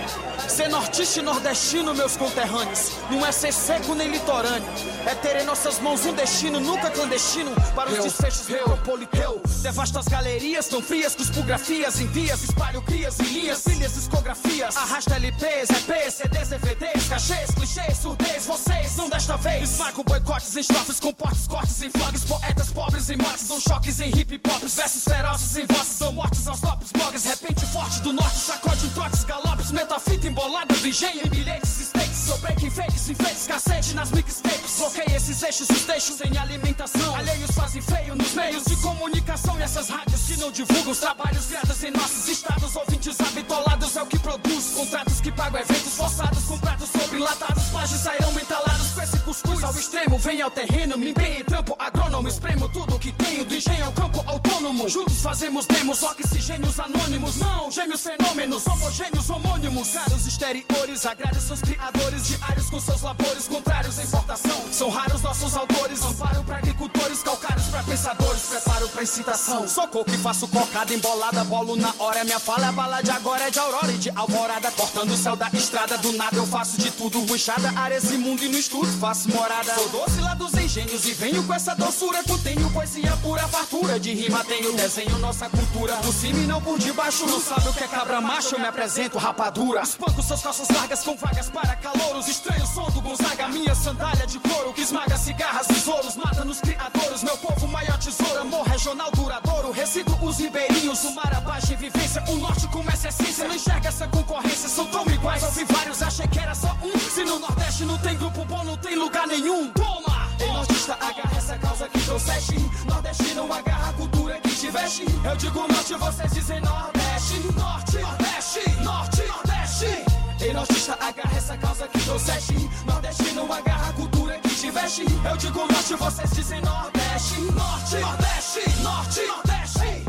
Ser 0.49 0.69
nortista 0.69 1.19
e 1.19 1.23
nordestino, 1.23 1.95
meus 1.95 2.17
conterrâneos, 2.17 2.93
não 3.11 3.25
é 3.27 3.33
ser 3.33 3.53
seco 3.53 3.95
nem 3.95 4.09
litorâneo. 4.09 4.69
É 5.07 5.15
ter 5.15 5.37
em 5.41 5.45
nossas 5.45 5.79
mãos 5.81 6.05
um 6.05 6.13
destino 6.13 6.61
nunca 6.61 6.91
clandestino 6.91 7.51
para 7.75 7.91
os 7.91 8.05
desfechos 8.05 8.47
metropoliteu. 8.49 9.41
Devasta 9.63 9.99
as 9.99 10.09
galerias 10.09 10.69
tão 10.69 10.83
frias, 10.83 11.15
cuspografias, 11.15 12.01
envias, 12.01 12.43
espalho 12.43 12.83
crias 12.83 13.19
e 13.19 13.25
linhas, 13.25 13.63
filhas, 13.63 13.95
discografias. 13.95 14.77
Arrasta 14.77 15.17
LPs, 15.17 15.71
EPs, 15.71 16.15
CDs, 16.15 16.49
DVDs, 16.49 17.09
cachês, 17.09 17.51
clichês, 17.53 17.99
surdez, 17.99 18.47
vocês 18.47 18.97
não 18.97 19.09
desta 19.09 19.37
vez. 19.37 19.71
Esmago 19.71 20.05
boicotes 20.05 20.55
em 20.57 20.61
estrofes, 20.61 21.01
com 21.01 21.13
portes, 21.13 21.47
cortes 21.47 21.83
em 21.83 21.89
vlogs, 21.89 22.25
poetas 22.25 22.71
pobres 22.71 23.11
em 23.11 23.17
motes, 23.17 23.49
dão 23.49 23.61
choques 23.61 24.01
em 24.01 24.11
hip 24.11 24.41
hops, 24.49 24.77
versos 24.77 25.03
ferozes 25.03 25.46
em 25.55 25.67
vozes, 25.67 25.99
dão 25.99 26.13
mortes 26.13 26.49
aos 26.49 26.61
tops, 26.61 26.91
blogs, 26.93 27.25
repente 27.25 27.67
forte 27.67 28.01
do 28.01 28.13
norte, 28.13 28.37
sacode 28.37 28.89
trotes, 28.91 29.25
galopes, 29.25 29.71
metafita 29.71 30.27
embolada 30.27 30.75
engenho 30.87 31.27
em 31.27 31.29
bilhetes, 31.29 31.89
stakes, 31.89 32.17
seu 32.17 32.39
break 32.39 32.71
fakes, 32.71 33.09
enfeites, 33.09 33.47
cacete 33.47 33.95
nas 33.95 34.11
mixtapes, 34.13 34.79
bloqueia 34.79 35.17
esses 35.17 35.43
eixos, 35.43 35.69
os 35.69 35.85
deixos 35.85 36.17
sem 36.17 36.37
alimentação, 36.39 37.15
alheios 37.17 37.51
fazem 37.53 37.83
feio 37.83 38.15
nos 38.15 38.33
meios 38.35 38.65
de 38.65 38.77
comunicação. 38.77 39.59
E 39.59 39.63
essas 39.63 39.89
rádios 39.89 40.23
que 40.23 40.37
não 40.39 40.51
divulgam 40.51 40.93
os 40.93 40.99
trabalhos 40.99 41.47
criados 41.47 41.83
em 41.83 41.91
nossos 41.91 42.29
estados, 42.29 42.77
ouvintes 42.77 43.21
habitolados 43.21 43.97
é 43.97 44.03
o 44.03 44.07
que 44.07 44.19
produz, 44.19 44.73
contratos 44.75 45.21
que 45.21 45.33
pagam 45.33 45.61
eventos 45.61 45.95
forçados, 45.95 46.45
com 46.45 46.59
pratos 46.59 46.89
sobre 46.89 47.19
latados, 47.19 47.65
plágios 47.65 48.01
sairão 48.01 48.31
entalados 48.33 48.89
com 48.95 49.03
esse 49.03 49.16
cuscuz 49.27 49.65
ao 49.65 49.75
extremo, 49.75 50.19
vem 50.19 50.41
ao 50.41 50.51
terreno, 50.53 50.97
me 50.97 51.11
empenho 51.11 51.41
em 51.41 51.45
trampo 51.45 51.75
agrônomo, 51.81 52.29
espremo 52.29 52.69
tudo 52.69 52.97
que 52.97 53.11
tenho, 53.11 53.45
do 53.45 53.57
engenho 53.57 53.87
ao 53.87 53.93
campo 53.93 54.23
autônomo, 54.25 54.89
juntos 54.89 55.21
fazemos 55.21 55.67
demos, 55.67 56.01
oxigênios 56.01 56.79
anônimos, 56.79 57.37
não, 57.39 57.69
gêmeos 57.69 58.03
fenômenos, 58.03 58.65
homogêneos 58.69 59.29
homônimos, 59.29 59.91
caros 59.91 60.27
exteriores, 60.29 61.05
agrários 61.05 61.43
seus 61.43 61.61
criadores, 61.61 62.29
diários 62.29 62.71
com 62.71 62.79
seus 62.79 63.03
labores, 63.03 63.49
contrários 63.49 63.99
à 63.99 64.05
importação, 64.05 64.73
são 64.73 64.91
raros 64.91 65.21
nossos 65.23 65.57
autores, 65.57 66.01
amparo 66.05 66.45
pra 66.45 66.59
agricultores, 66.59 67.25
calcários 67.25 67.67
pra 67.67 67.83
pensadores, 67.83 68.43
preparo 68.43 68.89
pra 68.91 69.03
incitação, 69.03 69.69
socorro 69.69 70.05
que 70.05 70.19
faço 70.19 70.47
cocada 70.47 70.95
embolada, 70.95 71.43
bolo 71.43 71.75
na 71.75 71.93
hora, 71.99 72.23
minha 72.23 72.39
fala, 72.39 72.69
a 72.69 72.73
bala 72.73 73.03
de 73.03 73.11
agora 73.11 73.49
é 73.49 73.51
de 73.51 73.59
aurora 73.59 73.91
e 73.91 73.99
de 73.99 74.11
alvorada, 74.11 74.71
cortando 74.71 75.11
o 75.11 75.17
céu 75.17 75.35
da 75.35 75.51
estrada, 75.53 75.99
do 75.99 76.13
nada 76.13 76.37
eu 76.37 76.47
faço 76.47 76.81
de 76.81 76.93
tudo, 76.93 77.21
ruixada, 77.27 77.73
áreas 77.77 78.09
imundo 78.13 78.45
e 78.45 78.49
no 78.49 78.57
estudo 78.57 78.87
faço 79.01 79.16
sou 79.17 79.89
doce 79.89 80.21
lá 80.21 80.35
dos 80.35 80.53
engenhos 80.53 81.07
e 81.07 81.13
venho 81.13 81.43
com 81.45 81.55
essa 81.55 81.75
doçura, 81.75 82.23
contenho 82.25 82.71
poesia 82.71 83.17
pura, 83.23 83.49
fartura 83.49 83.99
de 83.99 84.13
rima, 84.13 84.45
tenho 84.45 84.75
desenho, 84.75 85.19
nossa 85.19 85.49
cultura, 85.49 85.97
por 85.97 86.13
cima 86.13 86.39
e 86.39 86.47
não 86.47 86.61
por 86.61 86.79
debaixo, 86.79 87.27
não 87.27 87.41
sabe 87.41 87.67
o 87.69 87.73
que 87.73 87.83
é 87.83 87.89
cabra 87.89 88.21
macho, 88.21 88.55
eu 88.55 88.61
me 88.61 88.67
apresento, 88.67 89.17
rapadura, 89.17 89.81
espanco 89.81 90.23
suas 90.23 90.43
calças 90.43 90.69
largas 90.69 91.03
com 91.03 91.17
vagas 91.17 91.49
para 91.49 91.75
calouros, 91.77 92.29
estranho 92.29 92.67
som 92.67 92.91
do 92.91 93.01
Gonzaga, 93.01 93.49
minha 93.49 93.75
sandália 93.75 94.27
de 94.27 94.39
couro, 94.39 94.75
que 94.75 94.83
esmaga 94.83 95.17
cigarras, 95.17 95.67
tesouros, 95.67 96.15
mata 96.17 96.45
nos 96.45 96.61
criadores, 96.61 97.23
meu 97.23 97.39
povo 97.39 97.67
maior 97.69 97.99
tesouro, 97.99 98.41
amor 98.41 98.67
regional 98.67 99.11
duradouro, 99.13 99.73
recito 99.73 100.15
os 100.23 100.39
ribeirinhos, 100.39 101.03
o 101.05 101.15
mar 101.15 101.35
abaixo 101.35 101.73
em 101.73 101.77
vivência, 101.77 102.23
o 102.29 102.37
norte 102.37 102.69
com 102.69 102.85
essa 102.91 103.09
essência, 103.09 103.49
não 103.49 103.55
enxerga 103.55 103.89
essa 103.89 104.07
concorrência, 104.09 104.69
são 104.69 104.85
tão 104.87 105.07
iguais, 105.07 105.43
ouvi 105.43 105.65
vários, 105.65 106.03
achei 106.03 106.27
que 106.29 106.39
era 106.39 106.55
só 106.55 106.77
um, 106.83 106.99
se 106.99 107.25
no 107.25 107.39
Nordeste 107.39 107.85
não 107.87 107.97
tem 107.99 108.15
grupo 108.17 108.45
bom, 108.45 108.63
não 108.63 108.77
tem 108.77 108.95
lugar 108.95 109.06
nenhum, 109.27 109.71
toma! 109.73 110.29
Ei, 110.41 110.47
nordista, 110.47 110.95
agarra 110.95 111.37
essa 111.37 111.59
causa 111.59 111.89
que 111.89 112.01
trouxeste, 112.01 112.57
nordestino, 112.87 113.53
agarra 113.53 113.91
a 113.91 113.93
cultura 113.95 114.41
que 114.41 114.51
tiveste. 114.51 115.05
Eu 115.25 115.37
digo 115.37 115.61
norte, 115.69 115.95
vocês 115.95 116.33
dizem 116.33 116.61
Nordeste. 116.61 117.41
Norte, 117.57 117.99
Nordeste, 117.99 118.71
Norte, 118.83 119.23
Nordeste. 119.23 120.17
Ei, 120.41 120.53
nortista, 120.53 120.93
agarra 121.01 121.37
essa 121.37 121.57
causa 121.57 121.89
que 121.89 121.99
trouxeste. 122.01 122.71
Nordestino, 122.87 123.53
agarra 123.53 123.91
a 123.91 123.93
cultura 123.95 124.39
que 124.39 124.49
te 124.49 124.71
veste. 124.71 125.05
Eu 125.25 125.37
digo 125.37 125.59
norte, 125.59 125.95
vocês 125.95 126.31
dizem 126.31 126.61
Nordeste. 126.61 127.41
Norte, 127.41 127.97
Nordeste, 127.97 128.83
Norte, 128.83 129.21
Nordeste. 129.27 130.05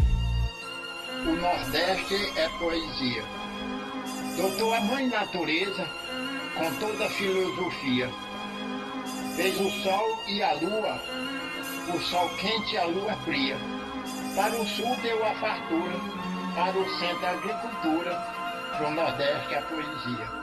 O 1.26 1.36
Nordeste 1.36 2.34
é 2.36 2.50
poesia. 2.60 3.24
Doutor 4.38 4.76
a 4.76 4.82
mãe 4.82 5.08
natureza, 5.08 5.88
com 6.56 6.72
toda 6.76 7.06
a 7.06 7.10
filosofia. 7.10 8.27
Fez 9.38 9.56
o 9.62 9.70
sol 9.84 10.20
e 10.28 10.42
a 10.42 10.54
lua, 10.54 11.00
o 11.94 12.00
sol 12.00 12.28
quente 12.40 12.74
e 12.74 12.78
a 12.80 12.86
lua 12.86 13.14
fria. 13.18 13.56
Para 14.36 14.60
o 14.60 14.66
sul 14.66 14.96
deu 15.04 15.24
a 15.24 15.36
fartura, 15.36 15.94
para 16.56 16.76
o 16.76 16.90
centro 16.98 17.24
a 17.24 17.30
agricultura, 17.30 18.16
para 18.76 18.88
o 18.88 18.92
Nordeste 18.96 19.54
a 19.54 19.62
poesia. 19.62 20.37